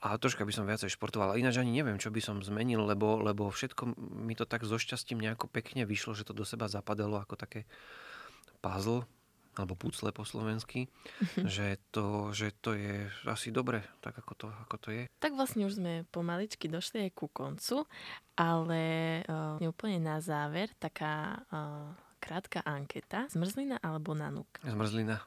a 0.02 0.18
troška 0.18 0.42
by 0.42 0.50
som 0.50 0.66
viacej 0.66 0.90
športoval. 0.90 1.38
Ináč 1.38 1.62
ani 1.62 1.70
neviem, 1.70 1.94
čo 1.94 2.10
by 2.10 2.18
som 2.18 2.42
zmenil, 2.42 2.82
lebo, 2.82 3.22
lebo 3.22 3.46
všetko 3.46 3.94
mi 3.96 4.34
to 4.34 4.50
tak 4.50 4.66
so 4.66 4.74
šťastím 4.74 5.22
nejako 5.22 5.46
pekne 5.46 5.86
vyšlo, 5.86 6.18
že 6.18 6.26
to 6.26 6.34
do 6.34 6.42
seba 6.42 6.66
zapadalo 6.66 7.22
ako 7.22 7.38
také 7.38 7.70
puzzle 8.58 9.06
alebo 9.52 9.76
pucle 9.76 10.08
po 10.16 10.24
slovensky, 10.24 10.88
mhm. 11.20 11.44
že, 11.44 11.76
to, 11.92 12.32
že 12.32 12.56
to 12.64 12.72
je 12.72 13.08
asi 13.28 13.52
dobre, 13.52 13.84
tak 14.00 14.16
ako 14.16 14.32
to, 14.34 14.46
ako 14.48 14.76
to 14.80 14.88
je. 14.92 15.04
Tak 15.20 15.36
vlastne 15.36 15.68
už 15.68 15.76
sme 15.76 16.08
pomaličky 16.08 16.72
došli 16.72 17.08
aj 17.08 17.10
ku 17.12 17.28
koncu, 17.28 17.84
ale 18.32 18.84
uh, 19.28 19.60
úplne 19.60 20.00
na 20.00 20.24
záver 20.24 20.72
taká 20.80 21.44
uh, 21.52 21.92
krátka 22.16 22.64
anketa. 22.64 23.28
Zmrzlina 23.28 23.76
alebo 23.84 24.16
nanuk? 24.16 24.48
Zmrzlina. 24.64 25.20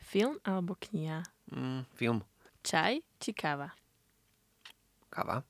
Film 0.00 0.40
alebo 0.40 0.72
kniha? 0.78 1.20
Mm, 1.52 1.84
film. 2.00 2.24
Čaj 2.64 3.04
či 3.20 3.30
káva? 3.36 3.76
Káva. 5.12 5.44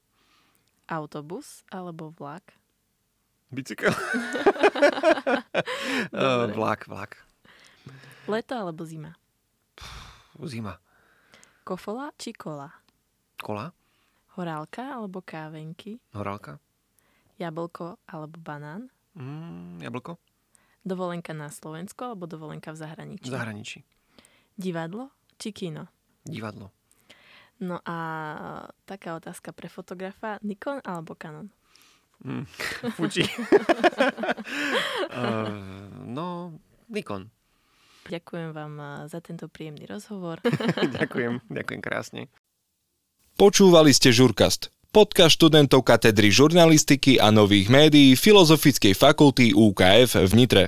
Autobus 0.90 1.62
alebo 1.70 2.10
vlak? 2.10 2.58
Bicykel. 3.54 3.94
vlak, 6.58 6.88
vlak. 6.90 7.27
Leto 8.28 8.52
alebo 8.52 8.84
zima? 8.84 9.16
Zima. 10.44 10.76
Kofola 11.64 12.12
či 12.20 12.36
kola? 12.36 12.68
Kola. 13.40 13.72
Horálka 14.36 15.00
alebo 15.00 15.24
kávenky? 15.24 15.96
Horálka. 16.12 16.60
Jablko 17.40 17.96
alebo 18.04 18.36
banán? 18.36 18.92
Mm, 19.16 19.80
jablko. 19.80 20.20
Dovolenka 20.84 21.32
na 21.32 21.48
Slovensku 21.48 22.04
alebo 22.04 22.28
dovolenka 22.28 22.68
v 22.76 22.78
zahraničí? 22.84 23.24
V 23.24 23.32
zahraničí. 23.32 23.78
Divadlo 24.52 25.08
či 25.40 25.56
kino? 25.56 25.88
Divadlo. 26.20 26.68
No 27.58 27.80
a 27.82 27.96
taká 28.84 29.16
otázka 29.16 29.56
pre 29.56 29.72
fotografa. 29.72 30.36
Nikon 30.44 30.84
alebo 30.84 31.16
Canon? 31.16 31.48
Mm, 32.22 32.44
Fuji. 33.00 33.24
uh, 35.16 35.48
no, 36.16 36.54
Nikon. 36.92 37.32
Ďakujem 38.06 38.54
vám 38.54 38.74
eh, 38.78 38.88
za 39.10 39.18
tento 39.18 39.50
príjemný 39.50 39.90
rozhovor. 39.90 40.38
ďakujem, 40.98 41.42
ďakujem 41.50 41.80
krásne. 41.82 42.22
Počúvali 43.38 43.94
ste 43.94 44.10
Žurkast, 44.10 44.74
podcast 44.90 45.38
študentov 45.38 45.86
katedry 45.86 46.34
žurnalistiky 46.34 47.22
a 47.22 47.30
nových 47.30 47.70
médií 47.70 48.18
Filozofickej 48.18 48.98
fakulty 48.98 49.54
UKF 49.54 50.18
v 50.18 50.32
Nitre. 50.34 50.64